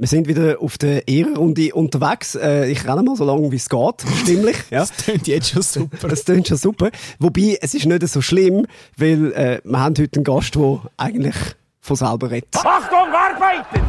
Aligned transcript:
Wir 0.00 0.08
sind 0.08 0.26
wieder 0.28 0.62
auf 0.62 0.78
der 0.78 1.06
Ehrenrunde 1.08 1.74
unterwegs. 1.74 2.34
Äh, 2.34 2.70
ich 2.70 2.88
renne 2.88 3.02
mal 3.02 3.16
so 3.16 3.24
lange, 3.26 3.52
wie 3.52 3.56
es 3.56 3.68
geht, 3.68 4.02
stimmlich. 4.22 4.56
Ja. 4.70 4.78
Das 4.78 4.92
klingt 4.92 5.26
jetzt 5.26 5.50
schon 5.50 5.60
super. 5.60 6.08
Das 6.08 6.24
klingt 6.24 6.48
schon 6.48 6.56
super. 6.56 6.90
Wobei, 7.18 7.58
es 7.60 7.74
ist 7.74 7.84
nicht 7.84 8.08
so 8.08 8.22
schlimm, 8.22 8.66
weil 8.96 9.30
äh, 9.34 9.60
wir 9.62 9.78
haben 9.78 9.94
heute 9.98 10.16
einen 10.16 10.24
Gast, 10.24 10.54
der 10.54 10.80
eigentlich 10.96 11.34
von 11.82 11.96
selber 11.96 12.30
redet. 12.30 12.48
Achtung, 12.56 13.12
arbeiten! 13.12 13.84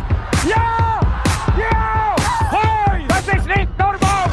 Ja! 0.49 0.99
Ja! 1.57 2.15
Hoi! 2.51 3.07
Das 3.07 3.27
ist 3.29 3.47
nicht 3.47 3.79
normal! 3.79 4.31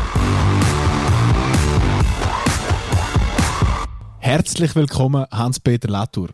Herzlich 4.19 4.75
willkommen, 4.75 5.27
Hans-Peter 5.31 5.89
Latour. 5.89 6.31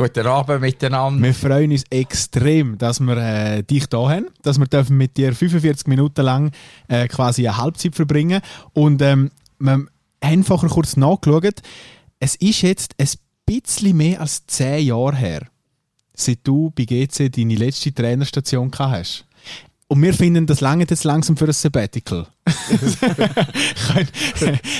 Guten 0.00 0.26
Abend 0.26 0.62
miteinander. 0.62 1.22
Wir 1.22 1.34
freuen 1.34 1.72
uns 1.72 1.84
extrem, 1.90 2.78
dass 2.78 3.00
wir 3.00 3.18
äh, 3.18 3.62
dich 3.62 3.86
da 3.86 4.08
haben, 4.08 4.28
dass 4.40 4.58
wir 4.58 4.64
dürfen 4.64 4.96
mit 4.96 5.18
dir 5.18 5.34
45 5.34 5.88
Minuten 5.88 6.22
lang 6.22 6.52
äh, 6.88 7.06
quasi 7.06 7.46
eine 7.46 7.58
Halbzeit 7.58 7.94
verbringen 7.94 8.40
und 8.72 9.02
ähm, 9.02 9.30
wir 9.58 9.72
haben 9.72 9.90
einfach 10.20 10.66
kurz 10.70 10.96
nachgeschaut. 10.96 11.60
Es 12.18 12.34
ist 12.36 12.62
jetzt 12.62 12.94
ein 12.98 13.10
bisschen 13.44 13.94
mehr 13.94 14.22
als 14.22 14.46
10 14.46 14.86
Jahre 14.86 15.16
her, 15.16 15.42
seit 16.14 16.38
du 16.44 16.70
bei 16.70 16.86
GC 16.86 17.30
deine 17.30 17.56
letzte 17.56 17.92
Trainerstation 17.92 18.70
gehabt 18.70 18.92
hast. 18.92 19.26
Und 19.86 20.02
wir 20.02 20.14
finden, 20.14 20.46
das 20.46 20.62
lange 20.62 20.86
jetzt 20.88 21.04
langsam 21.04 21.36
für 21.36 21.44
ein 21.44 21.52
Sabbatical. 21.52 22.26
Hat 22.46 24.06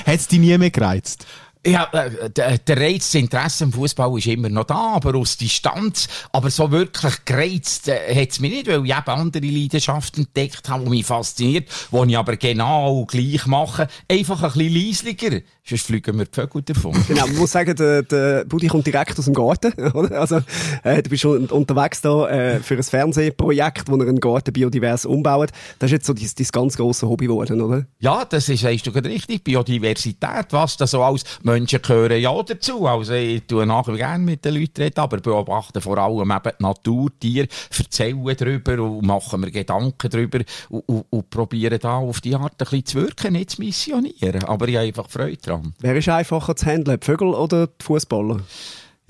es 0.06 0.28
dich 0.28 0.38
nie 0.38 0.56
mehr 0.56 0.70
gereizt? 0.70 1.26
Ja, 1.66 1.88
äh, 1.92 2.30
der, 2.30 2.56
der 2.56 2.76
Reiz, 2.78 3.10
das 3.10 3.16
Interesse 3.16 3.64
am 3.64 3.72
Fußball 3.74 4.16
ist 4.16 4.26
immer 4.26 4.48
noch 4.48 4.64
da, 4.64 4.94
aber 4.94 5.14
aus 5.18 5.36
Distanz. 5.36 6.08
Aber 6.32 6.50
so 6.50 6.70
wirklich 6.70 7.24
gereizt 7.26 7.86
äh, 7.88 8.14
hat 8.14 8.30
es 8.30 8.40
mich 8.40 8.50
nicht, 8.50 8.66
weil 8.66 8.82
ich 8.86 8.90
eben 8.90 9.06
andere 9.06 9.44
Leidenschaften 9.46 10.24
entdeckt 10.24 10.70
habe, 10.70 10.84
die 10.84 10.90
mich 10.90 11.06
fasziniert, 11.06 11.68
die 11.92 12.10
ich 12.10 12.16
aber 12.16 12.36
genau 12.38 13.04
gleich 13.04 13.44
mache. 13.46 13.88
Einfach 14.10 14.42
ein 14.42 14.52
bisschen 14.52 14.74
leislicher. 14.74 15.40
Sonst 15.70 15.86
fliegen 15.86 16.18
wir 16.18 16.24
die 16.24 16.34
Vögel 16.34 16.62
davon. 16.62 16.92
Genau, 17.06 17.26
man 17.28 17.36
muss 17.36 17.52
sagen, 17.52 17.76
der, 17.76 18.02
der 18.02 18.44
Budi 18.44 18.66
kommt 18.66 18.86
direkt 18.86 19.16
aus 19.16 19.24
dem 19.24 19.34
Garten. 19.34 19.72
Oder? 19.94 20.20
Also, 20.20 20.40
äh, 20.82 21.00
du 21.00 21.10
bist 21.10 21.22
schon 21.22 21.46
unterwegs 21.46 22.00
da 22.00 22.28
äh, 22.28 22.58
für 22.58 22.74
ein 22.74 22.82
Fernsehprojekt, 22.82 23.88
wo 23.88 23.94
er 23.96 24.08
einen 24.08 24.18
Garten 24.18 24.52
biodivers 24.52 25.06
umbaut. 25.06 25.50
Das 25.78 25.88
ist 25.88 25.92
jetzt 25.92 26.06
so 26.06 26.12
dein, 26.12 26.28
dein 26.36 26.46
ganz 26.50 26.76
grosses 26.76 27.08
Hobby 27.08 27.26
geworden, 27.26 27.60
oder? 27.60 27.86
Ja, 28.00 28.24
das 28.24 28.48
ist, 28.48 28.64
weißt 28.64 28.86
du 28.86 28.90
richtig. 28.90 29.44
Biodiversität, 29.44 30.46
was 30.50 30.76
da 30.76 30.88
so 30.88 31.04
als 31.04 31.22
Menschen 31.44 31.80
gehören 31.80 32.20
ja 32.20 32.42
dazu. 32.42 32.88
Also, 32.88 33.12
ich 33.12 33.42
tue 33.46 33.64
nachher 33.64 33.96
gerne 33.96 34.24
mit 34.24 34.44
den 34.44 34.54
Leuten 34.54 34.82
reden, 34.82 34.98
aber 34.98 35.18
beobachte 35.18 35.80
vor 35.80 35.98
allem 35.98 36.30
eben 36.32 36.52
die 36.58 36.62
Natur, 36.62 37.10
Tiere, 37.20 37.48
erzählen 37.78 38.36
darüber 38.36 38.82
und 38.82 39.06
machen 39.06 39.40
mir 39.40 39.52
Gedanken 39.52 40.10
darüber 40.10 40.40
und, 40.68 40.88
und, 40.88 41.04
und 41.10 41.30
probieren 41.30 41.78
da 41.80 41.98
auf 41.98 42.20
die 42.20 42.34
Art 42.34 42.52
ein 42.52 42.56
bisschen 42.58 42.86
zu 42.86 43.00
wirken, 43.02 43.34
nicht 43.34 43.50
zu 43.50 43.60
missionieren. 43.60 44.42
Aber 44.44 44.66
ich 44.66 44.76
habe 44.76 44.86
einfach 44.86 45.08
Freude 45.08 45.59
Wer 45.80 45.96
ist 45.96 46.08
einfacher 46.08 46.56
zu 46.56 46.66
handeln, 46.66 46.98
die 47.00 47.04
Vögel 47.04 47.28
oder 47.28 47.66
die 47.68 47.84
Fußballer? 47.84 48.40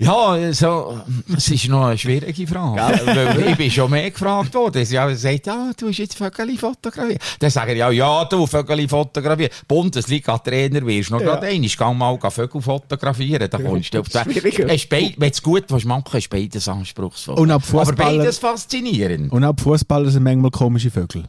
Ja, 0.03 0.51
so, 0.51 0.99
es 1.37 1.47
ist 1.51 1.69
noch 1.69 1.85
eine 1.85 1.95
schwierige 1.95 2.47
Frage. 2.47 2.81
Weil 3.05 3.49
ich 3.49 3.55
bin 3.55 3.69
schon 3.69 3.91
mehr 3.91 4.09
gefragt 4.09 4.51
worden. 4.55 4.83
Sie 4.83 4.97
haben 4.97 5.11
gesagt, 5.11 5.45
ja, 5.45 5.69
du 5.77 5.89
hast 5.89 5.97
jetzt 5.99 6.17
Vögel 6.17 6.57
fotografieren. 6.57 7.19
Dann 7.39 7.51
sagen 7.51 7.77
ja, 7.77 7.91
ja, 7.91 8.25
du 8.25 8.47
Vögel 8.47 8.89
fotografieren. 8.89 9.51
Bundesliga-Trainer 9.67 10.83
wirst 10.87 11.09
du 11.11 11.13
noch 11.13 11.21
Ja. 11.21 11.35
gerade 11.35 11.47
einmal. 11.47 11.69
Geh 11.69 11.93
mal 11.93 12.31
Vögel 12.31 12.61
fotografieren. 12.63 13.47
Da 13.47 13.57
kommst 13.61 13.93
du 13.93 13.99
auf 13.99 14.07
beid- 14.09 15.13
Wenn 15.17 15.29
du 15.29 15.33
es 15.35 15.41
gut 15.43 15.65
willst 15.69 15.85
machen, 15.85 16.17
ist 16.17 16.29
beides 16.31 16.67
anspruchsvoll. 16.67 17.35
Und 17.37 17.51
auch 17.51 17.61
Aber 17.71 17.93
beides 17.93 18.39
faszinierend. 18.39 19.31
Und 19.31 19.43
auch 19.43 19.53
die 19.55 19.61
Fußballer 19.61 20.09
sind 20.09 20.23
manchmal 20.23 20.49
komische 20.49 20.89
Vögel. 20.89 21.25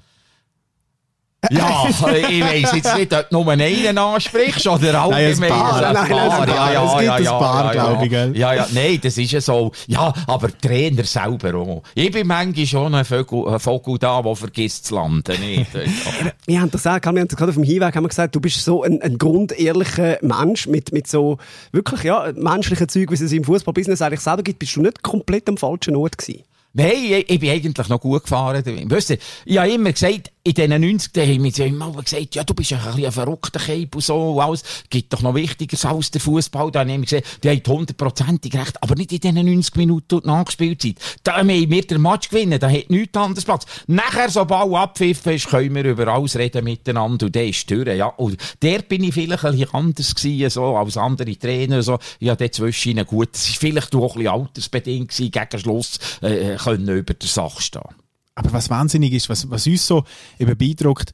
Ja, 1.50 1.86
ich 1.88 2.00
weiss 2.00 2.72
jetzt 2.72 2.96
nicht, 2.96 3.12
ob 3.12 3.28
du 3.28 3.42
nur 3.42 3.52
einen 3.52 3.98
ansprichst 3.98 4.64
oder 4.68 5.02
allgemein. 5.02 5.40
Nein, 5.40 5.42
ein 5.42 5.58
Paar. 5.58 5.86
Ein 5.86 5.94
Nein, 5.94 6.08
nein, 6.08 6.20
ein 6.20 6.30
Paar. 6.30 6.48
Ja, 6.48 6.72
ja, 6.72 6.84
Es 6.84 6.92
gibt 6.92 7.04
ja, 7.04 7.14
ein 7.14 7.24
ja, 7.24 7.38
Paar, 7.38 7.74
ja, 7.74 7.84
glaube 7.84 8.06
ich, 8.06 8.12
ja. 8.12 8.24
gell? 8.26 8.36
Ja, 8.36 8.54
ja, 8.54 8.68
nein, 8.72 8.98
das 9.02 9.18
ist 9.18 9.32
ja 9.32 9.40
so. 9.40 9.72
Ja, 9.88 10.12
aber 10.28 10.56
Trainer 10.56 11.02
selber 11.02 11.54
auch. 11.56 11.82
Ich 11.96 12.12
bin 12.12 12.28
manchmal 12.28 12.66
schon 12.66 12.94
ein 12.94 13.04
Vogel, 13.04 13.52
ein 13.52 13.58
Vogel 13.58 13.98
da, 13.98 14.22
der 14.22 14.36
vergisst 14.36 14.86
zu 14.86 14.94
landen. 14.94 15.40
Nicht? 15.40 15.66
Wir 16.46 16.60
haben 16.60 16.70
das 16.70 16.82
gesagt, 16.82 17.04
wir 17.06 17.20
haben 17.20 17.28
das 17.28 17.36
gerade 17.36 17.50
auf 17.50 17.56
dem 17.56 17.64
Hinweg 17.64 17.94
haben 17.94 18.04
wir 18.04 18.08
gesagt, 18.08 18.34
du 18.34 18.40
bist 18.40 18.64
so 18.64 18.82
ein, 18.82 19.00
ein 19.02 19.18
grundehrlicher 19.18 20.18
Mensch 20.22 20.66
mit, 20.66 20.92
mit 20.92 21.06
so 21.06 21.38
wirklich 21.70 22.02
ja, 22.02 22.32
menschlichen 22.34 22.88
Zeug, 22.88 23.10
wie 23.10 23.14
es 23.14 23.20
es 23.20 23.32
im 23.32 23.44
Fußballbusiness 23.44 24.02
eigentlich 24.02 24.20
selber 24.20 24.42
gibt, 24.42 24.58
bist 24.58 24.74
du 24.76 24.82
nicht 24.82 25.02
komplett 25.02 25.48
am 25.48 25.56
falschen 25.56 25.94
Ort 25.96 26.18
gewesen. 26.18 26.42
Nein, 26.74 26.92
ich, 26.96 27.30
ich 27.30 27.40
bin 27.40 27.50
eigentlich 27.50 27.88
noch 27.88 28.00
gut 28.00 28.22
gefahren. 28.22 28.62
Weißt 28.64 29.10
du, 29.10 29.16
ich 29.44 29.58
habe 29.58 29.70
immer 29.70 29.92
gesagt, 29.92 30.31
in 30.44 30.54
diesen 30.54 30.80
90 30.80 31.16
Jahren 31.16 31.28
haben 31.30 31.44
wir 31.44 31.66
immer 31.66 32.02
gesagt, 32.02 32.34
ja, 32.34 32.42
du 32.42 32.52
bist 32.54 32.72
ein, 32.72 32.80
bisschen 32.80 33.06
ein 33.06 33.12
verrückter 33.12 33.60
Cape 33.60 33.88
und 33.94 34.00
so 34.02 34.32
und 34.32 34.40
alles. 34.40 34.64
Gibt 34.90 35.12
doch 35.12 35.22
noch 35.22 35.36
Wichtigeres 35.36 35.84
als 35.84 36.10
der 36.10 36.20
Fußball. 36.20 36.72
Da 36.72 36.80
habe 36.80 36.90
ich 36.90 36.96
immer 36.96 37.04
gesagt, 37.04 37.44
die 37.44 37.50
haben 37.50 37.62
hundertprozentig 37.64 38.52
recht, 38.54 38.82
aber 38.82 38.96
nicht 38.96 39.12
in 39.12 39.20
diesen 39.20 39.46
90 39.46 39.76
Minuten 39.76 40.20
Nachspielzeit. 40.24 40.96
Da 41.22 41.36
haben 41.36 41.48
wir 41.48 41.82
den 41.82 42.02
Match 42.02 42.28
gewinnen, 42.28 42.58
da 42.58 42.68
hat 42.68 42.90
nichts 42.90 43.16
anderes 43.16 43.44
Platz. 43.44 43.66
Nachher, 43.86 44.30
so 44.30 44.44
Ball 44.44 44.74
abpfiffen 44.74 45.34
ist, 45.34 45.46
können 45.46 45.76
wir 45.76 45.84
über 45.84 46.08
alles 46.08 46.36
reden 46.36 46.64
miteinander 46.64 47.26
und 47.26 47.34
der 47.34 47.46
ist 47.46 47.70
durch, 47.70 47.86
ja. 47.86 48.06
Und 48.06 48.36
der 48.62 48.80
bin 48.80 49.04
ich 49.04 49.14
vielleicht 49.14 49.44
ein 49.44 49.52
bisschen 49.56 49.74
anders 49.74 50.12
gewesen, 50.12 50.50
so, 50.50 50.76
als 50.76 50.96
andere 50.96 51.36
Trainer, 51.38 51.82
so. 51.84 52.00
Ja, 52.18 52.34
der 52.34 52.50
zwischen 52.50 52.90
ihnen 52.90 53.06
gut. 53.06 53.28
Es 53.34 53.48
war 53.48 53.56
vielleicht 53.60 53.94
auch 53.94 54.16
ein 54.16 54.22
bisschen 54.22 54.32
altersbedingt 54.32 55.10
gewesen, 55.10 55.30
gegen 55.30 55.58
Schluss, 55.60 55.98
äh, 56.20 56.56
können 56.56 56.88
über 56.88 57.14
der 57.14 57.28
Sache 57.28 57.62
stehen. 57.62 58.01
Aber 58.34 58.52
was 58.52 58.70
wahnsinnig 58.70 59.12
ist, 59.12 59.28
was, 59.28 59.50
was 59.50 59.66
uns 59.66 59.86
so 59.86 60.04
eben 60.38 60.56
beeindruckt, 60.56 61.12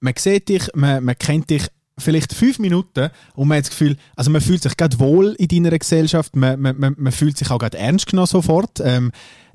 man 0.00 0.14
sieht 0.16 0.48
dich, 0.48 0.68
man, 0.74 1.04
man 1.04 1.16
kennt 1.18 1.50
dich 1.50 1.66
vielleicht 1.98 2.32
fünf 2.32 2.58
Minuten 2.58 3.10
und 3.34 3.48
man 3.48 3.58
hat 3.58 3.64
das 3.64 3.70
Gefühl, 3.70 3.96
also 4.16 4.30
man 4.30 4.40
fühlt 4.40 4.62
sich 4.62 4.76
gerade 4.76 4.98
wohl 4.98 5.34
in 5.38 5.48
deiner 5.48 5.78
Gesellschaft, 5.78 6.34
man, 6.36 6.60
man, 6.60 6.78
man, 6.78 6.94
man 6.98 7.12
fühlt 7.12 7.38
sich 7.38 7.50
auch 7.50 7.58
gerade 7.58 7.78
ernst 7.78 8.06
genommen 8.06 8.26
sofort 8.26 8.80
ähm, 8.80 9.12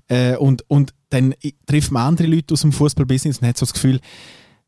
äh, 0.08 0.36
und, 0.36 0.64
und 0.70 0.94
dann 1.10 1.34
trifft 1.66 1.92
man 1.92 2.08
andere 2.08 2.28
Leute 2.28 2.54
aus 2.54 2.62
dem 2.62 2.72
Fußballbusiness 2.72 3.40
und 3.40 3.48
hat 3.48 3.58
so 3.58 3.66
das 3.66 3.74
Gefühl, 3.74 4.00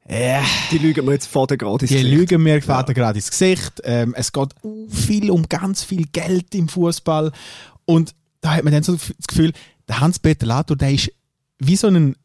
äh, 0.05 0.41
Die 0.71 0.79
lügen 0.79 1.05
mir 1.05 1.13
jetzt 1.13 1.27
vor 1.27 1.47
der 1.47 1.57
gerade 1.57 1.85
ins 1.85 1.89
die 1.89 1.95
Gesicht. 1.95 2.13
lügen 2.13 2.43
mir 2.43 2.59
gerade 2.59 2.93
gerade 2.93 3.17
ins 3.19 3.29
Gesicht. 3.29 3.81
Ähm, 3.83 4.13
es 4.17 4.33
geht 4.33 4.49
viel 4.89 5.29
um 5.29 5.47
ganz 5.47 5.83
viel 5.83 6.05
Geld 6.11 6.53
im 6.55 6.67
Fußball. 6.67 7.31
Und 7.85 8.15
da 8.41 8.55
hat 8.55 8.63
man 8.63 8.73
dann 8.73 8.83
so 8.83 8.93
das 8.93 9.27
Gefühl, 9.27 9.53
der 9.87 9.99
Hans-Peter 9.99 10.45
Latour, 10.45 10.75
der 10.75 10.91
ist 10.91 11.11
wie 11.59 11.75
so 11.75 11.87
ein 11.87 12.15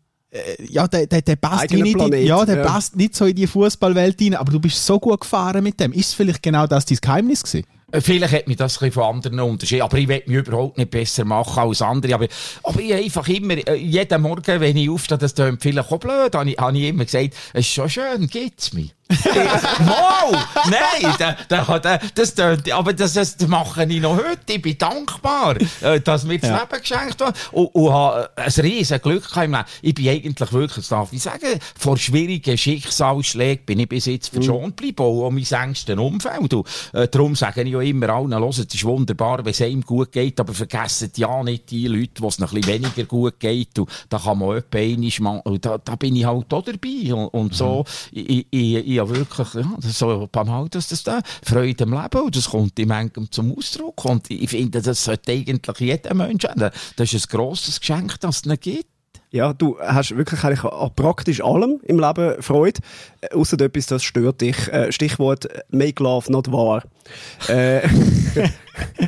ja, 0.69 0.89
der, 0.89 1.07
der, 1.07 1.23
der 1.23 1.37
passt 1.37 1.71
wie 1.73 1.83
nicht 1.83 1.97
Planet, 1.97 2.27
ja, 2.27 2.45
der 2.45 2.59
ja. 2.59 2.65
passt 2.65 2.97
nicht 2.97 3.15
so 3.15 3.25
in 3.27 3.37
die 3.37 3.47
Fußballwelt 3.47 4.21
rein, 4.21 4.35
aber 4.35 4.53
du 4.53 4.61
bist 4.61 4.85
so 4.85 4.99
gut 4.99 5.21
gefahren 5.21 5.63
mit 5.63 5.79
dem. 5.81 5.93
Ist 5.93 6.09
es 6.09 6.15
vielleicht 6.15 6.43
genau 6.43 6.67
das 6.67 6.87
dein 6.87 6.99
Geheimnis 7.01 7.43
gewesen? 7.43 7.67
Äh, 7.93 8.01
Vielleicht 8.01 8.35
hat 8.35 8.49
mich 8.49 8.57
das 8.57 8.81
ein 8.83 8.93
von 8.93 9.05
anderen 9.05 9.41
unterschieden, 9.41 9.83
aber 9.83 9.99
ich 9.99 10.09
will 10.09 10.23
mich 10.27 10.39
überhaupt 10.39 10.79
nicht 10.79 10.91
besser 10.91 11.25
machen 11.25 11.59
als 11.61 11.83
andere. 11.83 12.15
Aber, 12.15 12.27
aber 12.63 12.81
ich 12.81 12.95
einfach 12.95 13.29
immer, 13.29 13.55
äh, 13.55 13.77
jeden 13.77 14.23
Morgen, 14.23 14.61
wenn 14.61 14.77
ich 14.77 14.91
aufstehe, 14.91 15.19
das 15.19 15.35
klingt 15.35 15.63
vielleicht 15.63 15.93
auch 15.93 15.99
blöd, 15.99 16.35
habe 16.35 16.51
ich, 16.51 16.59
habe 16.59 16.77
ich 16.77 16.85
immer 16.85 17.05
gesagt, 17.05 17.35
es 17.53 17.61
ist 17.61 17.73
schon 17.73 17.89
schön, 17.89 18.27
gibt's 18.27 18.73
mich. 18.73 18.96
Mal! 19.85 20.47
Nein, 20.69 21.15
da, 21.19 21.37
da, 21.49 21.79
da, 21.79 21.99
das 22.15 22.35
tönt, 22.35 22.71
aber 22.73 22.93
das, 22.93 23.13
das 23.13 23.37
mache 23.47 23.85
ich 23.85 24.01
noch 24.01 24.17
heute. 24.17 24.55
Ich 24.55 24.63
bin 24.63 24.77
dankbar, 24.77 25.57
äh, 25.81 26.01
dass 26.01 26.25
mir 26.25 26.39
das 26.39 26.51
Ja. 26.51 26.61
Leben 26.61 26.81
geschenkt 26.81 27.21
wurde. 27.21 27.33
Und, 27.53 27.67
und 27.75 27.93
habe 27.93 28.31
ein 28.37 28.53
riesen 28.59 29.01
Glück 29.01 29.29
im 29.37 29.53
Leben. 29.53 29.65
Ich 29.83 29.95
bin 29.95 30.09
eigentlich 30.09 30.53
wirklich, 30.53 30.77
das 30.77 30.89
darf 30.89 31.13
ich 31.13 31.23
sagen, 31.23 31.61
vor 31.79 31.97
schwierigen 31.97 32.59
Schicksalsschlägen 32.59 33.65
bin 33.65 33.79
ich 33.79 33.89
bis 33.89 34.07
jetzt 34.07 34.29
verschont 34.29 34.77
geblieben, 34.77 35.03
auch 35.03 35.27
um 35.29 35.35
mein 35.35 35.45
engsten 35.45 35.99
Umfeld. 35.99 36.53
Und, 36.55 36.67
äh, 36.93 37.07
darum 37.07 37.37
sage 37.37 37.63
ich 37.63 37.71
ja 37.71 37.81
immer 37.81 38.09
allen, 38.09 38.33
es 38.43 38.59
ist 38.59 38.85
wunderbar, 38.85 39.45
wenn 39.45 39.53
es 39.53 39.63
einem 39.63 39.83
gut 39.83 40.11
geht, 40.11 40.41
aber 40.41 40.53
vergessen 40.53 41.13
ja 41.17 41.43
nicht 41.45 41.71
die 41.71 41.87
Leute, 41.87 42.21
wo 42.23 42.29
es 42.29 42.39
noch 42.39 42.53
ein 42.53 42.61
bisschen 42.61 42.83
weniger 42.83 43.05
gut 43.05 43.39
geht. 43.39 43.79
Und 43.79 43.89
da 44.09 44.19
kann 44.19 44.39
man 44.39 44.57
etwa 44.57 44.79
einmal 44.79 45.43
da, 45.61 45.79
da 45.79 45.95
bin 45.95 46.17
ich 46.17 46.25
halt 46.25 46.53
auch 46.53 46.63
dabei. 46.65 47.15
Und, 47.15 47.29
und 47.29 47.55
so, 47.55 47.85
ich, 48.11 48.29
ich, 48.29 48.47
ich, 48.51 48.87
ich 48.87 48.96
habe 48.99 49.17
wirklich, 49.17 49.55
ja, 49.55 49.77
so 49.81 50.29
banal, 50.31 50.69
dass 50.69 50.89
das 50.89 51.03
da 51.03 51.21
Freude 51.45 51.85
am 51.85 51.93
Leben 51.93 52.25
und 52.25 52.37
das 52.37 52.51
kommt 52.51 52.79
in 52.79 52.89
manchem 52.89 53.31
zum 53.31 53.57
Ausdruck. 53.57 54.05
Und 54.05 54.31
ich 54.31 54.51
finde, 54.51 54.83
das 54.83 55.05
sollte 55.05 55.33
eigentlich 55.33 55.79
jeder 55.79 56.15
Mensch 56.15 56.45
haben. 56.45 56.71
Das 56.97 57.13
ist 57.13 57.27
ein 57.27 57.37
grosses 57.37 57.81
Geschenk, 57.81 58.21
das 58.21 58.37
es 58.37 58.45
nicht 58.45 58.63
gibt. 58.63 58.87
Ja, 59.31 59.53
du 59.53 59.79
hast 59.81 60.17
wirklich 60.17 60.43
eigentlich 60.45 60.65
an 60.65 60.91
praktisch 60.95 61.43
allem 61.43 61.81
im 61.83 61.99
Leben 61.99 62.41
Freude, 62.43 62.81
äh, 63.21 63.35
außer 63.35 63.61
etwas, 63.61 63.87
das 63.87 64.05
stört 64.05 64.41
dich. 64.41 64.69
Äh, 64.69 64.93
Stichwort 64.93 65.47
äh, 65.47 65.63
Make 65.71 66.03
Love 66.03 66.31
Not 66.31 66.51
War. 66.51 66.85
Äh, 67.49 67.87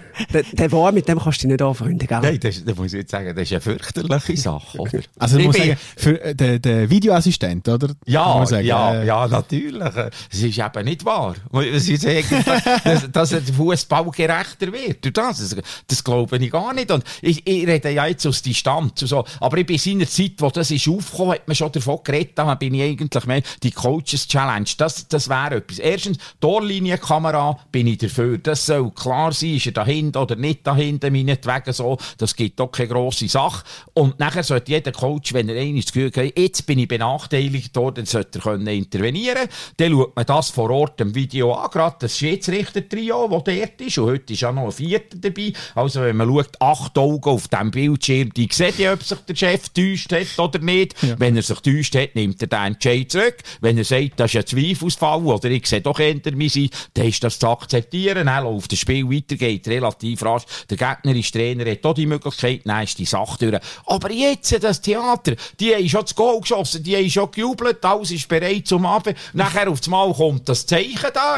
der, 0.32 0.42
der 0.42 0.72
war, 0.72 0.92
mit 0.92 1.08
dem 1.08 1.18
kannst 1.18 1.38
du 1.38 1.48
dich 1.48 1.52
nicht 1.52 1.62
anfreunden, 1.62 2.06
gell? 2.06 2.20
Nein, 2.20 2.40
das, 2.40 2.64
das 2.64 2.76
muss 2.76 2.86
ich 2.92 3.00
jetzt 3.00 3.10
sagen, 3.10 3.34
das 3.34 3.42
ist 3.44 3.52
eine 3.52 3.60
fürchterliche 3.60 4.36
Sache, 4.36 4.78
oder? 4.78 5.00
Also 5.18 5.38
ich 5.38 5.46
muss 5.46 5.56
sagen, 5.56 5.76
für 5.96 6.20
äh, 6.22 6.34
den, 6.34 6.62
den 6.62 6.90
Videoassistent, 6.90 7.68
oder? 7.68 7.94
Ja, 8.06 8.44
sagen, 8.46 8.66
ja, 8.66 8.94
äh, 8.94 9.06
ja, 9.06 9.26
natürlich. 9.28 9.82
Es 10.30 10.42
ist 10.42 10.58
eben 10.58 10.84
nicht 10.84 11.04
wahr. 11.04 11.34
Es 11.74 11.88
ist 11.88 12.06
eigentlich, 12.06 12.44
dass, 12.84 13.10
dass 13.10 13.30
der 13.30 13.42
Fußball 13.42 14.10
gerechter 14.10 14.72
wird. 14.72 15.04
Durch 15.04 15.12
das, 15.12 15.38
das, 15.38 15.56
das 15.86 16.04
glaube 16.04 16.36
ich 16.36 16.50
gar 16.50 16.72
nicht. 16.74 16.90
Und 16.90 17.04
ich, 17.22 17.46
ich 17.46 17.66
rede 17.66 17.90
ja 17.90 18.06
jetzt 18.06 18.26
aus 18.26 18.42
Distanz. 18.42 19.02
und 19.02 19.08
So. 19.08 19.24
Aber 19.40 19.56
ich 19.58 19.66
bin 19.66 19.76
in 19.76 19.80
seiner 19.80 20.06
Zeit, 20.08 20.32
wo 20.38 20.50
das 20.50 20.70
ist 20.70 20.88
aufgekommen, 20.88 21.34
hat 21.34 21.48
man 21.48 21.54
schon 21.54 21.72
davon 21.72 21.98
geredet, 22.04 22.32
da 22.36 22.54
bin 22.54 22.74
ich 22.74 22.82
eigentlich 22.82 23.26
mehr, 23.26 23.42
die 23.62 23.70
Coaches 23.70 24.26
Challenge, 24.28 24.68
das, 24.76 25.08
das 25.08 25.28
wäre 25.28 25.56
etwas. 25.56 25.78
Erstens, 25.78 26.18
Torlinienkamera 26.40 27.58
bin 27.72 27.86
ich 27.86 27.98
dafür. 27.98 28.38
Das 28.38 28.66
soll 28.66 28.90
klar 28.90 29.32
sein, 29.32 29.54
ist 29.56 29.66
er 29.66 29.72
dahinter 30.12 30.22
oder 30.22 30.36
nicht 30.36 30.66
dahinter, 30.66 31.10
meinetwegen 31.10 31.72
so. 31.72 31.98
Das 32.18 32.34
gibt 32.34 32.58
doch 32.60 32.68
keine 32.68 32.88
grosse 32.88 33.28
Sache. 33.28 33.64
Und 33.94 34.18
nachher 34.18 34.42
sollte 34.42 34.72
jeder 34.72 34.92
Coach, 34.92 35.32
wenn 35.34 35.48
er 35.48 35.60
einmal 35.60 35.82
das 35.82 35.92
Gefühl 35.92 36.10
hat, 36.14 36.38
jetzt 36.38 36.66
bin 36.66 36.78
ich 36.78 36.88
benachteiligt 36.88 37.76
worden, 37.76 37.96
dann 37.96 38.06
sollte 38.06 38.38
er 38.38 38.42
können 38.42 38.66
intervenieren 38.66 39.48
Dann 39.76 39.92
schaut 39.92 40.16
man 40.16 40.26
das 40.26 40.50
vor 40.50 40.70
Ort 40.70 41.00
im 41.00 41.14
Video 41.14 41.52
an, 41.54 41.70
gerade 41.70 41.96
das 42.00 42.16
Schiedsrichter-Trio, 42.18 43.28
das 43.28 43.44
dort 43.44 43.80
ist. 43.80 43.98
Und 43.98 44.06
heute 44.06 44.32
ist 44.32 44.40
ja 44.40 44.52
noch 44.52 44.64
ein 44.64 44.72
Vierter 44.72 45.18
dabei. 45.18 45.52
Also 45.74 46.02
wenn 46.02 46.16
man 46.16 46.28
schaut, 46.28 46.60
acht 46.60 46.98
Augen 46.98 47.30
auf 47.30 47.48
dem 47.48 47.70
Bildschirm, 47.70 48.32
die 48.34 48.48
sehen 48.50 48.74
ja, 48.78 48.92
ob 48.92 49.02
sich 49.02 49.18
der 49.18 49.36
Chef 49.36 49.68
täuscht 49.70 50.12
hat 50.12 50.38
oder 50.38 50.58
nicht. 50.58 50.94
Wenn 51.18 51.36
er 51.36 51.42
sich 51.42 51.60
täuscht 51.60 51.94
hat, 51.94 52.14
nimmt 52.14 52.40
er 52.42 52.48
den 52.48 52.72
Entscheid 52.72 53.10
zurück. 53.10 53.36
Wenn 53.60 53.78
er 53.78 53.84
sagt, 53.84 54.12
das 54.16 54.34
ist 54.34 54.36
ein 54.36 54.46
Zweifelsfall 54.46 55.24
oder 55.24 55.50
ich 55.50 55.66
sehe 55.66 55.80
doch 55.80 55.98
hinter 55.98 56.32
mir 56.32 56.50
sein, 56.50 56.70
dann 56.94 57.06
ist 57.06 57.22
das 57.22 57.38
zu 57.38 57.48
akzeptieren. 57.48 58.26
Dann 58.26 58.44
läuft 58.44 58.72
das 58.72 58.78
Spiel 58.78 59.08
weiter, 59.10 59.36
geht 59.36 59.66
relativ 59.68 59.97
rasch. 60.20 60.44
Der 60.70 60.76
gegnerische 60.76 61.32
Trainer 61.32 61.70
hat 61.70 61.84
auch 61.84 61.94
die 61.94 62.06
Möglichkeit, 62.06 62.62
dann 62.64 62.84
ist 62.84 62.98
die 62.98 63.04
Sache 63.04 63.38
durch. 63.38 63.62
Aber 63.86 64.10
jetzt, 64.10 64.62
das 64.62 64.80
Theater, 64.80 65.34
die 65.58 65.74
haben 65.74 65.88
schon 65.88 66.02
das 66.02 66.14
Goal 66.14 66.40
geschossen, 66.40 66.82
die 66.82 66.96
haben 66.96 67.10
schon 67.10 67.30
gejubelt, 67.30 67.84
alles 67.84 68.10
ist 68.10 68.28
bereit 68.28 68.66
zum 68.66 68.86
Abend. 68.86 69.16
Nachher 69.32 69.68
auf 69.68 69.80
Mal 69.88 70.12
kommt 70.12 70.48
das 70.48 70.66
Zeichen 70.66 71.10
da, 71.14 71.36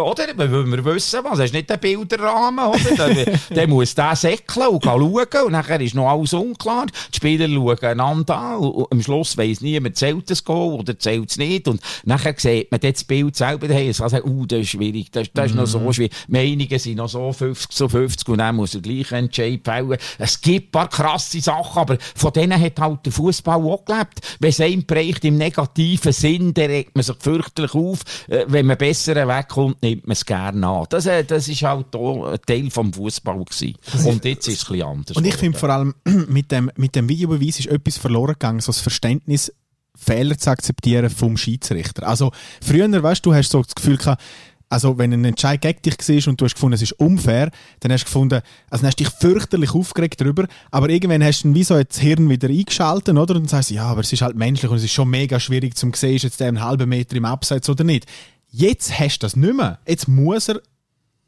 oder? 0.00 0.26
Wir 0.36 0.84
wissen, 0.84 1.20
was, 1.22 1.38
das 1.38 1.46
ist 1.46 1.54
nicht 1.54 1.70
der 1.70 1.76
Bilderrahmen, 1.76 2.66
oder? 2.66 2.96
Dann, 2.96 3.38
dann 3.50 3.70
muss 3.70 3.94
der 3.94 4.16
säckeln 4.16 4.68
und 4.68 4.84
schauen 4.84 5.44
und 5.46 5.52
nachher 5.52 5.80
ist 5.80 5.94
noch 5.94 6.08
alles 6.08 6.32
unklar. 6.32 6.86
Die 7.12 7.16
Spieler 7.16 7.48
schauen 7.48 7.78
einander 7.84 8.36
an 8.36 8.58
und 8.58 8.92
am 8.92 9.02
Schluss 9.02 9.36
weiss 9.36 9.60
niemand, 9.60 9.96
zählt 9.96 10.28
das 10.30 10.44
Goal 10.44 10.80
oder 10.80 10.98
zählt 10.98 11.30
es 11.30 11.36
nicht 11.36 11.68
und 11.68 11.80
nachher 12.04 12.34
sieht 12.36 12.70
man 12.70 12.80
das 12.80 13.04
Bild 13.04 13.36
selber, 13.36 13.68
hey, 13.68 13.88
es 13.88 13.98
kann 13.98 14.08
sagen, 14.08 14.28
uh, 14.28 14.46
das 14.46 14.60
ist 14.60 14.70
schwierig, 14.70 15.10
das, 15.12 15.28
das 15.32 15.50
ist 15.50 15.54
noch 15.54 15.66
so 15.66 15.92
schwierig. 15.92 16.12
Die 16.26 16.32
Meinungen 16.32 16.78
sind 16.78 16.96
noch 16.96 17.08
so 17.08 17.32
50 17.32 17.69
zu 17.70 17.88
50 17.88 18.28
und 18.28 18.38
dann 18.38 18.56
muss 18.56 18.74
er 18.74 18.80
gleich 18.80 19.12
einen 19.12 19.26
Entscheid 19.26 19.60
fällen. 19.64 19.98
Es 20.18 20.40
gibt 20.40 20.68
ein 20.68 20.70
paar 20.70 20.88
krasse 20.88 21.40
Sachen, 21.40 21.78
aber 21.78 21.98
von 22.14 22.32
denen 22.32 22.60
hat 22.60 22.78
halt 22.80 23.06
der 23.06 23.12
Fußball 23.12 23.60
auch 23.62 23.84
gelebt. 23.84 24.20
Wenn 24.38 24.50
es 24.50 24.60
einem 24.60 24.84
bereicht 24.84 25.24
im 25.24 25.36
negativen 25.36 26.12
Sinn, 26.12 26.54
dann 26.54 26.66
regt 26.66 26.94
man 26.94 27.02
sich 27.02 27.16
fürchterlich 27.18 27.74
auf. 27.74 28.00
Äh, 28.28 28.44
Wenn 28.48 28.66
man 28.66 28.78
besser 28.78 29.14
wegkommt, 29.28 29.82
nimmt 29.82 30.06
man 30.06 30.12
es 30.12 30.24
gerne 30.24 30.66
an. 30.66 30.86
Das, 30.90 31.06
äh, 31.06 31.24
das 31.24 31.48
ist 31.48 31.62
halt 31.62 31.94
auch 31.94 32.26
ein 32.32 32.38
Teil 32.46 32.70
vom 32.70 32.92
Fußball 32.92 33.44
gewesen. 33.44 33.74
Und 34.06 34.24
jetzt 34.24 34.48
ist 34.48 34.62
es 34.62 34.68
ein 34.68 34.72
bisschen 34.72 34.88
anders. 34.88 35.16
Und 35.16 35.26
ich 35.26 35.36
finde 35.36 35.58
vor 35.58 35.70
allem, 35.70 35.94
mit 36.04 36.50
dem, 36.50 36.70
mit 36.76 36.94
dem 36.94 37.08
Videobeweis 37.08 37.60
ist 37.60 37.66
etwas 37.66 37.98
verloren 37.98 38.34
gegangen, 38.34 38.60
so 38.60 38.72
das 38.72 38.80
Verständnis, 38.80 39.52
Fehler 39.96 40.38
zu 40.38 40.50
akzeptieren 40.50 41.10
vom 41.10 41.36
Schiedsrichter. 41.36 42.08
Also, 42.08 42.32
früher, 42.62 42.90
weißt 42.90 43.24
du, 43.24 43.34
hast 43.34 43.50
so 43.50 43.62
das 43.62 43.74
Gefühl 43.74 43.98
gehabt, 43.98 44.22
also, 44.70 44.96
wenn 44.98 45.12
ein 45.12 45.24
Entscheid 45.24 45.60
gegen 45.60 45.82
dich 45.82 45.98
war 45.98 46.30
und 46.30 46.40
du 46.40 46.44
hast 46.46 46.54
gefunden, 46.54 46.74
es 46.74 46.82
ist 46.82 46.92
unfair, 46.92 47.50
dann 47.80 47.92
hast 47.92 48.02
du 48.02 48.06
gefunden, 48.06 48.40
also 48.70 48.82
dann 48.82 48.86
hast 48.88 49.00
du 49.00 49.04
dich 49.04 49.12
fürchterlich 49.12 49.74
aufgeregt 49.74 50.20
darüber, 50.20 50.46
aber 50.70 50.88
irgendwann 50.88 51.22
hast 51.24 51.42
du 51.42 51.48
dann 51.48 51.54
wie 51.56 51.64
so 51.64 51.82
das 51.82 51.98
Hirn 51.98 52.30
wieder 52.30 52.48
eingeschaltet, 52.48 53.14
oder? 53.16 53.34
Und 53.34 53.42
dann 53.42 53.48
sagst 53.48 53.70
du, 53.70 53.74
ja, 53.74 53.84
aber 53.84 54.00
es 54.00 54.12
ist 54.12 54.22
halt 54.22 54.36
menschlich 54.36 54.70
und 54.70 54.78
es 54.78 54.84
ist 54.84 54.92
schon 54.92 55.10
mega 55.10 55.38
schwierig 55.40 55.76
zum 55.76 55.92
sehen, 55.92 56.14
ist 56.16 56.22
jetzt 56.22 56.40
der 56.40 56.48
einen 56.48 56.62
halben 56.64 56.88
Meter 56.88 57.16
im 57.16 57.24
Abseits 57.26 57.68
oder 57.68 57.84
nicht. 57.84 58.06
Jetzt 58.52 58.98
hast 58.98 59.18
du 59.18 59.26
das 59.26 59.36
nicht 59.36 59.54
mehr. 59.56 59.78
Jetzt 59.86 60.08
muss 60.08 60.48
er 60.48 60.60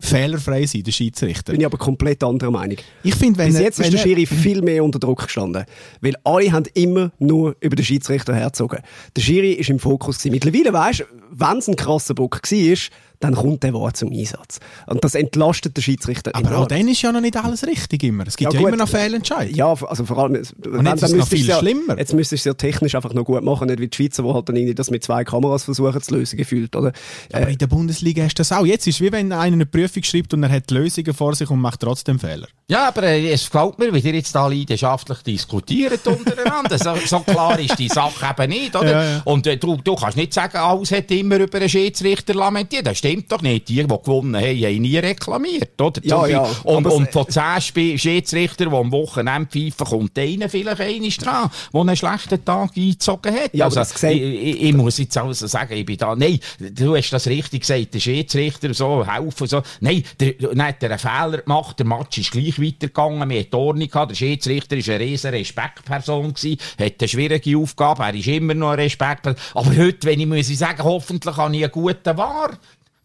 fehlerfrei 0.01 0.67
sein, 0.67 0.83
der 0.83 0.91
Schiedsrichter. 0.91 1.53
Bin 1.53 1.61
ich 1.61 1.67
aber 1.67 1.79
komplett 1.79 2.25
anderer 2.25 2.51
Meinung. 2.51 2.77
Ich 3.05 3.15
finde, 3.15 3.39
wenn 3.39 3.47
Bis 3.49 3.57
er- 3.57 3.63
jetzt 3.63 3.79
ist 3.79 3.85
wenn 3.85 3.93
der 3.93 4.01
er- 4.01 4.03
Schiri 4.07 4.27
viel 4.27 4.61
mehr 4.63 4.83
unter 4.83 4.99
Druck 4.99 5.23
gestanden. 5.25 5.65
Weil 6.01 6.15
alle 6.25 6.51
haben 6.51 6.65
immer 6.75 7.13
nur 7.21 7.55
über 7.61 7.77
den 7.77 7.85
Schiedsrichter 7.85 8.35
hergezogen. 8.35 8.81
Der 9.15 9.23
Schiri 9.23 9.53
ist 9.53 9.71
im 9.71 9.79
Fokus 9.79 10.19
gewesen. 10.19 10.33
Mittlerweile 10.33 10.73
weisst 10.73 11.01
du, 11.01 11.05
wenn 11.31 11.59
es 11.59 11.69
ein 11.69 11.77
krasser 11.77 12.15
Bock 12.15 12.41
war, 12.43 12.77
dann 13.23 13.35
kommt 13.35 13.63
der 13.63 13.73
Wort 13.73 13.97
zum 13.97 14.11
Einsatz. 14.11 14.59
Und 14.87 15.03
das 15.05 15.15
entlastet 15.15 15.77
den 15.77 15.83
Schiedsrichter 15.83 16.33
Aber 16.35 16.49
auch 16.49 16.53
enorm. 16.53 16.69
dann 16.69 16.89
ist 16.89 17.03
ja 17.03 17.13
noch 17.13 17.21
nicht 17.21 17.37
alles 17.37 17.67
richtig 17.67 18.03
immer. 18.03 18.27
Es 18.27 18.37
gibt 18.37 18.53
Ja, 18.53 18.61
ja, 18.61 18.69
immer 18.69 18.77
noch 18.77 18.89
Fehlentscheide. 18.89 19.53
Ja, 19.53 19.73
also 19.73 20.05
vor 20.05 20.19
allem, 20.19 20.35
wenn, 20.35 20.87
jetzt 20.87 21.03
ist 21.03 21.11
es 21.11 21.17
noch 21.17 21.29
viel 21.29 21.47
ja, 21.47 21.59
schlimmer. 21.59 21.99
Jetzt 21.99 22.13
müsstest 22.15 22.45
du 22.45 22.51
es 22.51 22.53
ja 22.53 22.55
technisch 22.55 22.95
einfach 22.95 23.15
noch 23.15 23.25
gut 23.25 23.43
machen, 23.43 23.69
nicht 23.69 23.81
wie 23.81 23.89
die 23.89 23.97
Schweizer, 23.97 24.25
die 24.25 24.33
halt 24.33 24.49
dann 24.49 24.57
irgendwie 24.57 24.75
das 24.75 24.91
mit 24.91 25.05
zwei 25.05 25.25
Kameras 25.25 25.65
versuchen 25.65 26.03
zu 26.03 26.15
lösen, 26.15 26.37
gefühlt, 26.37 26.75
oder? 26.75 26.93
Aber 27.33 27.49
in 27.49 27.59
der 27.59 27.67
Bundesliga 27.69 28.25
hast 28.25 28.35
du 28.39 28.41
das 28.41 28.53
auch. 28.53 28.67
Jetzt 28.67 28.87
ist 28.87 28.97
es 28.97 29.01
wie 29.01 29.13
wenn 29.13 29.33
einer 29.33 29.55
eine 29.55 29.67
Prüfung 29.67 30.03
schreibt 30.03 30.35
und 30.35 30.43
er 30.43 30.51
hat 30.51 30.71
Lösungen 30.71 31.15
vor 31.15 31.35
sich 31.35 31.49
und 31.49 31.61
macht 31.61 31.81
trotzdem 31.81 32.19
Fehler. 32.19 32.49
Ja, 32.69 32.89
aber 32.89 33.05
äh, 33.05 33.31
es 33.33 33.51
gefällt 33.51 33.79
mir, 33.79 33.93
wie 33.93 33.99
ihr 33.99 34.15
jetzt 34.15 34.35
da 34.35 34.47
leidenschaftlich 34.47 35.19
diskutiert 35.19 36.07
untereinander. 36.07 36.79
so, 36.79 36.95
so 37.05 37.21
klar 37.21 37.59
ist 37.59 37.79
die 37.79 37.89
Sache 37.89 38.35
eben 38.37 38.51
nicht, 38.51 38.75
oder? 38.75 38.91
Ja, 38.91 39.05
ja. 39.05 39.23
Und 39.25 39.47
äh, 39.47 39.57
du, 39.57 39.77
du 39.77 39.95
kannst 39.95 40.17
nicht 40.17 40.33
sagen, 40.33 40.57
alles 40.57 40.91
hat 40.91 41.11
immer 41.11 41.39
über 41.39 41.59
einen 41.59 41.69
Schiedsrichter 41.69 42.35
lamentiert. 42.35 42.87
Das 42.87 42.99
stimmt 43.13 43.33
doch 43.33 43.43
nicht. 43.43 43.69
Die, 43.69 43.77
die 43.77 43.87
gewonnen 43.87 44.37
haben, 44.37 44.63
haben 44.63 44.83
nie 44.83 44.99
reklamiert, 44.99 45.81
oder? 45.81 46.01
Ja, 46.05 46.27
ja. 46.27 46.49
Und, 46.65 46.87
und 46.87 47.13
von 47.13 47.29
zehn 47.29 47.59
Sp 47.61 47.97
Schiedsrichtern, 47.97 48.71
die 48.71 48.77
am 48.77 48.93
Wochenende 48.93 49.49
pfeifen, 49.49 49.87
kommt 49.87 50.19
einer 50.19 50.49
vielleicht 50.49 50.81
einer 50.81 51.09
dran, 51.09 51.51
der 51.73 51.81
einen 51.81 51.97
schlechten 51.97 52.45
Tag 52.45 52.71
eingezogen 52.77 53.35
hat. 53.35 53.55
Ja, 53.55 53.67
also, 53.67 53.81
ich, 53.81 54.23
ich, 54.23 54.63
ich 54.63 54.75
muss 54.75 54.99
jetzt 54.99 55.17
also 55.17 55.47
sagen, 55.47 55.75
ich 55.75 55.85
bin 55.85 55.97
da, 55.97 56.17
nein, 56.17 56.39
du 56.59 56.97
hast 56.97 57.11
das 57.11 57.27
richtig 57.27 57.61
gesagt, 57.61 57.95
der 57.95 58.01
Schiedsrichter 58.01 58.73
so, 58.75 59.07
helfen, 59.07 59.47
so. 59.47 59.63
Nein, 59.81 60.03
der, 60.19 60.33
dann 60.33 60.63
hat 60.63 60.83
er 60.83 60.91
einen 60.91 60.99
Fehler 60.99 61.43
gemacht, 61.43 61.79
der 61.79 61.87
Match 61.87 62.19
ist 62.19 62.31
gleich 62.31 62.61
weitergegangen, 62.61 63.29
wir 63.29 63.41
hatten 63.41 63.57
Ordnung 63.57 63.89
gehabt, 63.89 64.11
der 64.11 64.17
Schiedsrichter 64.17 64.77
war 64.77 64.95
eine 64.95 65.05
riesen 65.05 65.31
Respektperson 65.31 66.35
gewesen, 66.35 66.59
hat 66.81 66.95
eine 66.99 67.09
schwierige 67.09 67.59
Aufgabe, 67.59 68.05
er 68.05 68.15
ist 68.15 68.29
immer 68.29 68.55
noch 68.55 68.71
eine 68.71 68.83
Respektperson. 68.83 69.41
Aber 69.55 69.77
heute, 69.77 70.07
wenn 70.07 70.21
ich 70.21 70.27
muss 70.27 70.49
ich 70.49 70.59
sagen, 70.59 70.83
hoffentlich 70.83 71.37
habe 71.37 71.55
ich 71.57 71.63
einen 71.63 71.73
guten 71.73 72.17
Wahr. 72.17 72.51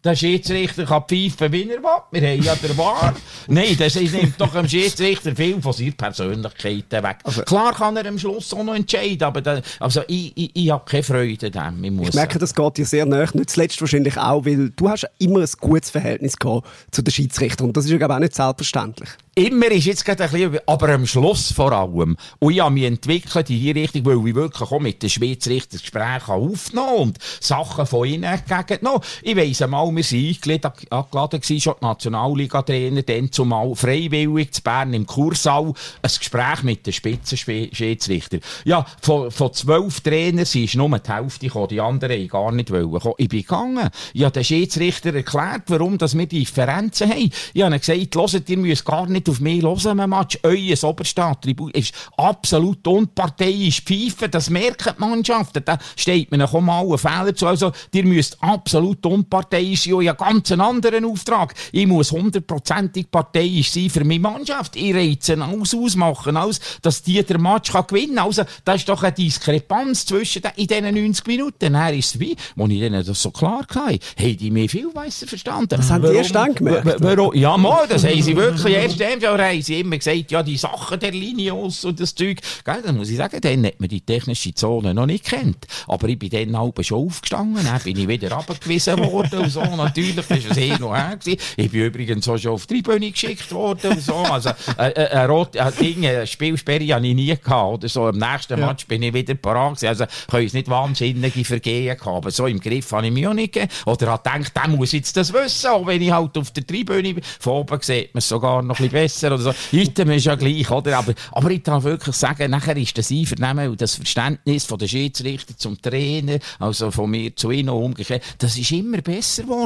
Der 0.08 0.16
Schiedsrichter 0.16 0.86
kann 0.86 1.02
pfeifen, 1.02 1.52
wie 1.52 1.68
er 1.70 1.82
will. 1.82 2.00
Wir 2.12 2.30
haben 2.30 2.42
ja 2.42 2.54
der 2.54 2.78
Wahr. 2.78 3.14
Nein, 3.46 3.76
das 3.78 3.94
ist- 3.96 4.14
nimmt 4.14 4.40
doch 4.40 4.52
dem 4.54 4.66
Schiedsrichter 4.66 5.36
viel 5.36 5.60
von 5.60 5.74
seiner 5.74 5.90
Persönlichkeit 5.92 6.90
weg. 6.90 7.18
Klar 7.44 7.74
kann 7.74 7.94
er 7.98 8.06
am 8.06 8.18
Schluss 8.18 8.54
auch 8.54 8.64
noch 8.64 8.74
entscheiden, 8.74 9.22
aber 9.24 9.42
da, 9.42 9.60
also 9.78 10.00
ich, 10.08 10.32
ich, 10.34 10.50
ich 10.54 10.70
habe 10.70 10.82
keine 10.86 11.02
Freude 11.02 11.50
daran. 11.50 11.84
Ich, 11.84 11.90
muss 11.90 12.08
Ich 12.08 12.14
merke, 12.14 12.38
das 12.38 12.54
geht 12.54 12.78
dir 12.78 12.86
sehr 12.86 13.04
nahe. 13.04 13.28
Nicht 13.34 13.50
zuletzt 13.50 13.78
wahrscheinlich 13.82 14.16
auch, 14.16 14.46
weil 14.46 14.70
du 14.70 14.88
hast 14.88 15.06
immer 15.18 15.40
ein 15.40 15.48
gutes 15.60 15.90
Verhältnis 15.90 16.38
gehabt 16.38 16.66
zu 16.90 17.02
den 17.02 17.12
Schiedsrichtern. 17.12 17.66
Und 17.66 17.76
das 17.76 17.84
ist 17.84 17.90
ja, 17.90 17.98
glaube 17.98 18.14
auch 18.14 18.18
nicht 18.18 18.34
selbstverständlich. 18.34 19.10
Immer 19.34 19.70
ist 19.70 19.84
jetzt 19.84 20.04
gerade 20.04 20.24
ein 20.24 20.30
bisschen, 20.30 20.58
aber 20.66 20.88
am 20.88 21.06
Schluss 21.06 21.52
vor 21.52 21.70
allem. 21.70 22.16
Und 22.40 22.52
ich 22.52 22.60
habe 22.60 22.72
mich 22.74 22.82
entwickelt 22.84 23.48
in 23.50 23.60
die 23.60 23.70
Richtung, 23.70 24.04
weil 24.06 24.26
ich 24.28 24.34
wirklich 24.34 24.68
auch 24.72 24.80
mit 24.80 25.00
den 25.02 25.10
Schiedsrichtern 25.10 25.78
Gespräche 25.78 26.32
aufgenommen 26.32 26.96
und 26.98 27.18
Sachen 27.40 27.86
von 27.86 28.08
ihnen 28.08 28.24
entgegengenommen. 28.24 29.02
Ich 29.22 29.36
weiss 29.36 29.62
einmal, 29.62 29.92
wir 30.02 30.38
waren 30.48 30.62
eingeladen, 30.90 31.40
angeladen 31.40 31.60
schon 31.60 31.74
die 31.80 31.84
Nationalliga-Trainer, 31.84 33.02
dann 33.02 33.32
zumal 33.32 33.74
freiwillig 33.74 34.52
zu 34.52 34.62
Bern 34.62 34.94
im 34.94 35.06
Kursaal, 35.06 35.72
ein 36.02 36.10
Gespräch 36.18 36.62
mit 36.62 36.86
den 36.86 36.92
Spitzenschiedsrichtern. 36.92 38.40
Ja, 38.64 38.86
von, 39.02 39.30
von 39.30 39.52
zwölf 39.52 40.00
Trainern 40.00 40.44
sind 40.44 40.74
nur 40.74 40.98
die 40.98 41.12
Hälfte 41.12 41.46
gekommen, 41.46 41.68
die 41.68 41.80
anderen 41.80 42.12
haben 42.12 42.28
gar 42.28 42.52
nicht 42.52 42.70
wollen. 42.70 43.14
Ich 43.18 43.28
bin 43.28 43.42
gegangen. 43.42 43.88
Ich 44.12 44.22
habe 44.22 44.32
den 44.32 44.44
Schiedsrichter 44.44 45.14
erklärt, 45.14 45.64
warum 45.66 45.98
dass 45.98 46.16
wir 46.16 46.26
Differenzen 46.26 47.10
haben. 47.10 47.30
Ich 47.52 47.62
habe 47.62 47.78
gesagt, 47.78 48.14
hört, 48.14 48.48
ihr 48.50 48.58
müsst 48.58 48.84
gar 48.84 49.06
nicht 49.06 49.28
auf 49.28 49.40
mich 49.40 49.62
hören 49.62 49.98
im 49.98 50.10
Match. 50.10 50.38
Euer 50.42 50.84
Oberstadttribut 50.84 51.74
ist 51.76 51.94
absolut 52.16 52.86
unparteiisch 52.86 53.82
pfeifen. 53.82 54.30
Das 54.30 54.50
merken 54.50 54.94
die 54.96 55.00
Mannschaften. 55.00 55.64
Da 55.64 55.78
steht 55.96 56.30
mir 56.30 56.38
noch 56.38 56.58
mal 56.60 56.84
ein 56.84 56.98
Fehler 56.98 57.34
zu. 57.34 57.46
Also, 57.46 57.72
ihr 57.92 58.04
müsst 58.04 58.36
absolut 58.42 59.04
unparteiisch 59.04 59.77
sein. 59.82 60.00
Ich 60.00 60.08
habe 60.08 60.24
ganz 60.24 60.52
anderen 60.52 61.04
Auftrag. 61.04 61.54
Ich 61.72 61.86
muss 61.86 62.12
hundertprozentig 62.12 63.10
parteiisch 63.10 63.70
sein 63.70 63.90
für 63.90 64.04
meine 64.04 64.20
Mannschaft. 64.20 64.76
Ich 64.76 64.94
reize 64.94 65.40
alles 65.42 65.74
ausmachen, 65.74 66.36
alles, 66.36 66.60
dass 66.82 67.02
die 67.02 67.22
den 67.22 67.42
Match 67.42 67.72
kann 67.72 67.86
gewinnen 67.86 68.16
kann. 68.16 68.26
Also, 68.26 68.42
da 68.64 68.74
ist 68.74 68.88
doch 68.88 69.02
eine 69.02 69.12
Diskrepanz 69.12 70.06
zwischen 70.06 70.42
den, 70.42 70.52
in 70.56 70.66
diesen 70.66 71.04
90 71.04 71.26
Minuten. 71.26 71.72
Dann 71.72 71.94
ist 71.94 72.14
es 72.14 72.20
wie, 72.20 72.36
als 72.56 72.70
ich 72.70 72.80
denen 72.80 73.04
das 73.04 73.22
so 73.22 73.30
klar 73.30 73.60
hatte, 73.60 73.80
haben 73.80 74.36
die 74.36 74.50
mich 74.50 74.70
viel 74.70 74.90
besser 74.90 75.26
verstanden. 75.26 75.68
Das 75.68 75.90
haben 75.90 76.02
die 76.02 76.16
erst 76.16 76.34
dann 76.34 76.54
gemerkt, 76.54 76.96
Warum? 77.00 77.34
Ja, 77.34 77.56
mal, 77.56 77.86
das 77.88 78.04
haben 78.04 78.22
sie 78.22 78.36
wirklich 78.36 78.74
erst 78.74 79.00
dann, 79.00 79.20
ja, 79.20 79.36
haben 79.36 79.62
sie 79.62 79.80
immer 79.80 79.96
gesagt, 79.96 80.30
ja, 80.30 80.42
die 80.42 80.56
Sachen 80.56 80.98
der 80.98 81.12
Linios 81.12 81.84
und 81.84 82.00
das 82.00 82.14
Zeug. 82.14 82.40
Gell, 82.64 82.82
dann 82.84 82.96
muss 82.96 83.10
ich 83.10 83.16
sagen, 83.16 83.40
dann 83.40 83.66
hat 83.66 83.80
man 83.80 83.88
die 83.88 84.00
technische 84.00 84.54
Zone 84.54 84.94
noch 84.94 85.06
nicht 85.06 85.24
kennt. 85.24 85.66
Aber 85.86 86.08
ich 86.08 86.18
bin 86.18 86.30
dann 86.30 86.58
halb 86.58 86.84
schon 86.84 87.06
aufgestanden, 87.06 87.64
dann 87.64 87.80
bin 87.82 87.98
ich 87.98 88.08
wieder 88.08 88.36
abgewiesen 88.36 88.98
worden 88.98 89.40
und 89.40 89.50
so. 89.50 89.62
Natürlich, 89.76 90.14
das 90.14 90.30
war 90.30 90.36
ein 90.36 90.56
Hin 90.56 90.82
und 90.82 90.94
Her. 90.94 91.16
gewesen. 91.16 91.40
Ich 91.56 91.70
bin 91.70 91.82
übrigens 91.82 92.28
auch 92.28 92.38
schon 92.38 92.52
auf 92.52 92.66
die 92.66 92.82
Tribüne 92.82 93.10
geschickt 93.10 93.50
worden 93.52 93.92
und 93.92 94.00
so. 94.00 94.14
Also, 94.14 94.50
äh, 94.78 94.90
äh, 94.90 95.08
ein 95.10 95.30
rot, 95.30 95.56
ein 95.56 95.72
Ding, 95.80 96.06
eine 96.06 96.26
Spielsperre 96.26 96.94
habe 96.94 97.06
ich 97.06 97.14
nie 97.14 97.26
gehabt, 97.26 97.74
oder 97.74 97.88
so. 97.88 98.08
Im 98.08 98.18
nächsten 98.18 98.58
Match 98.60 98.86
bin 98.86 99.02
ich 99.02 99.12
wieder 99.12 99.34
parat 99.34 99.76
gewesen. 99.76 99.88
Also, 99.88 100.04
ich 100.04 100.32
habe 100.32 100.42
jetzt 100.42 100.54
nicht 100.54 100.68
wahnsinnige 100.68 101.44
Vergehen 101.44 101.96
gehabt, 101.96 102.16
aber 102.16 102.30
so 102.30 102.46
im 102.46 102.60
Griff 102.60 102.90
habe 102.92 103.06
ich 103.06 103.12
mich 103.12 103.26
auch 103.26 103.34
nicht 103.34 103.52
gegeben. 103.52 103.72
Oder 103.86 104.08
habe 104.12 104.22
gedacht, 104.22 104.52
der 104.56 104.68
muss 104.68 104.92
jetzt 104.92 105.16
das 105.16 105.32
wissen, 105.32 105.70
auch 105.70 105.86
wenn 105.86 106.02
ich 106.02 106.10
halt 106.10 106.36
auf 106.36 106.50
der 106.50 106.66
Tribüne 106.66 107.14
bin. 107.14 107.24
Von 107.40 107.54
oben 107.54 107.80
sieht 107.82 108.14
man 108.14 108.18
es 108.18 108.28
sogar 108.28 108.62
noch 108.62 108.78
ein 108.78 108.88
bisschen 108.88 108.90
besser 108.92 109.28
oder 109.28 109.38
so. 109.38 109.54
Item 109.72 110.10
ist 110.10 110.26
ja 110.26 110.34
gleich, 110.34 110.70
oder? 110.70 110.98
Aber, 110.98 111.14
aber 111.32 111.50
ich 111.50 111.62
darf 111.62 111.84
wirklich 111.84 112.16
sagen, 112.16 112.50
nachher 112.50 112.76
ist 112.76 112.96
das 112.96 113.10
Einvernehmen 113.10 113.70
und 113.70 113.80
das 113.80 113.96
Verständnis 113.96 114.64
von 114.64 114.78
der 114.78 114.88
Schiedsrichter 114.88 115.56
zum 115.56 115.80
Trainer, 115.80 116.38
also 116.58 116.90
von 116.90 117.10
mir 117.10 117.34
zu 117.34 117.50
ihnen 117.50 117.70
umgekehrt, 117.70 118.22
das 118.38 118.56
ist 118.56 118.70
immer 118.72 118.98
besser 118.98 119.42
geworden. 119.42 119.57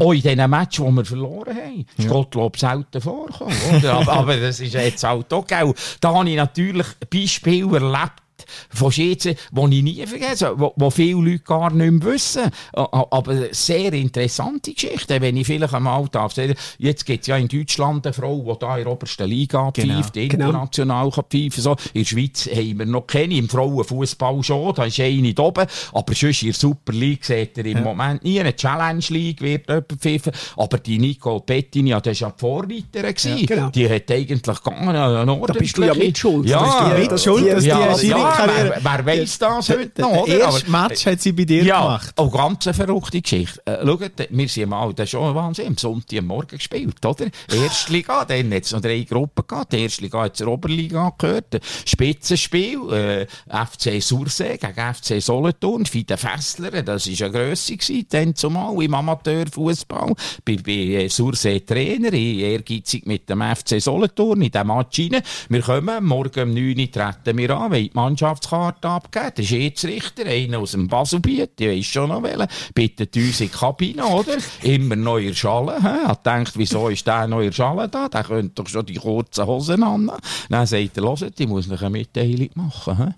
Auch 0.00 0.12
in 0.12 0.22
diesen 0.22 0.50
Match, 0.50 0.76
die 0.76 0.82
wir 0.82 1.04
verloren 1.04 1.56
haben. 1.56 1.86
Ist 1.96 2.08
Gottlob 2.08 2.58
selten 2.58 3.00
vorgekommen, 3.00 3.56
oder? 3.76 3.94
aber, 3.94 4.12
aber 4.12 4.36
das 4.40 4.60
ist 4.60 4.74
jetzt 4.74 5.04
halt 5.04 5.32
auch, 5.32 5.46
gell? 5.46 5.72
Da 6.00 6.14
habe 6.14 6.28
ich 6.28 6.36
natürlich 6.36 6.86
Beispiele 7.10 7.76
erlebt, 7.76 8.22
von 8.70 8.92
Schiedsrichtern, 8.92 9.70
die 9.70 9.78
ich 9.78 9.82
nie 9.84 10.06
vergesse, 10.06 10.52
wo, 10.56 10.72
wo 10.76 10.90
viele 10.90 11.20
Leute 11.20 11.38
gar 11.40 11.70
nicht 11.72 11.90
mehr 12.04 12.12
wissen. 12.12 12.50
Aber 12.72 13.34
sehr 13.52 13.92
interessante 13.92 14.72
Geschichte, 14.72 15.20
wenn 15.20 15.36
ich 15.36 15.46
vielleicht 15.46 15.74
einmal 15.74 16.06
darf 16.10 16.32
sagen, 16.34 16.54
jetzt 16.78 17.06
gibt 17.06 17.22
es 17.22 17.26
ja 17.28 17.36
in 17.36 17.48
Deutschland 17.48 18.06
eine 18.06 18.12
Frau, 18.12 18.40
die 18.52 18.58
da 18.58 18.76
in 18.78 18.84
der 18.84 18.92
obersten 18.92 19.28
Liga 19.28 19.70
Genau. 19.72 19.94
pfeift, 19.94 20.14
Genau. 20.14 20.46
international 20.48 21.10
kann 21.10 21.24
pfeifen 21.30 21.62
so. 21.62 21.76
In 21.94 22.02
der 22.02 22.04
Schweiz 22.04 22.46
haben 22.46 22.78
wir 22.78 22.86
noch 22.86 23.06
keine, 23.06 23.34
im 23.36 23.48
Frauenfußball 23.48 24.42
schon, 24.42 24.74
da 24.74 24.84
ist 24.84 25.00
eine 25.00 25.34
da 25.34 25.42
oben, 25.42 25.66
aber 25.92 26.14
sonst 26.14 26.42
in 26.42 26.48
der 26.48 26.54
Super 26.54 26.92
League 26.92 27.24
seht 27.24 27.56
ihr 27.58 27.66
im 27.66 27.82
Moment 27.82 28.24
nie, 28.24 28.40
eine 28.40 28.54
Challenge 28.54 29.04
League 29.08 29.40
wird 29.40 29.68
jemand 29.68 29.92
pfeifen, 30.00 30.32
aber 30.56 30.78
die 30.78 30.98
Nicole 30.98 31.40
Bettini, 31.44 31.90
ja, 31.90 32.00
das 32.00 32.20
war 32.20 32.28
ja 32.28 32.34
die 32.34 32.40
Vorreiterin, 32.40 33.14
gewesen. 33.14 33.46
genau. 33.46 33.68
die 33.70 33.88
hat 33.88 34.10
eigentlich 34.10 34.42
gegangen, 34.62 34.88
eine 34.88 35.26
Da 35.46 35.52
bist 35.54 35.76
du 35.78 35.82
ja 35.84 35.94
mit 35.94 36.16
schuld. 36.18 36.48
Ja, 36.48 36.60
Das 36.60 36.68
ist 36.68 36.80
die- 36.96 37.00
mit 37.02 37.10
das- 37.12 37.24
schuld, 37.24 37.46
dass 37.52 37.62
die 37.62 37.68
ja, 37.68 37.76
Schiri- 37.94 38.16
ja, 38.38 38.46
wer, 38.46 38.80
wer 38.82 39.06
weiss 39.06 39.38
das 39.38 39.70
heute 39.70 40.00
noch, 40.00 40.24
Der 40.26 40.36
oder? 40.36 40.38
erste 40.38 40.70
Match 40.70 41.06
hat 41.06 41.20
sie 41.20 41.32
bei 41.32 41.44
dir 41.44 41.62
ja, 41.62 41.80
gemacht. 41.80 42.14
Oh, 42.16 42.30
ganz 42.30 42.66
eine 42.66 42.74
verrückte 42.74 43.20
Geschichte. 43.20 43.60
Äh, 43.64 43.86
schaut, 43.86 44.12
wir 44.30 44.48
sind 44.48 44.68
mal, 44.68 44.92
das 44.92 45.04
ist 45.04 45.10
schon 45.10 45.34
Wahnsinn, 45.34 45.68
am 45.68 45.76
Sonntag 45.76 46.18
am 46.18 46.26
Morgen 46.26 46.56
gespielt, 46.56 47.04
oder? 47.04 47.26
Erstliga, 47.52 48.24
dann 48.28 48.52
hat 48.52 48.64
es 48.64 48.72
noch 48.72 48.80
drei 48.80 49.00
Gruppen 49.00 49.46
gehabt. 49.46 49.72
Die 49.72 49.82
Erstliga 49.82 50.22
hat 50.22 50.36
zur 50.36 50.48
Oberliga 50.48 51.12
gehört. 51.16 51.60
Spitzenspiel, 51.84 52.92
äh, 52.92 53.26
FC 53.48 54.02
Sursee 54.02 54.58
gegen 54.58 54.94
FC 54.94 55.22
Solothurn, 55.22 55.86
Fide 55.86 56.16
Fessler, 56.16 56.82
das 56.82 57.08
war 57.08 57.26
eine 57.26 57.38
Grösse 57.38 57.76
gewesen, 57.76 58.06
dann 58.10 58.34
zumal 58.34 58.82
im 58.82 58.94
Amateurfußball. 58.94 60.14
Bei, 60.44 60.56
bei 60.56 60.72
äh, 60.72 61.08
Sursee 61.08 61.60
Trainer, 61.60 62.12
ehrgeizig 62.12 63.06
mit 63.06 63.28
dem 63.28 63.42
FC 63.42 63.80
Solothurn 63.80 64.42
in 64.42 64.50
diesem 64.50 64.66
Match 64.66 64.98
rein. 64.98 65.22
Wir 65.48 65.62
kommen, 65.62 66.04
morgen 66.04 66.42
um 66.42 66.54
9 66.54 66.78
Uhr 66.78 66.90
treten 66.90 67.38
wir 67.38 67.50
an, 67.50 67.70
wollen 67.70 68.15
die 68.15 68.15
Mannschaftskarte 68.16 68.88
abgeben. 68.88 69.32
Der 69.36 69.42
Schiedsrichter, 69.42 70.24
einer 70.24 70.58
aus 70.58 70.72
dem 70.72 70.88
Baselbiet, 70.88 71.58
der 71.58 71.76
ist 71.76 71.92
schon 71.92 72.08
noch 72.08 72.22
wählen, 72.22 72.48
bittet 72.74 73.14
uns 73.16 73.40
in 73.40 73.48
die 73.48 73.52
Kabine, 73.52 74.06
oder? 74.06 74.38
Immer 74.62 74.96
neuer 74.96 75.34
Schale, 75.34 75.76
hä? 75.82 76.06
Hat 76.06 76.24
gedacht, 76.24 76.54
wieso 76.56 76.88
ist 76.88 77.06
der 77.06 77.26
neuer 77.26 77.52
Schale 77.52 77.88
da? 77.88 78.08
Der 78.08 78.24
könnte 78.24 78.54
doch 78.54 78.68
schon 78.68 78.86
die 78.86 78.94
kurzen 78.94 79.46
Hosen 79.46 79.82
an. 79.82 80.10
Dann 80.48 80.66
sagt 80.66 80.96
er, 80.96 81.02
hört, 81.04 81.38
ich 81.38 81.46
muss 81.46 81.66
noch 81.66 81.80
eine 81.80 81.90
Mitteilung 81.90 82.48
machen, 82.54 82.96
hä? 82.96 83.14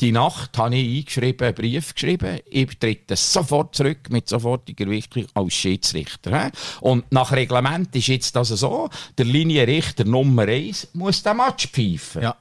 Die 0.00 0.10
Nacht 0.10 0.58
habe 0.58 0.74
ich 0.74 0.98
eingeschrieben, 0.98 1.46
einen 1.46 1.54
Brief 1.54 1.94
geschrieben. 1.94 2.40
Ich 2.46 2.78
trete 2.78 3.14
sofort 3.14 3.76
zurück 3.76 4.10
mit 4.10 4.28
sofortiger 4.28 4.90
Wichtung 4.90 5.26
als 5.34 5.54
Schiedsrichter. 5.54 6.50
Und 6.80 7.10
nach 7.12 7.30
Reglement 7.30 7.94
ist 7.94 8.08
jetzt 8.08 8.34
das 8.34 8.48
so, 8.48 8.88
der 9.16 9.24
Linienrichter 9.26 10.04
Nummer 10.04 10.48
1 10.48 10.88
muss 10.94 11.22
den 11.22 11.36
Match 11.36 11.68
pfeifen. 11.68 12.22
Ja. 12.22 12.36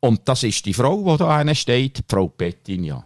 Und 0.00 0.20
das 0.28 0.42
ist 0.44 0.64
die 0.66 0.74
Frau, 0.74 1.16
die 1.16 1.18
da 1.18 1.54
steht, 1.54 2.04
Frau 2.08 2.28
Bettinia. 2.28 3.04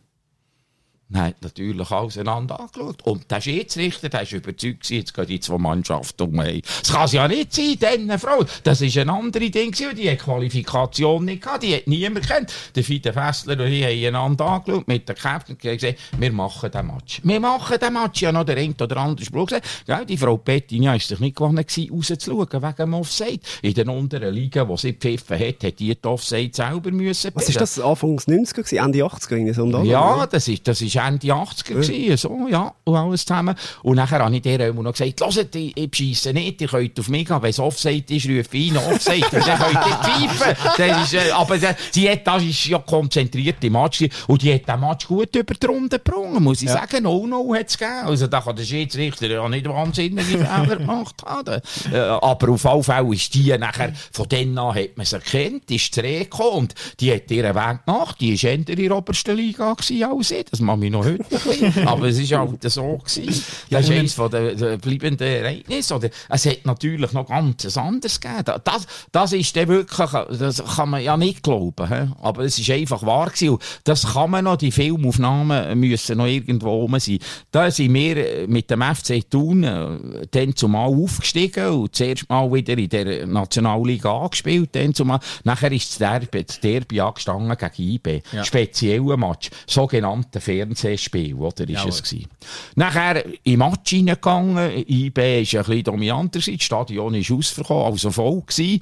Hat 1.15 1.37
natürlich 1.43 1.91
alles 1.91 2.17
einander 2.19 2.59
angeschaut. 2.59 3.03
Und 3.05 3.31
der 3.31 3.41
Schiedsrichter, 3.41 4.09
der 4.09 4.21
war 4.21 4.33
überzeugt, 4.33 4.89
jetzt 4.91 5.15
gehen 5.15 5.27
die 5.27 5.41
zwei 5.41 5.59
Mannschaften 5.59 6.23
um. 6.23 6.37
Das 6.37 6.93
kann 6.93 7.05
es 7.05 7.13
ja 7.13 7.29
nicht 7.29 7.53
sein, 7.53 7.77
diese 7.79 8.19
Frau. 8.19 8.45
Das 8.65 8.81
ist 8.81 8.97
ein 8.97 9.11
anderes 9.11 9.51
Ding, 9.51 9.71
gewesen, 9.71 9.97
die 9.97 10.11
hat 10.11 10.19
Qualifikation 10.21 11.25
nicht 11.25 11.43
gehabt, 11.43 11.63
die 11.63 11.75
hat 11.75 11.87
niemand 11.87 12.27
kennt. 12.27 12.53
Der 12.75 12.85
Fide 12.85 13.13
Fessler 13.13 13.59
und 13.61 13.73
ich 13.73 13.85
haben 13.85 14.17
einander 14.17 14.47
angeschaut 14.47 14.89
mit 14.89 15.09
der 15.09 15.15
Captain 15.15 15.55
und 15.55 15.61
gesagt, 15.61 15.99
wir 16.19 16.33
machen 16.33 16.71
den 16.71 16.87
Match. 16.87 17.21
Wir 17.23 17.41
machen 17.41 17.79
den 17.79 17.93
Match. 17.93 18.23
Ja, 18.23 18.33
noch 18.33 18.45
der 18.45 18.57
eine 18.57 18.75
oder 18.81 18.97
andere 18.97 19.25
Spruch 19.25 19.47
gesagt. 19.47 19.67
Gell, 19.87 20.07
die 20.07 20.17
Frau 20.17 20.37
Bettinia 20.37 20.95
ist 20.95 21.09
sich 21.09 21.21
nicht 21.21 21.37
gewonnen 21.37 21.65
gewesen, 21.65 21.93
rauszuschauen 21.93 22.49
wegen 22.53 22.77
dem 22.77 22.95
Offside. 22.95 23.41
In 23.63 23.75
den 23.75 23.89
unteren 23.89 24.35
Ligen, 24.35 24.69
wo 24.69 24.77
sie 24.77 24.93
pfiffen 24.93 25.39
hat, 25.39 25.65
hat 25.65 25.79
die 25.79 25.95
die 25.95 26.09
Offside 26.09 26.55
selber 26.55 26.91
müssen. 26.91 27.31
Was 27.35 27.49
ist 27.49 27.61
das, 27.61 27.79
Anfangs 27.79 28.27
90er 28.27 28.55
gewesen, 28.55 28.79
Ende 28.79 28.99
80er 29.01 29.33
irgendwie 29.33 29.53
so? 29.53 29.83
Ja, 29.83 30.27
das 30.27 30.49
ist, 30.49 30.67
das 30.67 30.81
ist 30.81 30.97
Ende 31.07 31.29
80er 31.29 31.75
gewesen, 31.75 32.17
so, 32.17 32.49
ja, 32.51 32.73
und 32.85 32.97
alles 32.97 33.25
zusammen. 33.25 33.55
Und 33.83 33.97
nachher 33.97 34.21
habe 34.21 34.35
ich 34.35 34.43
dir 34.43 34.69
immer 34.69 34.83
noch 34.83 34.93
gesagt, 34.93 35.21
hört, 35.21 35.55
ich, 35.55 35.77
ich 35.77 35.95
scheisse 35.95 36.33
nicht, 36.33 36.61
ihr 36.61 36.69
könnt 36.69 36.99
auf 36.99 37.09
mich 37.09 37.27
gehen, 37.27 37.43
wenn 37.43 37.51
es 37.51 37.59
Offside 37.59 38.15
ist, 38.15 38.27
rufe 38.27 38.57
ich 38.57 38.69
ihn 38.69 38.77
Offside, 38.77 39.27
dann 39.31 39.43
könnt 39.43 39.87
ihr 39.87 40.29
pfeifen. 40.29 40.57
Das 40.83 41.05
ist, 41.05 41.15
äh, 41.15 41.31
aber 41.33 41.57
äh, 41.57 41.75
sie 41.91 42.09
hat, 42.11 42.27
das 42.27 42.43
ist 42.43 42.67
ja 42.67 42.79
konzentriert 42.79 43.63
im 43.63 43.73
Match 43.73 44.05
und 44.27 44.43
die 44.43 44.55
hat 44.55 44.69
den 44.69 44.81
Match 44.81 45.07
gut 45.07 45.35
über 45.35 45.55
die 45.55 45.67
Runde 45.67 45.99
gebrungen, 45.99 46.43
muss 46.43 46.63
ich 46.63 46.71
sagen. 46.71 47.03
No-No 47.03 47.55
hat 47.55 47.69
es 47.69 47.79
gegeben. 47.79 48.07
Also 48.07 48.27
da 48.27 48.41
kann 48.41 48.57
der 48.57 48.65
Schiedsrichter 48.65 49.29
ja 49.29 49.49
nicht 49.49 49.69
wahnsinnige 49.69 50.23
Fehler 50.23 50.77
gemacht 50.77 51.23
haben. 51.25 51.61
Äh, 51.93 51.97
aber 51.97 52.53
auf 52.53 52.67
alle 52.67 52.83
Fälle 52.83 53.15
ist 53.15 53.35
die 53.35 53.57
nachher, 53.59 53.93
von 54.13 54.29
dann 54.29 54.57
an 54.59 54.75
hat 54.75 54.97
man 54.97 55.07
sie 55.07 55.17
erkannt, 55.17 55.71
ist 55.71 55.95
zurückgekommen 55.95 56.53
und 56.53 56.75
die 57.01 57.13
hat 57.13 57.31
ihren 57.31 57.55
Weg 57.55 57.87
gemacht. 57.87 58.21
Die 58.21 58.43
war 58.43 58.51
in 58.51 58.65
der 58.65 58.97
obersten 58.97 59.37
Liga 59.37 59.73
gewesen 59.75 60.05
als 60.05 60.31
ich. 60.31 60.45
Das 60.51 60.61
noch 60.93 61.05
heute. 61.05 61.25
Aber 61.87 62.09
es 62.09 62.19
ist 62.19 62.33
halt 62.33 62.63
so 62.71 62.99
gewesen. 62.99 63.45
Das 63.71 63.85
ist 63.85 63.91
eines 63.91 64.15
von 64.15 64.31
den 64.31 64.79
bleibenden 64.81 65.27
Ereignissen. 65.27 65.95
Oder 65.95 66.11
es 66.29 66.47
hat 66.47 66.65
natürlich 66.65 67.13
noch 67.13 67.27
ganz 67.29 67.77
anderes 67.77 68.21
gegeben. 68.21 68.43
Da- 68.45 68.59
Das, 68.59 68.87
das 69.11 69.33
ist 69.33 69.57
dann 69.57 69.69
wirklich, 69.69 70.11
das 70.39 70.63
kann 70.77 70.91
man 70.91 71.03
ja 71.03 71.17
nicht 71.17 71.43
glauben. 71.43 71.89
He? 71.89 72.09
Aber 72.23 72.45
es 72.45 72.59
ist 72.59 72.71
einfach 72.71 73.03
wahr 73.05 73.31
gewesen. 73.31 73.59
Das 73.85 74.13
kann 74.15 74.31
man 74.31 74.45
noch, 74.45 74.57
die 74.57 74.71
Filmaufnahmen 74.71 75.79
müssen 75.79 76.19
noch 76.19 76.27
irgendwo 76.27 76.71
rum 76.83 76.99
sein. 76.99 77.19
Da 77.51 77.71
sind 77.71 77.93
wir 77.95 78.47
mit 78.49 78.71
dem 78.71 78.83
FC 78.83 79.29
Thun 79.29 79.65
äh, 79.65 80.27
dann 80.31 80.55
zumal 80.57 80.89
aufgestiegen 80.89 81.69
und 81.69 81.95
zuerst 81.97 82.29
mal 82.29 82.53
wieder 82.53 82.77
in 82.79 82.89
der 82.89 83.27
Nationalliga 83.27 84.13
angespielt. 84.17 84.71
Dann 84.75 84.95
zumal. 84.95 85.21
Nachher 85.45 85.73
ist 85.73 85.91
das 85.91 85.99
Derby, 85.99 86.45
das 86.45 86.61
Derby 86.61 87.01
angestanden 87.01 87.57
gegen 87.57 87.91
IB. 87.95 88.23
Ja. 88.33 88.45
Spezieller 88.45 89.17
Match. 89.17 89.51
Sogenannte 89.67 90.41
Fernsehspiel, 90.83 91.35
oder? 91.35 91.65
Ist 91.65 91.71
Jawohl. 91.71 91.89
es 91.89 92.03
gewesen. 92.03 92.29
Nachher 92.75 93.25
im 93.45 93.59
Match 93.59 93.93
reingegangen. 93.93 94.85
IB 94.87 95.43
ist 95.43 95.55
ein 95.55 95.65
bisschen 95.65 95.85
dominanter. 95.85 96.41
Das 96.41 96.63
Stadion 96.63 97.15
ist 97.15 97.31
ausverkauft, 97.31 97.93
also 97.93 98.11
voll 98.11 98.43
gewesen. 98.43 98.81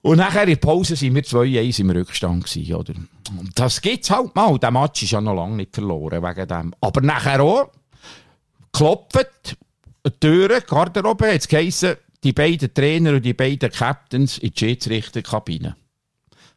Und 0.00 0.18
nachher 0.18 0.44
in 0.44 0.50
der 0.50 0.56
Pause 0.56 0.94
sind 0.96 1.14
wir 1.14 1.24
2-1 1.24 1.80
im 1.80 1.90
Rückstand 1.90 2.44
gewesen, 2.44 2.74
oder? 2.74 2.94
Und 3.38 3.58
das 3.58 3.80
gibt's 3.80 4.10
halt 4.10 4.34
mal. 4.34 4.58
Der 4.58 4.70
Match 4.70 5.02
ist 5.02 5.10
ja 5.10 5.20
noch 5.20 5.34
lange 5.34 5.56
nicht 5.56 5.74
verloren 5.74 6.22
wegen 6.22 6.48
dem. 6.48 6.74
Aber 6.80 7.00
nachher 7.00 7.42
auch, 7.42 7.70
klopft, 8.72 9.56
Türen, 10.20 10.62
Garderobe, 10.66 11.26
jetzt 11.26 11.48
geheissen, 11.48 11.96
die 12.22 12.32
beiden 12.32 12.72
Trainer 12.72 13.14
und 13.14 13.24
die 13.24 13.34
beiden 13.34 13.70
Captains 13.70 14.38
in 14.38 14.50
die 14.50 14.58
Schiedsrichterkabine. 14.58 15.76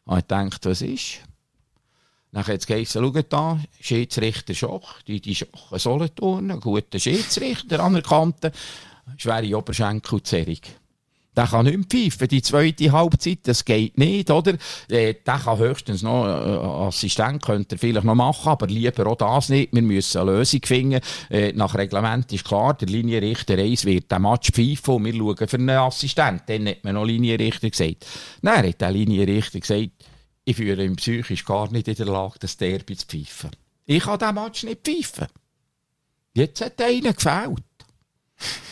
Und 0.04 0.18
ich 0.18 0.24
dachte, 0.24 0.70
was 0.70 0.82
ist? 0.82 1.20
Hat 2.34 2.48
es 2.48 2.66
geheißen, 2.66 3.02
schaut 3.02 3.26
da, 3.30 3.60
Schiedsrichter 3.80 4.54
Schoch, 4.54 5.02
die, 5.06 5.20
die 5.20 5.34
Schoch 5.34 5.78
Solothurn, 5.78 6.50
ein 6.50 6.60
guter 6.60 6.98
Schiedsrichter, 6.98 7.80
anerkannter, 7.80 8.52
schwere 9.18 9.56
Oberschenkelzerrung. 9.58 10.60
Der 11.34 11.46
kann 11.46 11.64
nicht 11.64 11.90
pfeifen, 11.90 12.28
die 12.28 12.42
zweite 12.42 12.92
Halbzeit, 12.92 13.38
das 13.44 13.64
geht 13.64 13.96
nicht, 13.96 14.30
oder? 14.30 14.52
Äh, 14.90 15.14
der 15.14 15.38
kann 15.38 15.58
höchstens 15.58 16.02
noch, 16.02 16.26
äh, 16.26 16.86
Assistent 16.86 17.42
könnte 17.42 17.76
er 17.76 17.78
vielleicht 17.78 18.04
noch 18.04 18.14
machen, 18.14 18.50
aber 18.50 18.66
lieber 18.66 19.06
auch 19.06 19.16
das 19.16 19.48
nicht. 19.48 19.72
Wir 19.72 19.80
müssen 19.80 20.20
eine 20.20 20.32
Lösung 20.32 20.60
finden. 20.62 21.00
Äh, 21.30 21.52
nach 21.54 21.74
Reglement 21.74 22.30
ist 22.32 22.44
klar, 22.44 22.74
der 22.74 22.88
Linienrichter 22.88 23.56
1 23.56 23.86
wird 23.86 24.12
den 24.12 24.20
Match 24.20 24.50
pfeifen 24.50 24.96
und 24.96 25.04
wir 25.06 25.14
schauen 25.14 25.48
für 25.48 25.56
einen 25.56 25.70
Assistent. 25.70 26.42
Dann 26.46 26.68
hat 26.68 26.84
man 26.84 26.94
noch 26.94 27.06
Linienrichter 27.06 27.70
gesagt. 27.70 28.06
Dann 28.42 28.66
hat 28.66 28.80
der 28.82 28.90
Linienrichter 28.90 29.60
gesagt, 29.60 29.90
ich 30.44 30.56
fühle 30.56 30.84
ihn 30.84 30.96
psychisch 30.96 31.44
gar 31.44 31.70
nicht 31.70 31.88
in 31.88 31.94
der 31.94 32.06
Lage, 32.06 32.38
das 32.40 32.56
Derby 32.56 32.96
zu 32.96 33.06
pfeifen. 33.06 33.50
Ich 33.84 34.04
kann 34.04 34.18
diesen 34.18 34.34
Match 34.34 34.62
nicht 34.64 34.82
pfeifen. 34.86 35.28
Jetzt 36.34 36.60
hat 36.60 36.80
einer 36.80 37.12
gefällt. 37.12 37.62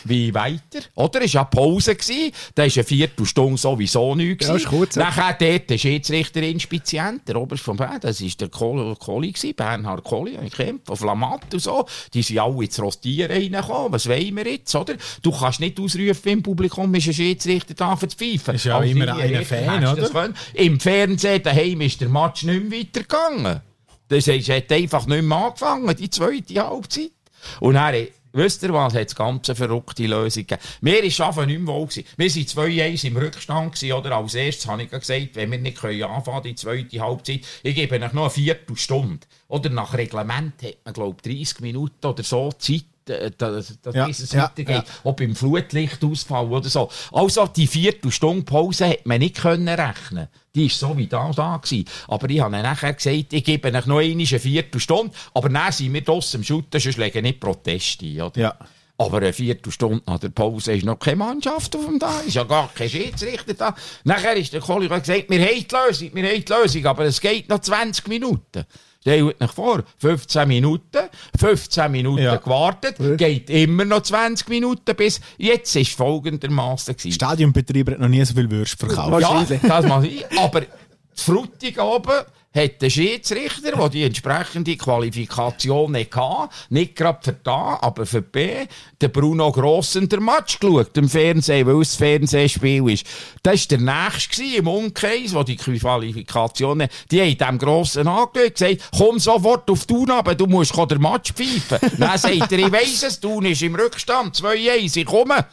Wie 0.03 0.33
weiter? 0.33 0.81
Oder? 0.95 1.21
Es 1.21 1.33
war 1.33 1.41
ja 1.41 1.43
Pause. 1.45 1.95
Gewesen. 1.95 2.31
Da 2.55 2.63
war 2.63 2.71
eine 2.73 2.83
Viertelstunde 2.83 3.57
sowieso 3.57 4.15
nichts. 4.15 4.47
Ja, 4.47 4.55
ist 4.55 4.67
kurz. 4.67 4.95
Nachher 4.95 5.35
dort 5.39 5.69
der 5.69 5.77
Schiedsrichter 5.77 6.41
Inspizient, 6.41 7.27
der 7.27 7.35
Oberst 7.35 7.63
von 7.63 7.77
Bern, 7.77 7.99
das 8.01 8.21
war 8.21 8.29
der 8.39 8.49
Kohli, 8.49 8.95
Kohli 8.95 9.31
gewesen, 9.31 9.55
Bernhard 9.55 10.03
Kohli, 10.03 10.37
ich 10.43 10.53
kennt, 10.53 10.85
von 10.85 10.95
Flamatt 10.95 11.53
und 11.53 11.59
so. 11.59 11.85
Die 12.13 12.21
sind 12.21 12.39
alle 12.39 12.63
ins 12.63 12.81
Rostieren 12.81 13.31
reingekommen. 13.31 13.91
Was 13.91 14.07
wollen 14.07 14.35
wir 14.35 14.47
jetzt, 14.47 14.73
oder? 14.75 14.95
Du 15.21 15.31
kannst 15.31 15.59
nicht 15.59 15.79
ausrufen 15.79 16.31
im 16.31 16.43
Publikum, 16.43 16.93
ist 16.95 17.07
ein 17.07 17.13
Schiedsrichter 17.13 17.73
da 17.73 17.95
für 17.95 18.07
zu 18.07 18.17
pfeifen. 18.17 18.55
Ist 18.55 18.65
ja 18.65 18.77
Als 18.77 18.91
immer 18.91 19.15
einer 19.15 19.43
Fan, 19.43 19.81
das 19.81 20.11
oder? 20.11 20.33
Im 20.53 20.79
Fernsehen 20.79 21.43
daheim 21.43 21.81
ist 21.81 22.01
der 22.01 22.09
Match 22.09 22.43
nicht 22.43 22.69
mehr 22.69 22.79
weitergegangen. 22.79 23.61
Das 24.07 24.27
es 24.27 24.49
hat 24.49 24.71
einfach 24.71 25.05
nicht 25.07 25.23
mehr 25.23 25.37
angefangen, 25.37 25.95
die 25.95 26.09
zweite 26.09 26.61
Halbzeit. 26.61 27.11
Und 27.59 27.75
dann, 27.75 28.07
wisst 28.33 28.63
ihr 28.63 28.73
was, 28.73 28.93
hat 28.93 29.07
es 29.07 29.15
ganz 29.15 29.49
eine 29.49 29.55
verrückte 29.55 30.05
Lösung 30.05 30.45
gegeben. 30.45 30.61
Mir 30.81 31.03
ist 31.03 31.21
einfach 31.21 31.45
nicht 31.45 31.59
mehr 31.59 31.73
wohl 31.73 31.87
gewesen. 31.87 32.05
Wir 32.17 32.29
waren 32.29 32.69
2-1 32.69 33.07
im 33.07 33.17
Rückstand 33.17 33.75
gewesen, 33.75 33.93
oder? 33.93 34.15
Als 34.15 34.35
erstes 34.35 34.67
habe 34.67 34.83
ich 34.83 34.89
gesagt, 34.89 35.35
wenn 35.35 35.51
wir 35.51 35.59
nicht 35.59 35.79
können 35.79 36.03
anfangen 36.03 36.43
die 36.43 36.55
zweite 36.55 36.99
Halbzeit, 36.99 37.41
ich 37.63 37.75
gebe 37.75 37.95
euch 37.95 38.13
noch 38.13 38.23
eine 38.23 38.29
Viertelstunde. 38.29 39.27
Oder 39.47 39.69
nach 39.69 39.93
Reglement 39.93 40.61
hat 40.63 40.77
man, 40.85 40.93
glaube 40.93 41.17
ich, 41.23 41.39
30 41.39 41.61
Minuten 41.61 42.05
oder 42.05 42.23
so 42.23 42.51
Zeit, 42.53 42.85
dass, 43.05 43.81
dass 43.81 43.95
Ja, 43.95 44.05
bis 44.05 44.19
es 44.19 44.31
ja, 44.31 44.43
weitergeht. 44.43 44.75
ja. 44.75 44.83
Ob 45.03 45.21
im 45.21 45.35
Flutlichtausfall 45.35 46.45
oder 46.47 46.69
so. 46.69 46.89
Also 47.11 47.47
die 47.47 47.67
Viertelstunde 47.67 48.43
Pause 48.43 48.89
hat 48.89 49.05
man 49.05 49.19
nicht 49.19 49.37
können 49.37 49.67
rechnen. 49.67 50.27
Die 50.53 50.63
war 50.69 50.69
so 50.69 50.97
wie 50.97 51.07
da 51.07 51.31
da 51.31 51.57
gewesen. 51.57 51.85
Aber 52.07 52.29
ich 52.29 52.41
habe 52.41 52.61
nachher 52.61 52.93
gesagt, 52.93 53.33
ich 53.33 53.43
gebe 53.43 53.73
euch 53.73 53.85
noch 53.85 53.99
eine 53.99 54.25
Viertelstunde, 54.25 55.13
aber 55.33 55.49
dann 55.49 55.71
sind 55.71 55.93
wir 55.93 56.01
draussen 56.01 56.41
im 56.41 56.43
Schutten, 56.43 56.79
sonst 56.79 56.97
legen 56.97 57.23
nicht 57.23 57.39
Proteste 57.39 58.05
ein, 58.05 58.21
oder? 58.21 58.39
Ja. 58.39 58.55
Aber 58.97 59.17
eine 59.17 59.33
Viertelstunde 59.33 60.03
nach 60.05 60.19
der 60.19 60.29
Pause 60.29 60.73
ist 60.73 60.85
noch 60.85 60.99
keine 60.99 61.15
Mannschaft 61.15 61.75
auf 61.75 61.85
dem 61.85 61.97
da, 61.97 62.19
ist 62.19 62.35
ja 62.35 62.43
gar 62.43 62.69
kein 62.71 62.87
Schiedsrichter 62.87 63.55
da. 63.55 63.75
Nachher 64.03 64.35
ist 64.35 64.53
der 64.53 64.61
Kollege 64.61 64.99
gesagt, 64.99 65.29
wir 65.29 65.39
haben 65.41 65.65
die 65.67 65.75
Lösung, 65.75 66.09
wir 66.13 66.29
haben 66.29 66.45
die 66.45 66.53
Lösung, 66.53 66.85
aber 66.85 67.05
es 67.05 67.19
geht 67.19 67.49
noch 67.49 67.59
20 67.59 68.07
Minuten. 68.07 68.65
Stellt 69.01 69.41
euch 69.41 69.51
vor, 69.51 69.83
15 69.97 70.47
Minuten, 70.47 70.99
15 71.39 71.91
Minuten 71.91 72.21
Ja. 72.23 72.35
gewartet, 72.35 72.95
geht 73.17 73.49
immer 73.49 73.83
noch 73.83 74.01
20 74.03 74.47
Minuten 74.49 74.95
bis, 74.95 75.19
jetzt 75.37 75.75
ist 75.75 75.93
folgendermaßen 75.93 76.95
gewesen. 76.95 77.11
Stadionbetreiber 77.13 77.93
hat 77.93 77.99
noch 77.99 78.07
nie 78.07 78.23
so 78.23 78.35
viel 78.35 78.49
Würst 78.51 78.77
verkauft. 78.79 79.07
Ja, 79.21 79.29
Wahrscheinlich. 79.29 79.59
das 79.61 79.85
mag 79.87 80.03
sein. 80.03 80.19
Aber 80.37 80.61
die 80.61 80.67
Frutig 81.15 81.79
oben 81.81 82.21
hat 82.53 82.81
der 82.81 82.89
Schiedsrichter, 82.89 83.71
der 83.71 83.89
die 83.89 84.03
entsprechende 84.03 84.75
Qualifikation 84.75 85.93
nicht 85.93 86.15
hatte, 86.15 86.53
nicht 86.69 86.95
gerade 86.95 87.19
für 87.23 87.33
da, 87.43 87.79
aber 87.81 88.05
für 88.05 88.21
B, 88.21 88.65
der 88.99 89.07
Bruno 89.07 89.51
Grossen 89.51 90.09
der 90.09 90.19
Match 90.19 90.59
geschaut 90.59 90.97
im 90.97 91.07
Fernsehen, 91.07 91.65
weil 91.65 91.81
es 91.81 91.89
das 91.89 91.97
Fernsehspiel 91.97 92.89
ist. 92.89 93.05
Das 93.41 93.69
war 93.71 93.77
der 93.77 94.09
nächste 94.11 94.43
im 94.43 94.67
Umkreis, 94.67 95.33
wo 95.33 95.43
die 95.43 95.55
Qualifikation, 95.55 96.87
die 97.09 97.21
haben 97.21 97.37
dem 97.37 97.57
Grossen 97.57 98.07
angeschaut, 98.07 98.55
gesagt, 98.55 98.89
komm 98.97 99.19
sofort 99.19 99.69
auf 99.69 99.85
Thun 99.85 100.11
runter, 100.11 100.35
du 100.35 100.45
musst 100.45 100.75
den 100.75 101.01
Match 101.01 101.31
pfeifen. 101.31 101.79
Dann 101.97 102.17
sagt 102.17 102.51
er, 102.51 102.59
ich 102.59 102.71
weiss 102.71 103.03
es, 103.03 103.19
Thun 103.19 103.45
ist 103.45 103.61
im 103.61 103.75
Rückstand, 103.75 104.35
2-1, 104.35 104.97
ich 104.97 105.05
komme. 105.05 105.45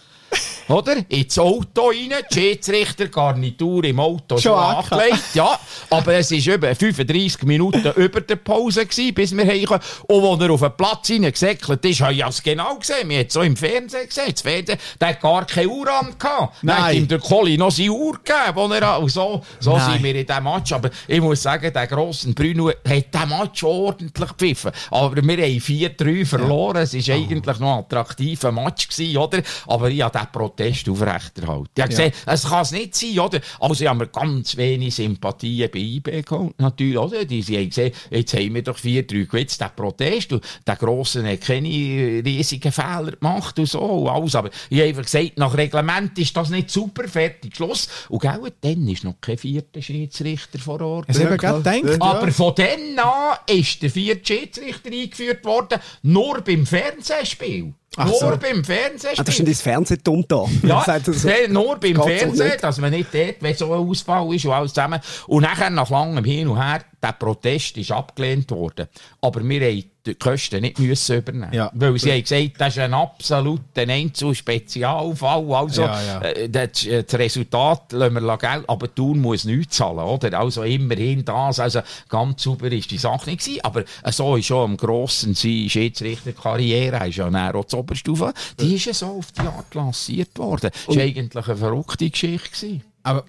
Oder? 0.68 0.97
Ins 1.08 1.38
Auto 1.38 1.88
rein, 1.88 2.12
die 2.30 2.35
Schiedsrichtergarnitur 2.35 3.85
im 3.85 4.00
Auto 4.00 4.37
schon, 4.37 4.52
angelegt. 4.52 5.35
Ja, 5.35 5.58
aber 5.88 6.14
es 6.14 6.30
war 6.30 6.54
über 6.54 6.75
35 6.75 7.42
Minuten 7.44 7.90
über 7.97 8.20
der 8.20 8.37
Pause, 8.37 8.85
gewesen, 8.85 9.14
bis 9.14 9.35
wir 9.35 9.47
heimkamen. 9.47 9.80
Und 10.08 10.25
als 10.25 10.42
er 10.42 10.50
auf 10.50 10.61
den 10.61 10.76
Platz 10.76 11.11
reingesäckelt 11.11 11.85
ist, 11.87 12.00
habe 12.02 12.12
ich 12.12 12.23
es 12.23 12.42
genau 12.42 12.76
gesehen. 12.76 13.08
Wir 13.08 13.20
haben 13.20 13.26
es 13.26 13.32
so 13.32 13.40
im 13.40 13.56
Fernsehen 13.56 14.06
gesehen. 14.06 14.30
Das 14.30 14.42
Fernsehen, 14.42 14.78
der 15.00 15.08
hat 15.08 15.20
gar 15.20 15.47
keine 15.47 15.68
Uhr 15.68 15.88
an. 15.88 16.14
Dann 16.18 16.30
hat 16.30 16.52
Nein. 16.62 16.97
ihm 16.99 17.08
der 17.08 17.18
Colli 17.18 17.56
noch 17.56 17.70
seine 17.70 17.92
Uhr 17.92 18.18
gegeben, 18.23 18.73
er 18.73 19.00
und 19.00 19.11
so, 19.11 19.42
so 19.61 19.76
Nein. 19.76 19.92
sind 19.92 20.02
wir 20.02 20.14
in 20.14 20.26
diesem 20.26 20.44
Match. 20.44 20.73
Aber 20.73 20.90
ich 21.06 21.20
muss 21.20 21.42
sagen, 21.42 21.73
der 21.73 21.87
grosse 21.87 22.32
Bruno 22.35 22.68
hat 22.68 22.87
den 22.87 23.28
Match 23.28 23.64
ordentlich 23.64 24.28
gepfiffen. 24.28 24.73
Aber 24.90 25.16
wir 25.16 25.23
haben 25.23 25.58
4-3 25.58 26.26
verloren. 26.26 26.82
Es 26.82 27.08
war 27.08 27.14
eigentlich 27.14 27.58
noch 27.58 27.73
ein 27.73 27.78
attraktiver 27.85 28.52
Match 28.52 28.88
gewesen, 28.88 29.16
oder? 29.16 29.42
Aber 29.66 29.88
ich 29.88 30.02
habe 30.02 30.17
diesen 30.18 30.32
Protest 30.32 30.88
aufrechterhalten. 30.88 31.70
Ich 31.75 31.82
habe 31.82 31.90
gesehen, 31.90 32.12
es 32.26 32.44
kann 32.44 32.62
es 32.62 32.72
nicht 32.72 32.94
sein, 32.94 33.18
oder? 33.18 33.40
Also 33.60 33.84
ich 33.84 33.88
habe 33.88 34.00
mir 34.00 34.08
ganz 34.08 34.56
wenig 34.56 34.94
Sympathien 34.94 35.70
bei 35.70 35.78
IB 35.78 36.22
geholt, 36.22 36.58
natürlich, 36.58 36.98
oder? 36.98 37.25
Die, 37.25 37.42
sie 37.42 37.56
haben 37.56 37.68
gesehen, 37.68 37.92
jetzt 38.10 38.34
haben 38.34 38.54
wir 38.54 38.62
doch 38.62 38.78
4-3 38.78 39.26
gewetzt, 39.26 39.60
den 39.60 39.68
Protest, 39.75 40.32
und 40.32 40.44
der 40.66 40.76
Grossen 40.76 41.26
hat 41.26 41.40
keine 41.42 41.68
riesigen 41.68 42.72
Fehler 42.72 43.12
gemacht 43.12 43.58
und 43.58 43.66
so 43.66 43.80
und 43.80 44.08
alles. 44.08 44.34
Aber 44.34 44.50
ich 44.70 44.78
habe 44.78 44.88
einfach 44.88 45.04
gesagt, 45.04 45.38
nach 45.38 45.56
Reglement 45.56 46.18
ist 46.18 46.37
das 46.37 46.50
nicht 46.50 46.70
super, 46.70 47.08
fertig, 47.08 47.56
Schluss. 47.56 47.88
Und 48.08 48.22
gell, 48.22 48.52
dann 48.60 48.88
ist 48.88 49.04
noch 49.04 49.20
kein 49.20 49.38
vierter 49.38 49.82
Schiedsrichter 49.82 50.58
vor 50.58 50.80
Ort. 50.80 51.06
Es 51.08 51.18
eben 51.18 51.37
gerade 51.37 51.62
gedacht. 51.62 52.02
Aber 52.02 52.30
von 52.32 52.54
dann 52.56 52.98
an 52.98 53.38
ist 53.46 53.82
der 53.82 53.90
vierte 53.90 54.26
Schiedsrichter 54.26 54.90
eingeführt 54.90 55.44
worden, 55.44 55.80
nur 56.02 56.40
beim 56.40 56.66
Fernsehspiel. 56.66 57.75
Nur 58.07 58.14
so. 58.19 58.37
beim 58.40 58.64
Fernsehspiel. 58.64 59.21
Ah, 59.21 59.23
das 59.25 59.38
ist 59.38 59.46
dein 59.46 59.55
Fernsehen 59.55 60.01
dumm 60.05 60.25
da. 60.29 60.44
Ja, 60.62 60.83
Sagt 60.85 61.09
er 61.09 61.14
so. 61.14 61.29
nur 61.49 61.77
beim 61.77 61.96
Fernsehen, 61.96 62.53
dass 62.61 62.79
man 62.79 62.90
nicht 62.90 63.12
dort, 63.12 63.37
wenn 63.40 63.55
so 63.55 63.72
ein 63.72 63.88
Ausfall 63.88 64.35
ist 64.35 64.44
und 64.44 64.53
alles 64.53 64.72
zusammen. 64.75 65.01
Und 65.27 65.42
nachher, 65.42 65.70
nach 65.70 65.90
langem 65.90 66.25
Hin 66.25 66.49
und 66.49 66.62
Her, 66.62 66.81
der 67.02 67.12
Protest 67.12 67.76
ist 67.76 67.92
abgelehnt 67.92 68.50
worden. 68.50 68.88
Aber 69.20 69.46
wir 69.46 69.61
haben 69.61 69.84
die 70.04 70.14
Kosten 70.14 70.62
nicht 70.62 70.78
müssen 70.78 71.18
übernehmen. 71.18 71.52
Ja. 71.52 71.70
Weil 71.74 71.98
sie 71.98 72.12
haben 72.12 72.22
gesagt, 72.22 72.52
das 72.58 72.76
ist 72.76 72.78
ein 72.78 72.94
absoluter 72.94 73.82
Einzel-Spezialfall. 73.82 75.52
Also, 75.52 75.82
Ja, 75.82 76.02
ja. 76.02 76.20
Äh, 76.22 76.48
das, 76.48 76.87
äh, 76.87 77.04
das 77.04 77.18
Resultat 77.18 77.92
lassen 77.92 78.14
wir 78.14 78.38
Geld, 78.38 78.64
aber 78.68 78.94
Thun 78.94 79.20
muss 79.20 79.44
nichts 79.44 79.76
zahlen, 79.76 79.98
oder? 79.98 80.38
Also 80.38 80.62
immerhin 80.62 81.24
das, 81.24 81.61
also 81.61 81.80
ganz 82.08 82.42
sauber 82.42 82.72
ist 82.72 82.90
die 82.90 82.98
Sache 82.98 83.30
nicht 83.30 83.44
gewesen. 83.44 83.61
Aber 83.64 83.84
äh, 84.02 84.12
so 84.12 84.37
ist 84.37 84.46
schon 84.46 84.70
am 84.70 84.76
grossen 84.76 85.34
seine 85.34 85.68
Schiedsrichterkarriere, 85.68 87.08
ist 87.08 87.16
ja 87.16 87.28
dann 87.28 87.54
auch 87.54 87.64
zur 87.66 87.80
Oberstufe, 87.80 88.32
die 88.58 88.76
ist 88.76 88.87
ja 88.87 88.94
so 88.94 89.06
auf 89.18 89.32
die 89.32 89.40
Art 89.40 89.74
lanciert 89.74 90.38
worden. 90.38 90.70
Das 90.87 90.96
war 90.96 91.02
eigentlich 91.02 91.48
eine 91.48 91.56
verrückte 91.56 92.11
Geschichte. 92.11 92.48
Gewesen. 92.48 92.82
Aber 93.02 93.24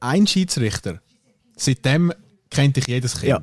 ein 0.00 0.26
Schiedsrichter, 0.26 1.00
seitdem 1.56 2.12
kennt 2.50 2.76
dich 2.76 2.86
jedes 2.86 3.14
Kind. 3.20 3.28
Ja. 3.28 3.40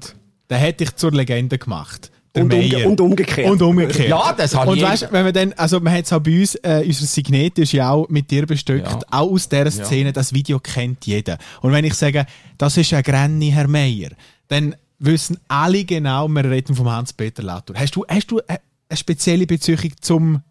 Der 0.49 0.59
hat 0.61 0.79
dich 0.79 0.95
zur 0.95 1.11
Legende 1.11 1.57
gemacht. 1.57 2.11
Der 2.35 2.43
Und, 2.43 2.53
umge 2.53 2.67
Meier. 2.67 2.87
und 2.87 3.01
umgekehrt. 3.01 3.49
Und 3.49 3.61
umgekehrt. 3.61 4.09
Ja, 4.09 4.33
das 4.33 4.53
habe 4.55 4.71
Und 4.71 4.77
ich- 4.77 4.83
weißt, 4.83 5.07
wenn 5.11 5.25
wir 5.25 5.31
dann, 5.31 5.53
also 5.53 5.79
man 5.79 5.93
hat 5.93 6.05
es 6.05 6.13
auch 6.13 6.19
bei 6.19 6.39
uns, 6.39 6.55
äh, 6.55 6.83
unser 6.85 7.05
Signet 7.05 7.57
ist 7.57 7.71
ja 7.71 7.89
auch 7.89 8.07
mit 8.09 8.29
dir 8.29 8.45
bestückt, 8.45 8.85
Ja. 8.87 8.99
auch 9.09 9.31
aus 9.31 9.49
dieser 9.49 9.71
Szene, 9.71 10.13
das 10.13 10.33
Video 10.33 10.59
kennt 10.59 11.05
jeder. 11.05 11.37
Und 11.61 11.71
wenn 11.71 11.83
ich 11.85 11.95
sage, 11.95 12.25
das 12.57 12.77
ist 12.77 12.93
ein 12.93 13.01
Granny, 13.03 13.49
Herr 13.51 13.67
Meier, 13.67 14.09
dann 14.49 14.75
wissen 14.99 15.37
alle 15.47 15.83
genau, 15.83 16.27
wir 16.27 16.43
reden 16.49 16.75
vom 16.75 16.89
Hans-Peter 16.89 17.41
Latour. 17.43 17.75
Hast 17.77 17.95
du, 17.95 18.05
hast 18.07 18.29
du 18.29 18.39
äh, 18.39 18.57
eine 18.89 18.97
spezielle 18.97 19.45
Beziehung 19.47 19.91
zum 19.99 20.41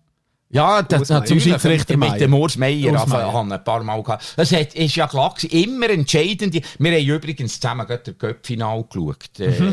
Ja, 0.49 0.81
das 0.81 1.09
natürlich. 1.09 1.43
Zum 1.43 1.53
Schiedsrichter 1.53 1.97
mit 1.97 2.21
dem 2.21 2.33
Urs 2.33 2.57
Meier 2.57 2.93
Urs 2.93 3.01
also, 3.03 3.15
Meier. 3.15 3.53
ein 3.53 3.65
paar 3.65 3.83
Mal 3.83 4.01
gehabt. 4.01 4.33
Das 4.37 4.53
hat, 4.53 4.75
ist 4.75 4.95
ja 4.95 5.09
klar 5.09 5.35
gewesen, 5.35 5.51
immer 5.51 5.91
entscheidend. 5.91 6.55
Wir 6.79 6.93
haben 6.93 7.05
übrigens 7.05 7.59
zusammen 7.59 7.85
gerade 7.85 8.03
das 8.13 8.19
Göppfinal 8.19 8.85
geschaut, 8.85 9.41
äh, 9.41 9.49
Mhm. 9.49 9.69
äh, 9.69 9.73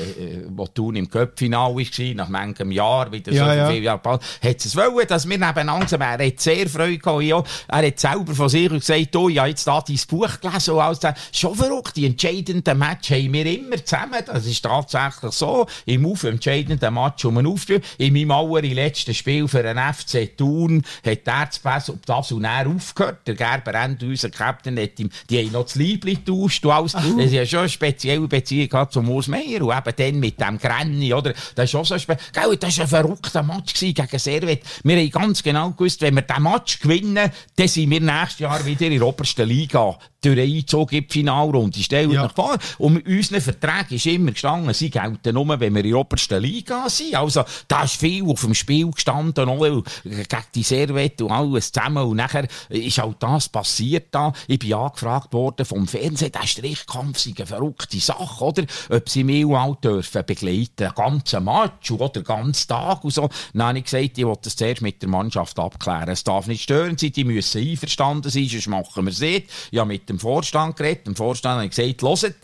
wo 0.50 0.66
Thun 0.66 0.96
im 0.96 1.08
Göppfinal 1.10 1.76
war, 1.76 2.16
nach 2.16 2.28
manchem 2.28 2.72
Jahr, 2.72 3.12
wieder 3.12 3.32
Ja, 3.32 3.46
so 3.46 3.52
ja. 3.52 3.70
viele 3.70 3.84
Jahre 3.84 4.00
bald. 4.02 4.24
Hat 4.44 4.66
es 4.66 4.76
wollen, 4.76 5.08
dass 5.08 5.30
wir 5.30 5.38
nebeneinander 5.38 5.88
sind. 5.88 6.02
Er 6.02 6.26
hat 6.26 6.40
sehr 6.40 6.68
Freude 6.68 6.98
gehabt. 6.98 7.34
auch. 7.34 7.46
Er 7.68 7.88
hat 7.88 8.00
selber 8.00 8.34
von 8.34 8.50
sich 8.50 8.68
gesagt, 8.68 9.16
oh, 9.16 9.30
ich 9.30 9.38
habe 9.38 9.50
jetzt 9.50 9.68
da 9.68 9.80
dein 9.88 10.00
Buch 10.10 10.40
gelesen 10.42 10.74
und 10.74 10.80
alles. 10.80 11.00
Schon 11.34 11.54
verrückt, 11.54 11.96
die 11.98 12.08
entscheidenden 12.08 12.80
Match 12.80 13.12
haben 13.12 13.32
wir 13.32 13.46
immer 13.46 13.78
zusammen. 13.86 14.24
Das 14.26 14.48
ist 14.48 14.64
tatsächlich 14.64 15.34
so. 15.34 15.68
Im 15.86 16.04
auf 16.08 16.24
entscheidenden 16.24 16.94
Match 16.96 17.24
um 17.26 17.38
einen 17.38 17.46
Aufspiel. 17.48 17.80
In 18.00 18.14
meinem 18.14 18.32
allerletzten 18.32 19.14
Spiel 19.14 19.48
für 19.48 19.62
den 19.62 19.78
FC 19.78 20.36
Thun 20.36 20.64
hat 20.82 21.20
er 21.26 21.46
das 21.46 21.60
Pass 21.60 21.90
auf 21.90 22.00
das 22.06 22.32
und 22.32 22.46
er 22.46 22.68
aufgehört. 22.68 23.28
Der 23.28 23.36
Gerber 23.36 23.74
Ende, 23.76 24.08
unser 24.08 24.30
Captain, 24.30 24.80
hat 24.80 25.00
ihm, 25.00 25.10
die 25.30 25.40
haben 25.40 25.52
noch 25.52 25.64
das 25.64 25.76
Liebli 25.76 26.16
getauscht 26.16 26.66
und 26.66 26.72
alles. 26.72 26.94
Das 26.94 27.04
ist 27.04 27.34
ja 27.34 27.46
schon 27.46 27.60
eine 27.60 27.70
spezielle 27.70 28.28
Beziehung 28.28 28.70
gehabt 28.70 28.94
zum 28.94 29.10
Urs 29.10 29.28
Meier 29.28 29.62
und 29.62 29.76
eben 29.76 29.96
dann 29.96 30.20
mit 30.20 30.40
dem 30.40 30.58
Grenny, 30.58 31.14
oder? 31.14 31.34
Das 31.56 31.66
ist 31.66 31.72
schon 31.72 31.86
so 31.86 31.98
spe 31.98 32.18
Gell, 32.34 32.58
das 32.58 32.78
war 32.78 32.86
ein 32.86 32.90
verrückter 32.90 33.44
Match 33.44 33.74
gewesen 33.74 33.94
gegen 33.94 34.20
Servet. 34.20 34.62
Wir 34.84 34.98
haben 34.98 35.12
ganz 35.12 35.44
genau 35.44 35.72
gewusst, 35.72 36.02
wenn 36.02 36.16
wir 36.16 36.22
diesen 36.22 36.44
Match 36.44 36.80
gewinnen, 36.80 37.32
dann 37.56 37.68
sind 37.68 37.90
wir 37.90 38.02
nächstes 38.02 38.40
Jahr 38.40 38.66
wieder 38.66 38.86
in 38.88 39.00
der 39.00 39.08
obersten 39.08 39.48
Liga. 39.48 39.98
Durch 40.24 40.40
einen 40.40 40.56
Einzug 40.56 40.92
in 40.94 41.08
die 41.08 41.14
Finalrunde. 41.14 41.80
Stellt 41.82 42.12
Ja. 42.12 42.26
euch 42.26 42.32
vor. 42.32 42.58
Und 42.78 42.98
in 43.08 43.18
unseren 43.18 43.42
Verträgen 43.42 43.96
ist 43.96 44.06
immer 44.06 44.32
gestanden, 44.32 44.74
sie 44.74 44.90
gelten 44.90 45.34
nur, 45.34 45.48
wenn 45.60 45.74
wir 45.74 45.84
in 45.84 45.92
der 45.92 46.00
obersten 46.00 46.42
Liga 46.42 46.90
sind. 46.90 47.16
Also, 47.16 47.44
da 47.68 47.84
ist 47.84 47.96
viel 47.98 48.28
auf 48.28 48.42
dem 48.42 48.54
Spiel 48.54 48.90
gestanden, 48.92 49.50
auch 49.50 49.60
gegen 50.04 50.26
die 50.56 50.64
Servette 50.64 51.26
und 51.26 51.32
alles 51.32 51.72
zusammen. 51.72 52.04
Und 52.04 52.18
nachher 52.18 52.48
ist 52.70 53.00
auch 53.00 53.14
das 53.16 53.50
passiert 53.50 54.08
da. 54.12 54.34
Ich 54.48 54.60
bin 54.60 54.74
angefragt 54.74 55.34
worden 55.34 55.66
vom 55.66 55.88
Fernsehen, 55.88 56.32
der 56.32 56.48
Strichkampf 56.48 57.20
sei 57.20 57.34
eine 57.38 57.46
verrückte 57.46 58.00
Sache, 58.00 58.44
oder? 58.44 58.64
Ob 58.90 59.10
sie 59.10 59.24
mich 59.24 59.46
auch 59.46 59.76
dürfen 59.76 60.24
begleiten, 60.26 60.72
den 60.78 60.94
ganzen 60.96 61.44
Match 61.44 61.92
oder 61.92 62.10
den 62.10 62.24
ganzen 62.24 62.68
Tag 62.68 63.04
und 63.04 63.12
so. 63.14 63.30
Dann 63.54 63.68
habe 63.68 63.78
ich 63.80 63.86
gesagt, 63.86 64.18
ich 64.18 64.26
will 64.26 64.34
das 64.42 64.56
zuerst 64.56 64.82
mit 64.82 65.02
der 65.02 65.10
Mannschaft 65.10 65.60
abklären. 65.60 66.10
Es 66.10 66.24
darf 66.24 66.48
nicht 66.48 66.64
stören 66.64 66.98
sein, 66.98 67.12
die 67.12 67.24
müssen 67.24 67.62
einverstanden 67.62 68.30
sein, 68.32 68.48
sonst 68.48 68.68
machen 68.68 69.06
wir 69.06 69.12
es 69.12 69.20
nicht. 69.20 69.48
Ich 69.72 69.80
habe 69.80 69.88
mit 69.88 70.10
dem 70.14 70.20
Vorstand 70.20 70.76
geredet, 70.78 71.08
dem 71.08 71.16
Vorstand 71.16 71.56
habe 71.56 71.66
ich 71.66 71.76
gesagt, 71.76 72.24
hört, 72.24 72.36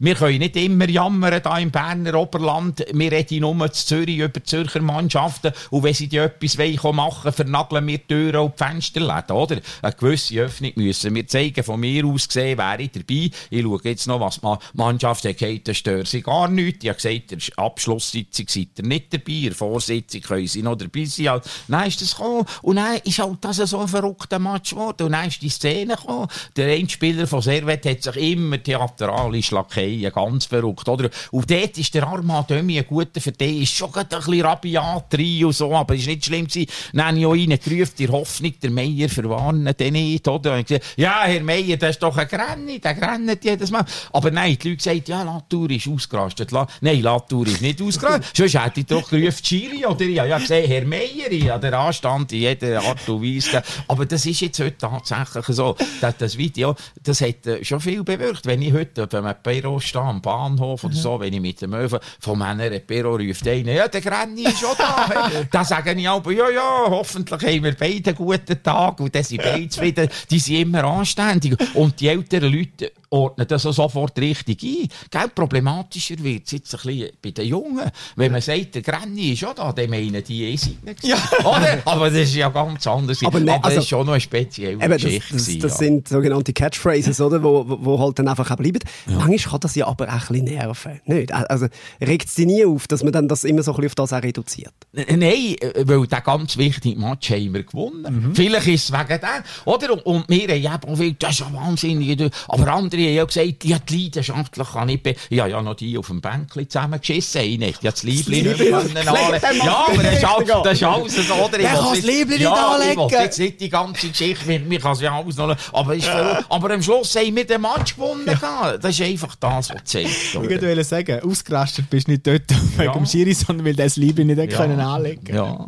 wir 0.00 0.14
können 0.14 0.38
nicht 0.38 0.54
immer 0.54 0.88
jammern 0.88 1.40
da 1.42 1.58
im 1.58 1.72
Berner 1.72 2.14
Oberland. 2.14 2.84
Wir 2.92 3.10
reden 3.10 3.40
nur 3.40 3.72
zu 3.72 3.84
Zürich 3.84 4.18
über 4.18 4.44
Zürcher 4.44 4.80
Mannschaften. 4.80 5.52
Und 5.70 5.82
wenn 5.82 5.92
sie 5.92 6.06
die 6.06 6.18
etwas 6.18 6.56
wollen 6.56 6.94
machen 6.94 7.32
vernageln 7.32 7.84
wir 7.84 7.98
die 7.98 8.06
Türen 8.06 8.36
und 8.36 8.54
die 8.60 8.64
Fensterläden, 8.64 9.34
oder? 9.34 9.58
Eine 9.82 9.92
gewisse 9.94 10.38
Öffnung 10.40 10.70
müssen 10.76 11.12
wir 11.16 11.26
zeigen. 11.26 11.64
Von 11.64 11.80
mir 11.80 12.04
aus 12.06 12.28
gesehen 12.28 12.56
wäre 12.58 12.80
ich 12.80 12.92
dabei. 12.92 13.30
Ich 13.50 13.62
schaue 13.62 13.80
jetzt 13.82 14.06
noch, 14.06 14.20
was 14.20 14.36
die 14.36 14.46
Ma- 14.46 14.60
Mannschaft 14.74 15.24
hat 15.24 15.36
das 15.68 15.76
stört 15.76 16.06
sie 16.06 16.22
gar 16.22 16.46
nicht. 16.46 16.84
Ich 16.84 16.90
habe 16.90 16.96
gesagt, 17.00 17.32
in 17.32 17.38
der 17.40 17.64
Abschlusssitzung 17.64 18.46
seid 18.48 18.68
ihr 18.78 18.84
nicht 18.84 19.12
dabei. 19.12 19.32
In 19.32 19.42
der 19.46 19.54
Vorsitzung 19.56 20.20
können 20.20 20.46
sie 20.46 20.62
noch 20.62 20.76
dabei 20.76 21.04
sein. 21.06 21.26
Also, 21.26 21.50
Dann 21.66 21.88
ist 21.88 22.00
das 22.00 22.14
gekommen. 22.14 22.46
Und 22.62 22.76
dann 22.76 22.98
ist 22.98 23.18
halt 23.18 23.38
das 23.40 23.56
so 23.56 23.80
ein 23.80 23.88
verrückter 23.88 24.38
Match 24.38 24.70
geworden. 24.70 25.06
Und 25.06 25.12
dann 25.12 25.26
ist 25.26 25.42
die 25.42 25.48
Szene 25.48 25.96
gekommen. 25.96 26.28
Der 26.54 26.72
eine 26.72 26.88
Spieler 26.88 27.17
von 27.26 27.42
Servet 27.42 27.84
hat 27.86 28.02
sich 28.02 28.16
immer 28.16 28.62
theatralisch 28.62 29.50
lackiert. 29.50 30.14
Ganz 30.14 30.46
verrückt, 30.46 30.88
oder? 30.88 31.10
Und 31.30 31.50
dort 31.50 31.78
ist 31.78 31.94
der 31.94 32.06
Armand 32.06 32.50
Dömi 32.50 32.78
ein 32.78 32.86
guter 32.86 33.20
für 33.20 33.32
den. 33.32 33.62
Ist 33.62 33.74
schon 33.74 33.94
ein 33.94 34.06
bisschen 34.06 34.40
rabiat 34.40 35.14
rein 35.14 35.44
und 35.44 35.54
so. 35.54 35.74
Aber 35.74 35.94
ist 35.94 36.06
nicht 36.06 36.24
schlimm 36.24 36.46
gewesen. 36.46 36.70
Dann 36.92 37.06
habe 37.06 37.18
ich 37.18 37.26
auch 37.26 37.32
reingerufen, 37.32 37.94
die 37.98 38.08
Hoffnung, 38.08 38.54
der 38.62 38.70
Meier 38.70 39.08
verwarnen 39.08 39.74
den 39.78 39.92
nicht, 39.92 40.26
oder? 40.28 40.56
Und 40.56 40.66
gesagt, 40.66 40.84
ja, 40.96 41.22
Herr 41.24 41.42
Meier, 41.42 41.76
das 41.76 41.90
ist 41.90 42.02
doch 42.02 42.16
ein 42.16 42.28
Grenni, 42.28 42.78
der 42.78 42.94
grennt 42.94 43.44
jedes 43.44 43.70
Mal. 43.70 43.84
Aber 44.12 44.30
nein, 44.30 44.56
die 44.62 44.70
Leute 44.70 44.82
sagen, 44.82 45.02
ja, 45.06 45.22
Latour 45.22 45.70
ist 45.70 45.88
ausgerastet. 45.88 46.50
La 46.52 46.66
nein, 46.80 47.02
Latour 47.02 47.46
ist 47.46 47.62
nicht 47.62 47.80
ausgerastet. 47.82 48.36
Sonst 48.36 48.62
hätte 48.62 48.80
ich 48.80 48.86
doch 48.86 49.08
gerufen, 49.08 49.42
Chiri, 49.42 49.86
oder? 49.86 50.00
Ich 50.02 50.18
habe 50.18 50.28
ja 50.28 50.38
gesehen, 50.38 50.66
Herr 50.68 50.84
Meier, 50.84 51.30
ich 51.30 51.44
den 51.44 51.74
Anstand 51.74 52.32
in 52.32 52.40
jeder 52.40 52.82
Art 52.82 53.08
und 53.08 53.22
Weise. 53.22 53.62
Aber 53.86 54.06
das 54.06 54.26
ist 54.26 54.40
jetzt 54.40 54.60
heute 54.60 54.78
tatsächlich 54.78 55.46
so. 55.56 55.76
Das, 56.00 56.16
das 56.16 56.38
Video, 56.38 56.74
das 57.08 57.20
hat 57.20 57.46
äh, 57.46 57.64
schon 57.64 57.80
viel 57.80 58.04
bewirkt. 58.04 58.46
Wenn 58.46 58.62
ich 58.62 58.72
heute 58.72 59.04
auf 59.04 59.14
einem 59.14 59.34
Perro 59.42 59.80
stehe, 59.80 60.04
am 60.04 60.20
Bahnhof 60.20 60.84
oder 60.84 60.94
so, 60.94 61.18
wenn 61.18 61.32
ich 61.32 61.40
mit 61.40 61.60
dem 61.62 61.74
Öfen 61.74 61.98
von 62.20 62.38
meiner 62.38 62.70
Perro 62.80 63.16
ruft 63.16 63.46
einer, 63.48 63.72
ja, 63.72 63.88
der 63.88 64.00
Grenni 64.00 64.42
ist 64.44 64.60
schon 64.60 64.76
da. 64.76 65.30
da 65.50 65.64
sage 65.64 65.92
ich 65.92 66.08
aber, 66.08 66.32
ja, 66.32 66.50
ja, 66.50 66.84
hoffentlich 66.88 67.42
haben 67.42 67.64
wir 67.64 67.74
beide 67.74 68.10
einen 68.10 68.16
guten 68.16 68.62
Tag 68.62 69.00
und 69.00 69.14
dann 69.14 69.22
sind 69.24 69.42
beide 69.42 69.68
zufrieden. 69.68 70.08
Die 70.30 70.38
sind 70.38 70.56
immer 70.56 70.84
anständig. 70.84 71.56
Und 71.74 71.98
die 72.00 72.08
älteren 72.08 72.52
Leute 72.52 72.92
ordnen 73.10 73.46
das 73.48 73.64
auch 73.66 73.72
sofort 73.72 74.18
richtig 74.18 74.62
ein. 74.62 74.88
Gell, 75.10 75.28
problematischer 75.34 76.16
wird 76.22 76.46
es 76.46 76.52
jetzt 76.52 76.74
ein 76.74 76.80
bisschen 76.84 77.08
bei 77.22 77.30
den 77.30 77.46
Jungen. 77.46 77.90
Wenn 78.16 78.32
man 78.32 78.40
sagt, 78.40 78.74
der 78.74 78.82
Grenni 78.82 79.30
ist 79.32 79.40
schon 79.40 79.50
da, 79.56 79.72
dann 79.72 79.90
meinen 79.90 80.22
die 80.22 80.44
eh 80.44 80.56
sind 80.56 80.84
nicht. 80.84 81.04
Ja. 81.04 81.16
Oder? 81.40 81.78
Aber 81.84 82.10
das 82.10 82.20
ist 82.20 82.34
ja 82.34 82.48
ganz 82.48 82.86
anders. 82.86 83.18
Aber 83.24 83.28
Aber, 83.36 83.40
ne- 83.40 83.52
das 83.62 83.64
also- 83.64 83.78
ist 83.80 83.88
schon 83.88 84.06
noch 84.06 84.12
eine 84.12 84.20
spezielle 84.20 84.72
Eben, 84.72 84.80
das, 84.90 85.02
Geschichte. 85.02 85.32
das, 85.34 85.46
gewesen, 85.46 85.60
das 85.60 85.72
ja. 85.72 85.78
sind 85.78 86.08
sogenannte 86.08 86.52
Catchphrases, 86.52 87.20
oder? 87.20 87.42
Wo, 87.42 87.64
wo, 87.66 87.98
halt 87.98 88.18
dann 88.18 88.28
einfach 88.28 88.50
auch 88.50 88.56
bleiben. 88.56 88.80
Manchmal 89.06 89.38
kann 89.38 89.60
das 89.60 89.74
ja 89.74 89.86
aber 89.86 90.08
auch 90.08 90.12
ein 90.12 90.18
bisschen 90.28 90.44
nerven. 90.44 91.00
Nicht? 91.06 91.32
Also, 91.32 91.66
regt 92.00 92.28
es 92.28 92.34
dich 92.34 92.46
nie 92.46 92.64
auf, 92.64 92.86
dass 92.88 93.02
man 93.02 93.12
dann 93.12 93.28
das 93.28 93.44
immer 93.44 93.62
so 93.62 93.72
ein 93.72 93.76
bisschen 93.76 93.88
auf 93.88 93.94
das 93.94 94.12
auch 94.12 94.22
reduziert? 94.22 94.72
Nein, 94.92 95.20
äh, 95.60 95.84
weil 95.86 96.06
der 96.06 96.20
ganz 96.20 96.56
wichtige 96.56 96.98
Match 96.98 97.30
haben 97.30 97.54
wir 97.54 97.62
gewonnen. 97.62 98.32
Vielleicht 98.34 98.66
ist 98.66 98.90
es 98.90 98.92
wegen 98.92 99.20
dem. 99.20 99.42
Oder? 99.64 99.92
Und- 99.92 100.06
Und 100.06 100.28
wir 100.28 100.48
haben 100.48 100.82
eben 100.84 100.92
auch 100.92 100.96
viel, 100.98 101.12
das 101.14 101.30
ist 101.32 101.40
ja 101.40 101.52
wahnsinnig. 101.52 102.30
Aber 102.48 102.72
andere 102.72 102.97
haben 103.06 103.14
ja 103.14 103.24
gesagt, 103.24 103.64
ja, 103.64 103.78
die 103.78 104.02
leidenschaftlich 104.04 104.68
kann 104.72 104.88
ich 104.88 105.00
Ich 105.30 105.40
habe 105.40 105.50
ja 105.50 105.62
noch 105.62 105.74
die 105.74 105.96
auf 105.98 106.06
dem 106.08 106.20
Bänkchen 106.20 106.68
zusammengeschissen. 106.68 107.40
Ich 107.42 107.58
nicht. 107.58 107.82
Ja, 107.82 107.90
das 107.90 108.02
Liebling 108.02 108.44
nicht 108.44 108.72
anlegen. 108.72 109.40
Ja, 109.64 109.86
aber 109.88 110.02
das 110.02 110.14
ist, 110.14 110.24
all, 110.24 110.44
das 110.44 110.72
ist 110.74 110.82
alles 110.84 111.30
oder? 111.30 111.58
Ich 111.60 111.66
kann 111.66 111.84
das 111.94 112.02
Liebling 112.02 112.28
nicht 112.28 112.40
ja, 112.40 112.76
Ich 112.80 112.82
anlegen. 112.82 113.00
will 113.10 113.18
jetzt 113.20 113.38
nicht 113.38 113.60
die 113.60 113.68
ganze 113.68 114.08
Geschichte, 114.08 114.58
mir, 114.60 114.80
kann 114.80 114.92
es 114.92 115.00
ja 115.00 115.16
alles 115.16 115.36
noch... 115.36 115.56
Aber, 115.72 115.94
ist 115.94 116.06
verrückt. 116.06 116.46
aber 116.48 116.70
am 116.74 116.82
Schluss 116.82 117.14
haben 117.16 117.34
wir 117.36 117.46
den 117.46 117.60
Match 117.60 117.94
gewonnen. 117.94 118.24
gehabt. 118.26 118.82
Das 118.84 118.90
ist 118.98 119.02
einfach 119.02 119.34
das, 119.36 119.70
was 119.70 119.84
zählt. 119.84 120.08
Ich 120.08 120.36
oder? 120.36 120.50
wollte 120.50 120.84
sagen, 120.84 121.20
ausgerastet 121.22 121.88
bist 121.90 122.06
du 122.06 122.12
nicht 122.12 122.26
dort 122.26 122.42
wegen 122.76 122.82
Ja. 122.84 122.92
dem 122.92 123.06
Schiri, 123.06 123.34
sondern 123.34 123.66
weil 123.66 123.74
das 123.74 123.96
Liebe 123.96 124.24
nicht 124.24 124.40
hat 124.40 124.50
können 124.50 124.80
anlegen 124.80 125.34
Ja. 125.34 125.66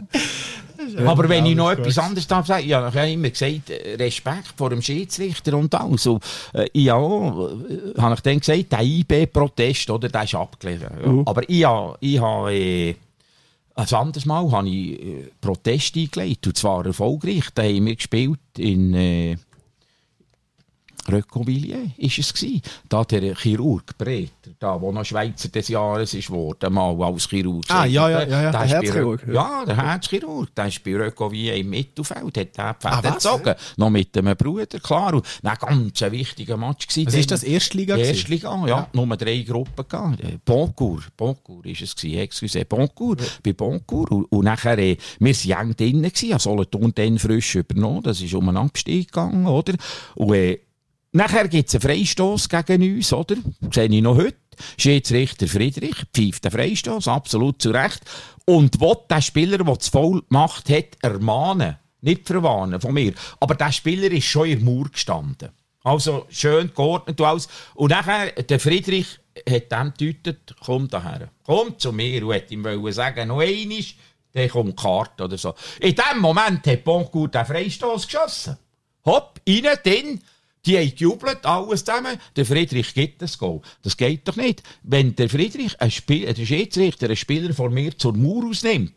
Aber 1.06 1.28
wenn 1.28 1.46
ich 1.46 1.56
noch 1.56 1.70
etwas 1.70 1.98
anderes 1.98 2.26
darf 2.26 2.46
sagen, 2.46 2.66
ich 2.66 2.72
habe 2.72 2.96
ja 2.96 3.04
immer 3.04 3.30
gesagt, 3.30 3.70
Respekt 3.98 4.54
vor 4.56 4.70
dem 4.70 4.82
Schiedsrichter 4.82 5.56
und 5.56 5.74
alles. 5.74 6.06
Und, 6.06 6.22
äh, 6.54 6.66
ich 6.72 6.90
auch, 6.90 7.50
äh, 7.50 8.00
habe 8.00 8.14
ich 8.14 8.20
dann 8.20 8.40
gesagt, 8.40 8.72
der 8.72 8.82
IB-Protest, 8.82 9.90
oder, 9.90 10.08
der 10.08 10.24
ist 10.24 10.34
abgelehnt. 10.34 10.82
Ja. 10.82 11.22
Aber 11.24 11.48
ich 11.48 11.64
habe, 11.64 11.96
ich 12.00 12.20
habe 12.20 12.54
äh, 12.54 12.94
ein 13.74 13.94
anderes 13.94 14.26
Mal 14.26 14.50
habe 14.50 14.68
ich 14.68 14.98
Protest 15.40 15.96
eingelegt, 15.96 16.46
und 16.46 16.56
zwar 16.56 16.84
erfolgreich. 16.84 17.44
Da 17.54 17.62
haben 17.62 17.86
wir 17.86 17.96
gespielt 17.96 18.40
in 18.58 18.94
äh, 18.94 19.36
Röckoville 21.12 21.92
ist 21.96 22.18
es 22.18 22.32
gsi. 22.32 22.60
Da 22.88 23.04
der 23.04 23.34
Chirurg 23.36 23.96
Breter, 23.98 24.50
da, 24.58 24.80
wo 24.80 24.92
noch 24.92 25.04
Schweizer 25.04 25.48
des 25.48 25.68
Jahres 25.68 26.14
ist 26.14 26.30
worden, 26.30 26.72
mal 26.72 27.00
als 27.02 27.28
Chirurg. 27.28 27.64
Ah, 27.68 27.84
ja, 27.84 28.08
ja, 28.08 28.22
ja, 28.22 28.42
ja, 28.42 28.50
Der 28.50 28.60
der 28.60 28.68
Herzchirurg, 28.68 29.26
Ja, 29.32 29.64
der 29.64 29.76
Herzchirurg. 29.76 30.54
Der 30.54 30.66
ist 30.66 30.82
bei 30.84 30.96
Röckoville 30.96 31.56
im 31.56 31.70
Mittelfeld, 31.70 32.36
hat 32.38 32.56
der 32.56 32.64
Ah, 32.66 32.74
Pferd 32.74 33.04
was? 33.04 33.14
gezogen. 33.14 33.54
Noch 33.76 33.90
mit 33.90 34.16
einem 34.16 34.36
Bruder, 34.36 34.78
klar. 34.80 35.14
Und 35.14 35.26
ein 35.42 35.56
ganz 35.58 36.02
ein 36.02 36.12
wichtiger 36.12 36.56
Match 36.56 36.86
gewesen. 36.86 37.06
Was 37.06 37.14
ist 37.14 37.30
das, 37.30 37.42
Erstliga 37.42 37.96
gewesen? 37.96 38.10
Erstliga, 38.14 38.66
ja. 38.66 38.88
Nur 38.92 39.06
drei 39.16 39.38
Gruppen. 39.42 39.84
Äh, 40.20 40.38
Boncourt, 40.44 41.16
Boncourt 41.16 41.66
ist 41.66 41.82
es 41.82 41.96
gewesen, 41.96 42.18
excuse, 42.18 42.64
Boncourt, 42.64 43.40
bei 43.42 43.52
Boncourt. 43.52 44.10
Und, 44.10 44.24
und 44.26 44.44
nachher, 44.44 44.78
äh, 44.78 44.96
wir 45.18 45.34
waren 45.34 45.70
eng 45.70 45.76
drinnen 45.76 46.02
gewesen, 46.12 46.32
also 46.32 46.50
Solothurn 46.50 46.92
dann 46.94 47.18
frisch 47.18 47.54
übernommen, 47.56 48.02
das 48.02 48.20
ist 48.20 48.34
um 48.34 48.48
einen 48.48 48.58
Abstieg 48.58 49.08
gegangen, 49.12 49.46
oder? 49.46 49.74
Und, 50.14 50.34
äh, 50.34 50.58
Nachher 51.12 51.48
gibt 51.48 51.68
es 51.68 51.74
einen 51.74 51.82
Freistoß 51.82 52.48
gegen 52.48 52.96
uns, 52.96 53.12
oder? 53.12 53.36
Sehe 53.72 53.88
ich 53.88 54.02
noch 54.02 54.16
heute. 54.16 54.36
Schiedsrichter 54.78 55.48
Friedrich 55.48 55.96
pfeift 56.14 56.44
den 56.44 56.50
Freistoß, 56.52 57.08
absolut 57.08 57.60
zu 57.60 57.70
Recht. 57.70 58.00
Und 58.44 58.80
will 58.80 58.96
den 59.10 59.22
Spieler, 59.22 59.58
der 59.58 59.74
das 59.74 59.88
Foul 59.88 60.22
gemacht 60.22 60.70
hat, 60.70 60.96
ermahnen. 61.02 61.76
Nicht 62.00 62.28
verwarnen 62.28 62.80
von 62.80 62.94
mir. 62.94 63.12
Aber 63.40 63.54
der 63.56 63.72
Spieler 63.72 64.10
ist 64.10 64.24
schon 64.24 64.48
in 64.48 64.64
der 64.64 64.72
Mauer 64.72 64.88
gestanden. 64.88 65.50
Also 65.82 66.26
schön 66.30 66.72
geordnet 66.74 67.20
und 67.20 67.26
alles. 67.26 67.48
Und 67.74 67.90
nachher, 67.90 68.30
der 68.30 68.60
Friedrich 68.60 69.18
hat 69.48 69.72
dem 69.72 69.92
gedeutet, 69.96 70.54
komm 70.64 70.88
daher. 70.88 71.30
Komm 71.44 71.78
zu 71.78 71.92
mir 71.92 72.24
und 72.24 72.34
hat 72.34 72.50
ihm 72.50 72.92
sagen, 72.92 73.28
noch 73.28 73.40
einmal, 73.40 73.84
dann 74.32 74.48
kommt 74.48 74.78
die 74.78 74.82
Karte 74.82 75.24
oder 75.24 75.38
so. 75.38 75.54
In 75.80 75.94
dem 75.94 76.20
Moment 76.20 76.66
hat 76.66 76.84
Boncourt 76.84 77.34
den 77.34 77.46
Freistoß 77.46 78.06
geschossen. 78.06 78.56
Hopp, 79.04 79.40
rein, 79.48 79.78
drin. 79.82 80.20
Die 80.66 80.76
haben 80.76 80.90
gejubelt, 80.94 81.44
alles 81.46 81.84
zusammen. 81.84 82.18
Der 82.36 82.44
Friedrich 82.44 82.92
gibt 82.92 83.22
das 83.22 83.38
Goal. 83.38 83.60
Das 83.82 83.96
geht 83.96 84.28
doch 84.28 84.36
nicht. 84.36 84.62
Wenn 84.82 85.16
der 85.16 85.30
Friedrich, 85.30 85.80
ein 85.80 85.90
Spiel, 85.90 86.32
der 86.32 86.44
Schiedsrichter, 86.46 87.06
einen 87.06 87.16
Spieler 87.16 87.54
von 87.54 87.72
mir 87.72 87.96
zur 87.96 88.14
Mauer 88.16 88.50
ausnimmt, 88.50 88.92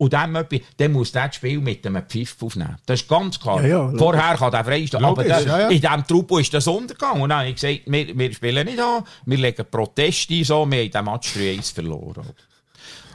und 0.00 0.14
dem 0.14 0.46
dann 0.78 0.92
muss 0.92 1.12
der 1.12 1.26
das 1.26 1.36
Spiel 1.36 1.60
mit 1.60 1.86
einem 1.86 2.02
Pfiff 2.08 2.34
aufnehmen. 2.42 2.78
Das 2.86 3.02
ist 3.02 3.08
ganz 3.08 3.38
klar. 3.38 3.60
Ja, 3.60 3.90
ja. 3.90 3.98
Vorher 3.98 4.34
kann 4.34 4.50
der 4.50 4.64
freistehen. 4.64 5.04
Aber 5.04 5.22
der, 5.22 5.42
ja, 5.42 5.68
in 5.68 5.78
diesem 5.78 6.06
Trupo 6.06 6.38
ist 6.38 6.54
das 6.54 6.66
untergegangen. 6.66 7.20
Und 7.22 7.28
dann 7.28 7.40
habe 7.40 7.48
ich 7.50 7.56
gesagt, 7.56 7.80
wir, 7.84 8.16
wir 8.18 8.32
spielen 8.32 8.66
nicht 8.66 8.80
an, 8.80 9.04
wir 9.26 9.36
legen 9.36 9.66
Protest 9.70 10.30
ein, 10.30 10.42
so, 10.44 10.64
wir 10.70 10.78
haben 10.84 10.90
den 10.90 11.04
Match 11.04 11.36
3-1 11.36 11.74
verloren. 11.74 12.26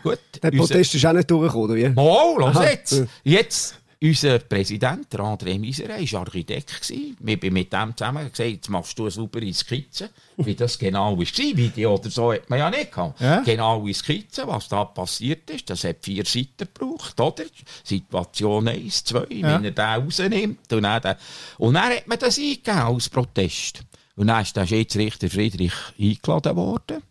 Gut. 0.03 0.19
Der 0.43 0.53
unser- 0.53 0.73
Protest 0.75 0.93
ist 0.93 1.05
auch 1.07 1.13
nicht 1.13 1.31
durchgekommen, 1.31 1.71
oder 1.71 1.75
wie? 1.75 1.91
Oh, 1.95 2.35
los 2.37 2.55
jetzt. 2.61 3.03
Jetzt, 3.23 3.79
unser 4.01 4.39
Präsident, 4.39 5.11
der 5.11 5.19
André 5.21 5.57
Miserey, 5.59 6.11
war 6.11 6.21
Architekt. 6.21 6.89
Wir 7.19 7.35
haben 7.37 7.53
mit 7.53 7.71
dem 7.73 7.95
zusammen 7.97 8.29
gesagt, 8.29 8.49
jetzt 8.49 8.69
machst 8.69 8.97
du 8.99 9.03
eine 9.03 9.11
saubere 9.11 9.53
Skizze, 9.53 10.09
wie 10.37 10.55
das 10.55 10.77
genau 10.77 11.17
war. 11.17 11.25
Video 11.25 11.95
oder 11.95 12.09
so 12.09 12.33
hat 12.33 12.49
man 12.49 12.59
ja 12.59 12.69
nicht 12.69 12.91
gehabt. 12.91 13.19
Ja. 13.21 13.41
Genaue 13.41 13.93
Skizze, 13.93 14.47
was 14.47 14.67
da 14.67 14.85
passiert 14.85 15.49
ist. 15.49 15.69
Das 15.69 15.83
hat 15.83 15.97
vier 16.01 16.25
Seiten 16.25 16.67
gebraucht, 16.73 17.19
oder? 17.19 17.43
Situation 17.83 18.67
1, 18.67 19.03
2, 19.05 19.27
Ja. 19.29 19.55
wenn 19.55 19.65
er 19.65 19.71
den 19.71 20.03
rausnimmt. 20.03 20.73
Und 20.73 20.83
dann, 20.83 21.01
den- 21.01 21.15
und 21.57 21.73
dann 21.73 21.89
hat 21.91 22.07
man 22.07 22.19
das 22.19 22.37
eingegeben 22.37 22.79
als 22.79 23.09
Protest. 23.09 23.81
Und 24.15 24.27
dann 24.27 24.41
ist 24.43 24.55
der 24.55 24.67
Schiedsrichter 24.67 25.29
Friedrich 25.29 25.73
eingeladen 25.99 26.55
worden. 26.55 27.01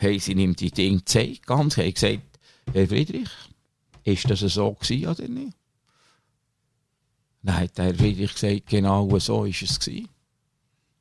Haben 0.00 0.18
sie 0.18 0.32
ihm 0.32 0.54
die 0.56 0.70
Dinge 0.70 0.98
gezeigt, 0.98 1.46
ganz, 1.46 1.76
haben 1.76 1.92
gesagt, 1.92 2.20
Herr 2.72 2.86
Friedrich, 2.86 3.28
ist 4.04 4.28
das 4.30 4.40
so 4.40 4.72
gewesen 4.72 5.06
oder 5.08 5.28
nicht? 5.28 5.52
Dann 7.42 7.56
hat 7.60 7.76
der 7.78 7.86
Herr 7.86 7.94
Friedrich 7.94 8.32
gesagt, 8.34 8.66
genau 8.68 9.18
so 9.18 9.44
ist 9.44 9.62
es 9.62 9.78
gewesen. 9.80 10.08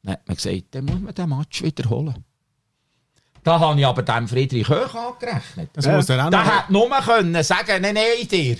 Dann 0.03 0.13
hat 0.13 0.27
man 0.27 0.35
gesagt, 0.35 0.63
dann 0.71 0.85
muss 0.85 0.99
man 0.99 1.13
den 1.13 1.29
Match 1.29 1.61
wiederholen. 1.61 2.23
Da 3.43 3.59
habe 3.59 3.79
ich 3.79 3.85
aber 3.85 4.03
dem 4.03 4.27
Friedrich 4.27 4.67
Höch 4.69 4.93
angerechnet. 4.95 5.69
Das 5.73 5.87
muss 5.87 6.09
er 6.09 6.25
auch 6.25 6.29
Der 6.29 6.43
noch. 6.43 6.57
hätte 6.59 6.73
nur 6.73 6.89
können 6.89 7.43
sagen, 7.43 7.81
nein, 7.81 7.95
nein, 7.95 8.27
dir. 8.29 8.57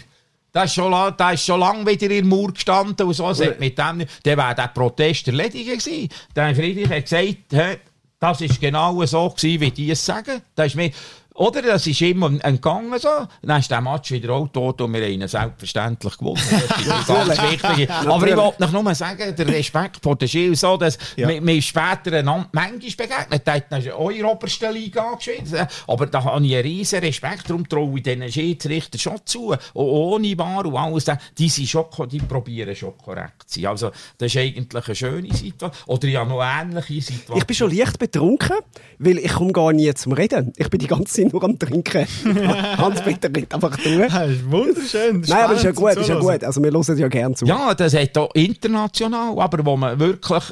Das 0.52 0.66
ist 0.66 0.74
schon, 0.74 0.92
la- 0.92 1.12
das 1.12 1.36
ist 1.36 1.46
schon 1.46 1.60
lange 1.60 1.86
wieder 1.86 2.04
in 2.10 2.10
der 2.10 2.26
Mauer 2.26 2.52
gestanden 2.52 3.08
und 3.08 3.14
so. 3.14 3.28
Hat 3.30 3.60
mit 3.60 3.78
dem, 3.78 3.98
nicht- 3.98 4.12
dann 4.26 4.38
wäre 4.38 4.56
der 4.56 4.68
Protest 4.68 5.28
erledigt 5.28 5.66
gewesen. 5.86 6.10
Der 6.36 6.56
Friedrich 6.56 6.90
hat 6.90 7.04
gesagt, 7.04 7.38
hä, 7.52 7.78
das 8.20 8.42
ist 8.42 8.60
genau 8.60 9.04
so 9.06 9.30
gewesen, 9.30 9.62
wie 9.62 9.72
die 9.72 9.92
es 9.92 10.04
sagen. 10.06 10.42
Das 10.56 10.68
ist 10.68 10.76
mir, 10.76 10.92
oder? 11.36 11.62
Das 11.62 11.88
ist 11.88 12.02
immer 12.02 12.32
entgangen 12.44 12.98
so. 13.00 13.08
Dann 13.42 13.60
ist 13.60 13.72
der 13.72 13.82
Match 13.82 14.12
wieder 14.12 14.32
auch 14.34 14.48
tot 14.50 14.82
und 14.82 14.94
wir 14.94 15.02
haben 15.04 15.12
ihn 15.22 15.28
selbstverständlich 15.28 16.18
gewonnen. 16.18 16.42
Das 16.50 16.80
ist 16.80 17.08
ganz 17.08 17.42
wichtig. 17.42 17.90
Aber 17.90 18.28
ich 18.28 18.36
wollte 18.36 18.62
noch 18.62 18.72
nur 18.84 18.94
sagen, 18.96 19.36
der 19.36 19.48
Respekt 19.48 20.00
vor 20.04 20.16
der 20.18 20.28
Schiel 20.28 20.56
so, 20.56 20.78
dass 20.78 20.98
Ja. 21.16 21.28
wir, 21.30 21.46
wir 21.46 21.62
später 21.62 22.12
einander 22.18 22.50
manchmal 22.52 22.80
begegnet. 22.80 23.48
Der 23.48 23.54
hat 23.56 23.66
in 23.72 23.84
der 23.84 24.00
obersten 24.00 24.74
Liga 24.74 25.14
gespielt. 25.16 25.44
Aber 25.88 26.06
da 26.06 26.24
habe 26.24 26.46
ich 26.46 26.54
einen 26.54 26.64
riesen 26.64 27.00
Respekt. 27.00 27.50
Darum 27.50 27.68
traue 27.68 27.98
ich 27.98 28.04
diesen 28.04 28.32
Schiedsrichter 28.32 29.00
schon 29.00 29.18
zu. 29.26 29.48
Und 29.50 29.58
ohne 29.74 30.36
Bar 30.36 30.66
und 30.66 30.76
alles. 30.76 31.06
Die, 31.38 31.50
sind 31.50 31.68
schon, 31.68 31.86
die 32.12 32.20
probieren 32.20 32.76
schon 32.76 32.98
korrekt 32.98 33.44
zu 33.50 33.62
sein. 33.62 33.70
Also, 33.70 33.92
das 34.18 34.34
ist 34.34 34.38
eigentlich 34.38 34.86
eine 34.86 34.96
schöne 34.96 35.34
Situation. 35.34 35.72
Oder 35.88 36.08
ja, 36.08 36.26
noch 36.26 36.42
ähnliche 36.44 37.02
Situation. 37.02 37.38
Ich 37.38 37.46
bin 37.46 37.56
schon 37.56 37.72
leicht 37.76 37.98
betrunken, 37.98 38.58
weil 39.00 39.18
ich 39.18 39.32
komme 39.34 39.54
gar 39.54 39.72
nie 39.74 39.94
zum 39.94 40.12
Reden. 40.14 40.52
Ich 40.58 40.70
bin 40.70 40.80
die 40.80 40.88
ganze 40.88 41.21
Zeit 41.24 41.34
nur 41.34 41.44
am 41.44 41.58
Trinken. 41.58 42.06
Hans-Peter 42.78 43.30
redet 43.30 43.54
einfach 43.54 43.76
durch. 43.78 44.12
Das 44.12 44.30
ist 44.30 44.52
wunderschön. 44.52 45.22
Nein, 45.28 45.44
aber 45.44 45.54
ist 45.54 45.64
ja 45.64 45.72
gut, 45.72 45.96
ist 45.96 46.10
ja 46.10 46.20
gut. 46.20 46.44
Also 46.44 46.64
wir 46.64 46.72
hören 46.72 46.98
ja 46.98 47.08
gerne 47.08 47.36
zu. 47.36 47.46
Ja, 47.46 47.74
das 47.74 47.94
hat 47.94 48.18
auch 48.18 48.34
international, 48.34 49.40
aber 49.40 49.66
wo 49.66 49.78
man 49.78 50.00
wirklich, 50.00 50.44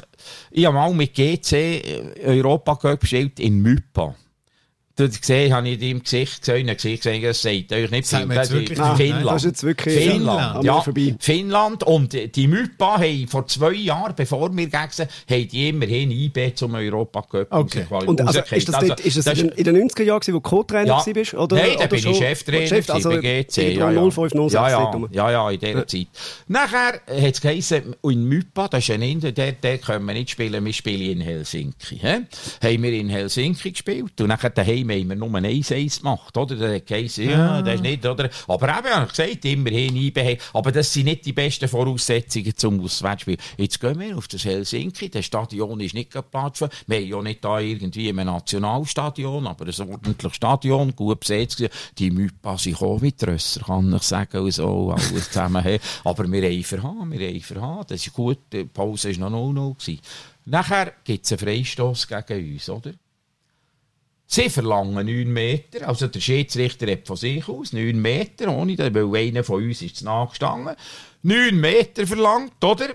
ich 0.50 0.66
habe 0.66 0.74
mal 0.74 0.92
mit 0.92 1.14
GC 1.14 1.82
Europa 2.24 2.96
gespielt 2.96 3.40
in 3.40 3.60
Mypa. 3.60 4.14
Das 5.08 5.20
gesehen, 5.20 5.52
habe 5.54 5.68
ich 5.68 5.74
in 5.74 5.80
deinem 5.80 6.02
Gesicht 6.02 6.40
gesehen, 6.40 6.56
in 6.60 6.66
deinem 6.66 6.76
Gesicht 6.76 7.02
gesehen, 7.02 7.22
das 7.22 7.42
sagt 7.42 7.72
euch 7.72 7.90
nicht 7.90 8.12
mir 8.12 8.34
Das 8.34 8.50
wirklich 8.50 8.78
nicht. 8.78 8.96
Finnland. 8.96 9.26
Das 9.26 9.36
ist 9.36 9.44
jetzt 9.50 9.62
wirklich- 9.62 9.94
Finnland, 9.94 10.40
Finnland. 10.40 10.64
ja. 10.64 10.80
Vorbei. 10.80 11.16
Finnland. 11.18 11.82
Und 11.84 12.36
die 12.36 12.46
Mypa 12.46 12.98
haben 12.98 13.28
vor 13.28 13.46
zwei 13.46 13.72
Jahren, 13.72 14.14
bevor 14.16 14.54
wir 14.56 14.66
gegen 14.66 14.88
sie, 14.90 15.02
haben 15.02 15.48
die 15.48 15.68
immerhin 15.68 16.10
IB 16.10 16.54
zum 16.54 16.74
Europa 16.74 17.22
Cup 17.22 17.46
Okay. 17.50 17.86
Und 17.90 18.20
also, 18.20 18.40
ist 18.50 18.68
das, 18.68 18.74
Also, 18.74 18.88
dort, 18.88 19.00
ist 19.00 19.16
das, 19.16 19.24
das 19.24 19.38
in, 19.38 19.48
den- 19.48 19.58
in 19.58 19.64
den 19.64 19.76
90er 19.88 20.02
Jahren, 20.04 20.20
gewesen, 20.20 20.34
wo 20.34 20.38
du 20.38 20.48
Co-Trainer 20.48 20.86
ja. 20.86 21.02
ja. 21.06 21.12
bist? 21.12 21.34
Oder, 21.34 21.56
Nein, 21.56 21.70
da 21.78 21.86
bin 21.86 21.98
ich 21.98 22.16
Cheftrainer 22.18 22.66
Chef, 22.66 22.90
also 22.90 23.10
bei 23.10 23.16
GC. 23.44 23.74
Ja, 23.76 23.90
ja. 23.90 24.10
05, 24.10 24.32
06 24.32 24.52
ja, 24.54 24.68
ja, 24.70 24.92
ja, 25.12 25.30
ja, 25.30 25.50
in 25.50 25.58
dieser 25.60 25.86
Zeit. 25.86 26.06
Nachher 26.48 26.94
hat 27.06 27.34
es 27.34 27.40
geheißen, 27.40 27.96
in 28.02 28.24
Mypa, 28.24 28.68
das 28.68 28.84
ist 28.84 28.90
ein 28.90 29.02
Inder, 29.02 29.32
der, 29.32 29.52
der 29.52 29.78
können 29.78 30.04
wir 30.06 30.14
nicht 30.14 30.30
spielen, 30.30 30.64
wir 30.64 30.72
spielen 30.72 31.10
in 31.12 31.20
Helsinki. 31.20 31.96
He? 31.98 32.06
Haben 32.62 32.82
wir 32.82 32.92
in 32.92 33.08
Helsinki 33.08 33.70
gespielt 33.72 34.20
und 34.20 34.28
nachher 34.28 34.50
daheim 34.50 34.89
haben 34.90 35.08
wir 35.08 35.16
nur 35.16 35.34
ein 35.34 35.44
1-1 35.44 35.98
gemacht, 35.98 36.36
oder? 36.36 36.56
Der 36.56 36.76
hat 36.76 36.86
geheißen, 36.86 37.28
ja, 37.28 37.62
das 37.62 37.76
ist 37.76 37.82
nicht, 37.82 38.04
oder? 38.06 38.28
Aber 38.48 38.68
eben, 38.68 38.88
habe 38.88 39.06
ich 39.06 39.16
gesagt, 39.16 39.44
immerhin 39.44 39.96
IB, 39.96 40.38
aber 40.52 40.72
das 40.72 40.92
sind 40.92 41.04
nicht 41.04 41.26
die 41.26 41.32
besten 41.32 41.68
Voraussetzungen 41.68 42.56
zum 42.56 42.80
Auswärtsspiel. 42.80 43.36
Jetzt 43.56 43.80
gehen 43.80 43.98
wir 43.98 44.16
auf 44.16 44.28
das 44.28 44.44
Helsinki, 44.44 45.10
das 45.10 45.24
Stadion 45.24 45.80
ist 45.80 45.94
nicht 45.94 46.10
geplant 46.10 46.60
wir 46.86 46.96
haben 46.96 47.06
ja 47.06 47.22
nicht 47.22 47.44
da 47.44 47.60
irgendwie 47.60 48.08
im 48.08 48.16
Nationalstadion, 48.16 49.46
aber 49.46 49.66
ein 49.66 49.90
ordentliches 49.90 50.36
Stadion, 50.36 50.94
gut 50.94 51.20
besetzt. 51.20 51.62
Die 51.98 52.10
Mypa 52.10 52.58
sind 52.58 52.80
auch 52.82 53.00
mit 53.00 53.22
Rösser, 53.26 53.60
kann 53.60 53.92
ich 53.94 54.02
sagen, 54.02 54.38
und 54.38 54.52
so, 54.52 54.92
alles 54.92 55.30
zusammen. 55.30 55.78
Aber 56.04 56.30
wir 56.30 56.42
haben 56.42 56.64
verhauen, 56.64 57.12
wir 57.12 57.28
haben 57.28 57.40
verhauen, 57.40 57.84
das 57.88 58.06
ist 58.06 58.12
gut, 58.12 58.38
die 58.52 58.64
Pause 58.64 59.18
war 59.20 59.30
noch 59.30 59.52
0-0 59.52 59.78
gewesen. 59.78 60.00
Nachher 60.46 60.92
gibt 61.04 61.24
es 61.24 61.32
einen 61.32 61.38
Freistoss 61.38 62.08
gegen 62.08 62.54
uns, 62.54 62.68
oder? 62.68 62.92
Sie 64.32 64.48
verlangen 64.48 64.94
9 64.94 65.24
Meter, 65.32 65.88
also 65.88 66.06
der 66.06 66.20
Schiedsrichter 66.20 66.88
hat 66.88 67.04
von 67.04 67.16
sich 67.16 67.48
aus 67.48 67.72
9 67.72 68.00
Meter, 68.00 68.48
ohne, 68.56 68.78
weil 68.78 69.16
einer 69.28 69.42
von 69.42 69.60
uns 69.60 69.82
ist 69.82 70.02
nachgestanden. 70.04 70.76
9 71.22 71.52
Meter 71.60 72.06
verlangt, 72.06 72.62
oder? 72.62 72.90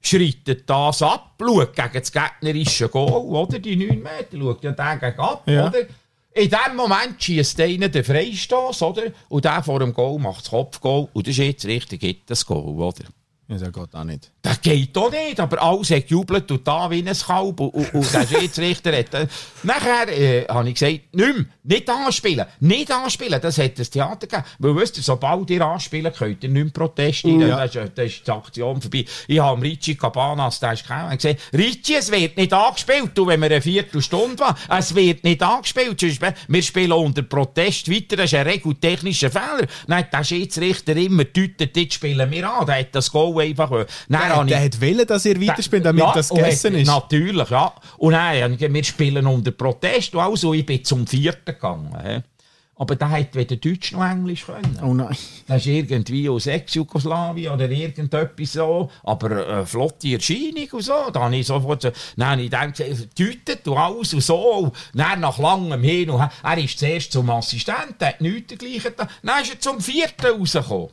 Schreitet 0.00 0.70
das 0.70 1.02
ab, 1.02 1.34
schaut 1.40 1.74
gegen 1.74 1.90
das 1.92 2.12
gegnerische 2.12 2.88
Goal, 2.88 3.10
oder? 3.34 3.58
Die 3.58 3.74
9 3.74 4.00
Meter, 4.00 4.38
schaut 4.38 4.62
ja 4.62 4.70
dagegen 4.70 5.18
ab, 5.18 5.42
Ja. 5.48 5.66
oder? 5.66 5.86
In 6.34 6.50
dem 6.50 6.76
Moment 6.76 7.20
schießt 7.20 7.60
einer 7.62 7.88
den 7.88 8.04
Freistoß, 8.04 8.82
oder? 8.82 9.10
Und 9.28 9.44
der 9.44 9.64
vor 9.64 9.80
dem 9.80 9.92
Goal 9.92 10.20
macht 10.20 10.42
das 10.42 10.50
Kopfgoal 10.50 11.08
und 11.12 11.26
der 11.26 11.32
Schiedsrichter 11.32 11.96
gibt 11.96 12.30
das 12.30 12.46
Goal, 12.46 12.76
oder? 12.80 13.06
Ja, 13.48 13.58
das 13.58 13.72
geht 13.72 13.92
auch 13.92 14.04
nicht. 14.04 14.30
Das 14.46 14.60
geht 14.60 14.94
doch 14.96 15.10
nicht, 15.10 15.40
aber 15.40 15.60
alles 15.60 15.90
hat 15.90 16.06
gejubelt 16.06 16.48
und 16.52 16.64
da 16.68 16.88
wie 16.88 17.02
ein 17.04 17.16
Kalb 17.18 17.58
und, 17.58 17.70
und, 17.74 17.94
und 17.94 18.14
der 18.14 18.26
Schiedsrichter 18.40 18.96
hat... 18.96 19.12
Äh, 19.12 19.26
nachher 19.64 20.08
äh, 20.08 20.44
habe 20.46 20.68
ich 20.68 20.74
gesagt, 20.74 21.00
nicht 21.12 21.34
mehr, 21.34 21.46
nicht 21.64 21.90
anspielen, 21.90 22.46
nicht 22.60 22.92
anspielen, 22.92 23.40
das 23.40 23.58
hat 23.58 23.76
das 23.76 23.90
Theater 23.90 24.28
gegeben. 24.28 24.44
Weil 24.60 24.76
wisst 24.76 24.98
ihr, 24.98 25.02
sobald 25.02 25.50
ihr 25.50 25.62
anspielen 25.62 26.12
könnt, 26.12 26.44
ihr 26.44 26.50
nicht 26.50 26.62
mehr 26.62 26.72
Protest 26.72 27.24
rein, 27.24 27.40
Ja. 27.40 27.66
das, 27.66 27.74
ist, 27.74 27.92
das 27.96 28.06
ist 28.06 28.24
die 28.24 28.30
Aktion 28.30 28.80
vorbei. 28.80 29.04
Ich 29.26 29.40
habe 29.40 29.60
Ricci 29.60 29.96
Cabanas, 29.96 30.60
der 30.60 30.74
ist 30.74 30.86
gekommen, 30.86 31.10
und 31.10 31.20
gesagt, 31.20 31.40
Ricci, 31.52 31.96
es 31.96 32.12
wird 32.12 32.36
nicht 32.36 32.52
angespielt, 32.52 33.10
du, 33.14 33.26
wenn 33.26 33.40
wir 33.40 33.46
eine 33.46 33.60
Viertelstunde 33.60 34.38
waren, 34.38 34.54
es 34.78 34.94
wird 34.94 35.24
nicht 35.24 35.42
angespielt, 35.42 36.00
wir 36.46 36.62
spielen 36.62 36.92
unter 36.92 37.22
Protest 37.22 37.90
weiter, 37.90 38.14
das 38.14 38.26
ist 38.26 38.34
ein 38.38 38.46
regeltechnischer 38.46 39.30
Fehler. 39.32 39.66
Hat 39.90 40.12
der 40.12 40.22
Schiedsrichter 40.22 40.94
immer 40.94 41.24
deutet, 41.24 41.76
jetzt 41.76 41.94
spielen 41.94 42.30
wir 42.30 42.48
an, 42.48 42.64
der 42.64 42.78
hat 42.78 42.94
das 42.94 43.10
Goal 43.10 43.42
einfach... 43.42 43.86
Dann 44.08 44.35
Ich- 44.42 44.48
der 44.48 44.64
hat 44.64 44.80
wollen, 44.80 45.06
dass 45.06 45.24
ihr 45.24 45.40
weiterspielt, 45.40 45.84
damit 45.84 46.04
ja, 46.04 46.12
das 46.12 46.28
gegessen 46.28 46.74
hat- 46.74 46.80
ist. 46.82 46.86
Natürlich, 46.88 47.50
ja. 47.50 47.72
Und 47.98 48.10
gesagt, 48.12 48.60
wir 48.74 48.84
spielen 48.84 49.26
unter 49.26 49.50
Protest 49.52 50.14
und 50.14 50.20
also, 50.20 50.52
ich 50.54 50.64
bin 50.66 50.84
zum 50.84 51.06
vierten 51.06 51.44
gegangen. 51.44 51.96
he. 52.04 52.20
Aber 52.78 52.94
der 52.94 53.08
hat 53.08 53.34
weder 53.34 53.56
Deutsch 53.56 53.92
noch 53.92 54.04
Englisch 54.04 54.44
können. 54.44 54.78
Oh 54.84 54.92
nein. 54.92 55.16
Das 55.48 55.62
ist 55.64 55.66
irgendwie 55.66 56.28
aus 56.28 56.46
Ex-Jugoslawien 56.46 57.50
oder 57.54 57.70
irgendetwas 57.70 58.52
so, 58.52 58.90
aber 59.02 59.30
eine 59.46 59.66
flotte 59.66 60.12
Erscheinung 60.12 60.68
und 60.72 60.82
so. 60.82 60.92
Da 61.10 61.20
habe 61.20 61.36
ich 61.36 61.46
sofort 61.46 61.80
so, 61.80 61.90
habe 62.20 62.42
ich 62.42 62.50
gesagt, 62.50 62.80
deutet 63.18 63.66
und 63.66 63.78
alles 63.78 64.12
und 64.12 64.20
so. 64.22 64.36
Und 64.36 64.74
dann 64.92 65.20
nach 65.20 65.38
langem 65.38 65.82
Hin 65.82 66.10
und 66.10 66.20
Her, 66.20 66.30
er 66.42 66.58
ist 66.58 66.78
zuerst 66.78 67.12
zum 67.12 67.30
Assistenten, 67.30 68.04
hat 68.06 68.20
nichts 68.20 68.48
dergleichen 68.48 68.92
da. 68.94 69.08
Dann 69.22 69.42
ist 69.42 69.54
er 69.54 69.60
zum 69.60 69.80
vierten 69.80 70.26
rausgekommen. 70.38 70.90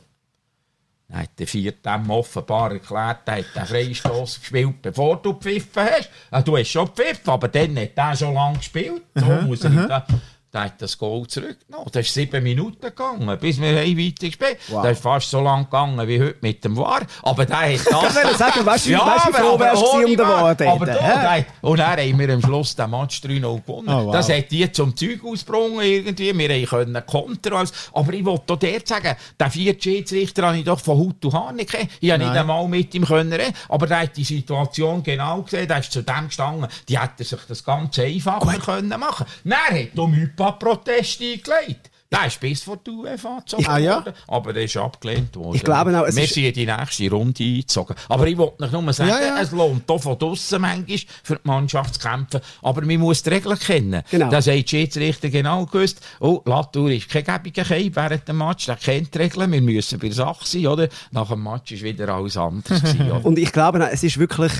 Dann 1.14 1.22
hat 1.22 1.38
der 1.38 1.46
vierte 1.46 1.78
dem 1.88 2.10
offenbar 2.10 2.72
erklärt, 2.72 3.18
er 3.26 3.36
hat 3.38 3.44
den 3.54 3.66
Freistoß 3.66 4.40
gespielt, 4.40 4.82
bevor 4.82 5.22
du 5.22 5.32
gepfiffen 5.34 5.84
hast. 5.84 6.10
Ah, 6.28 6.42
Du 6.42 6.56
hast 6.56 6.66
schon 6.68 6.86
gepfiffen, 6.86 7.30
aber 7.30 7.46
dann 7.46 7.78
hat 7.78 7.90
er 7.94 8.16
schon 8.16 8.34
lange 8.34 8.58
gespielt. 8.58 9.02
So 9.14 9.24
muss 9.46 9.62
er. 9.62 10.06
Da 10.54 10.66
hat 10.66 10.80
das 10.80 10.96
Goal 10.96 11.26
zurückgenommen. 11.26 11.88
Das 11.90 12.06
ist 12.06 12.14
sieben 12.14 12.40
Minuten 12.44 12.80
gegangen, 12.80 13.36
bis 13.40 13.60
wir 13.60 13.70
haben 13.76 13.98
weiter 13.98 14.26
gespielt 14.28 14.56
Das 14.70 14.92
ist 14.92 15.02
fast 15.02 15.28
so 15.28 15.40
lang 15.40 15.64
gegangen 15.64 16.06
wie 16.06 16.20
heute 16.22 16.36
mit 16.42 16.62
dem 16.64 16.76
War. 16.76 17.00
Aber 17.24 17.44
der 17.44 17.56
hat 17.56 17.72
das... 17.90 18.16
Ich 18.30 18.36
sagen, 18.36 18.64
weißt 18.64 18.86
du, 18.86 18.90
Ja, 18.90 19.04
weißt 19.04 19.26
wie 19.26 19.34
aber- 19.34 19.38
froh 19.50 19.58
wärst 19.58 19.82
du 19.82 19.86
um 19.86 20.06
den 20.06 20.18
War. 20.20 20.50
Aber 20.50 20.86
da, 20.86 21.22
nein. 21.22 21.44
Und 21.60 21.78
dann 21.80 21.98
haben 21.98 22.18
wir 22.20 22.34
am 22.34 22.40
Schluss 22.40 22.76
den 22.76 22.88
Match 22.88 23.20
3-0 23.20 23.40
gewonnen. 23.40 23.88
Oh, 23.88 24.06
wow. 24.06 24.12
Das 24.12 24.28
hat 24.28 24.48
die 24.52 24.70
zum 24.70 24.96
Zeug 24.96 25.24
ausgebrungen 25.24 25.80
irgendwie. 25.80 26.38
Wir 26.38 26.66
können 26.68 27.02
kontern. 27.04 27.68
Aber 27.92 28.12
ich 28.12 28.24
wollte 28.24 28.52
auch 28.52 28.56
der 28.56 28.80
sagen, 28.84 29.16
den 29.40 29.50
vierten 29.50 29.82
Schiedsrichter 29.82 30.46
habe 30.46 30.58
ich 30.58 30.64
doch 30.64 30.78
von 30.78 30.96
Haut 30.98 31.24
und 31.24 31.34
Haar 31.34 31.52
nicht 31.52 31.72
gekannt. 31.72 31.90
Ich 32.00 32.12
habe 32.12 32.22
nicht 32.22 32.32
einmal 32.36 32.68
mit 32.68 32.94
ihm 32.94 33.04
können 33.04 33.32
reden. 33.32 33.52
Aber 33.68 33.88
der 33.88 34.02
hat 34.02 34.16
die 34.16 34.22
Situation 34.22 35.02
genau 35.02 35.42
gesehen. 35.42 35.66
Der 35.66 35.80
ist 35.80 35.90
zu 35.90 36.02
dem 36.04 36.26
gestanden. 36.28 36.68
Die 36.88 36.96
hätte 36.96 37.24
sich 37.24 37.40
das 37.48 37.64
ganz 37.64 37.96
können 37.96 38.88
machen. 39.00 39.26
Dann 39.42 39.52
hat 39.52 39.96
der 39.96 40.06
Mypa 40.44 40.52
Protest 40.52 41.20
eingelegt. 41.20 41.90
Der 42.12 42.26
ist 42.26 42.38
bis 42.38 42.62
vor 42.62 42.76
die 42.76 42.90
UEFA 42.90 43.40
gezogen 43.40 43.66
Ah, 43.66 43.78
ja? 43.78 44.04
aber 44.28 44.52
der 44.52 44.64
ist 44.64 44.76
abgelehnt 44.76 45.34
worden. 45.34 45.56
Ich 45.56 45.64
glaube 45.64 45.98
auch, 45.98 46.06
es 46.06 46.14
Wir 46.14 46.28
sind 46.28 46.44
in 46.44 46.52
die 46.52 46.66
nächste 46.66 47.10
Runde 47.10 47.42
eingezogen. 47.42 47.96
Aber 48.08 48.26
ich 48.28 48.36
wollte 48.36 48.68
nur 48.70 48.92
sagen, 48.92 49.10
Ja, 49.10 49.20
ja. 49.20 49.40
es 49.40 49.50
lohnt 49.50 49.90
auch 49.90 50.00
von 50.00 50.16
draussen 50.16 50.60
manchmal 50.60 50.98
für 51.24 51.34
die 51.36 51.40
Mannschaft 51.48 51.94
zu 51.94 52.00
kämpfen. 52.08 52.40
Aber 52.62 52.82
man 52.82 52.98
muss 52.98 53.22
die 53.24 53.30
Regeln 53.30 53.58
kennen. 53.58 54.02
Genau. 54.12 54.30
Das 54.30 54.46
hat 54.46 54.70
Schiedsrichter 54.70 55.28
genau 55.28 55.66
gewusst. 55.66 56.00
Oh, 56.20 56.40
Latour 56.44 56.90
ist 56.90 57.08
kein 57.08 57.24
gäbiger 57.24 57.64
Keim 57.64 57.96
während 57.96 58.28
dem 58.28 58.38
Match. 58.38 58.66
Der 58.66 58.76
kennt 58.76 59.12
die 59.12 59.18
Regeln. 59.18 59.50
Wir 59.50 59.62
müssen 59.62 59.98
bei 59.98 60.06
der 60.06 60.14
Sache 60.16 60.46
sein, 60.46 60.68
oder? 60.68 60.88
Nach 61.10 61.28
dem 61.28 61.42
Match 61.42 61.72
ist 61.72 61.82
wieder 61.82 62.08
alles 62.10 62.36
anders 62.36 62.80
gewesen? 62.80 63.10
Und 63.24 63.38
ich 63.40 63.50
glaube, 63.50 63.80
es 63.90 64.04
ist 64.04 64.18
wirklich 64.18 64.52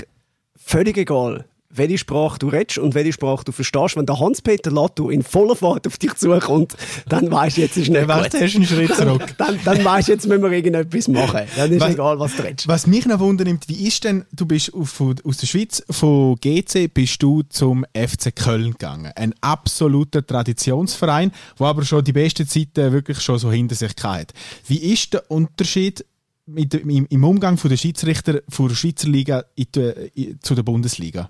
völlig 0.57 0.97
egal, 0.97 1.45
welche 1.77 1.97
Sprache 1.97 2.39
du 2.39 2.47
redest 2.49 2.77
und 2.77 2.93
welche 2.95 3.13
Sprache 3.13 3.43
du 3.43 3.51
verstehst. 3.51 3.95
Wenn 3.95 4.05
der 4.05 4.19
Hans-Peter 4.19 4.71
Latour 4.71 5.11
in 5.11 5.23
voller 5.23 5.55
Fahrt 5.55 5.87
auf 5.87 5.97
dich 5.97 6.13
zukommt, 6.15 6.75
dann 7.07 7.31
weißt 7.31 7.57
du, 7.57 7.61
jetzt 7.61 7.77
ist 7.77 7.89
nicht 7.89 8.01
gut. 8.01 8.09
hast 8.11 8.35
einen 8.35 8.65
Schritt 8.65 8.95
zurück. 8.95 9.23
Dann, 9.37 9.59
dann 9.63 9.83
weißt 9.83 10.07
du, 10.07 10.11
jetzt 10.13 10.27
müssen 10.27 10.43
wir 10.43 10.51
irgendetwas 10.51 11.07
machen. 11.07 11.41
Dann 11.55 11.71
ist 11.71 11.81
Was- 11.81 11.93
egal, 11.93 12.19
was 12.19 12.35
du 12.35 12.43
redest. 12.43 12.67
Was 12.67 12.87
mich 12.87 13.05
noch 13.05 13.19
wundernimmt, 13.19 13.67
wie 13.67 13.87
ist 13.87 14.03
denn, 14.03 14.25
du 14.31 14.45
bist 14.45 14.73
auf, 14.73 15.01
aus 15.01 15.37
der 15.37 15.47
Schweiz, 15.47 15.83
von 15.89 16.35
GC 16.39 16.87
bist 16.93 17.21
du 17.21 17.43
zum 17.43 17.85
FC 17.93 18.35
Köln 18.35 18.71
gegangen. 18.71 19.11
Ein 19.15 19.33
absoluter 19.41 20.25
Traditionsverein, 20.25 21.31
wo 21.57 21.65
aber 21.65 21.83
schon 21.83 22.03
die 22.03 22.13
besten 22.13 22.47
Zeiten 22.47 22.91
wirklich 22.91 23.19
schon 23.21 23.39
so 23.39 23.51
hinter 23.51 23.75
sich 23.75 23.93
hat. 24.03 24.33
Wie 24.67 24.77
ist 24.93 25.13
der 25.13 25.29
Unterschied 25.29 26.05
mit, 26.45 26.73
im, 26.75 27.05
im 27.09 27.23
Umgang 27.23 27.57
von 27.57 27.69
der 27.69 27.77
Schiedsrichter 27.77 28.41
von 28.49 28.67
der 28.67 28.75
Schweizer 28.75 29.07
Liga 29.07 29.45
in 29.55 29.65
die, 29.73 29.93
in, 30.13 30.39
zu 30.41 30.55
der 30.55 30.63
Bundesliga? 30.63 31.29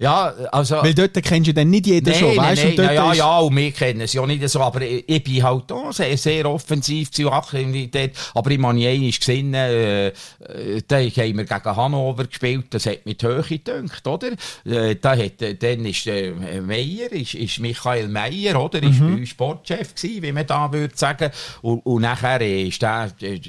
Ja, 0.00 0.26
also... 0.52 0.76
Weil 0.76 0.94
dort 0.94 1.20
kennst 1.24 1.48
du 1.48 1.54
dann 1.54 1.70
nicht 1.70 1.88
jeden 1.88 2.14
schon, 2.14 2.36
weißt 2.36 2.62
du? 2.62 2.68
Nein, 2.68 2.76
nein, 2.76 2.94
ja, 2.94 3.12
ja, 3.14 3.38
und 3.40 3.56
wir 3.56 3.72
kennen 3.72 4.02
es 4.02 4.12
ja 4.12 4.24
nicht 4.24 4.48
so, 4.48 4.60
aber 4.60 4.80
ich, 4.82 5.02
ich 5.08 5.24
bin 5.24 5.42
halt 5.42 5.72
auch 5.72 5.92
sehr, 5.92 6.16
sehr 6.16 6.48
offensiv 6.48 7.10
zu 7.10 7.24
dort. 7.24 8.10
Aber 8.32 8.50
ich 8.52 8.58
meine, 8.58 8.88
einmal 8.88 9.10
gesehen, 9.10 9.54
äh, 9.54 10.08
äh, 10.08 10.12
da 10.86 10.98
haben 10.98 11.36
wir 11.38 11.44
gegen 11.44 11.76
Hannover 11.76 12.26
gespielt, 12.26 12.66
das 12.70 12.86
hat 12.86 13.06
mit 13.06 13.20
Höhe 13.24 13.42
gedünkt, 13.42 14.06
oder? 14.06 14.30
Äh, 14.64 14.94
da 14.94 15.16
hat, 15.16 15.42
äh, 15.42 15.56
dann 15.56 15.84
ist 15.84 16.06
äh, 16.06 16.60
Meier, 16.60 17.10
ist, 17.10 17.34
ist 17.34 17.58
Michael 17.58 18.06
Meier, 18.06 18.62
oder? 18.62 18.80
Ist 18.80 19.00
bei 19.00 19.06
uns 19.06 19.28
Sportchef 19.30 19.96
gewesen, 19.96 20.22
wie 20.22 20.32
man 20.32 20.46
da 20.46 20.72
würde 20.72 20.96
sagen. 20.96 21.30
Und, 21.62 21.80
und 21.80 22.02
nachher 22.02 22.40
ist 22.40 22.80
der, 22.82 23.10
äh, 23.20 23.40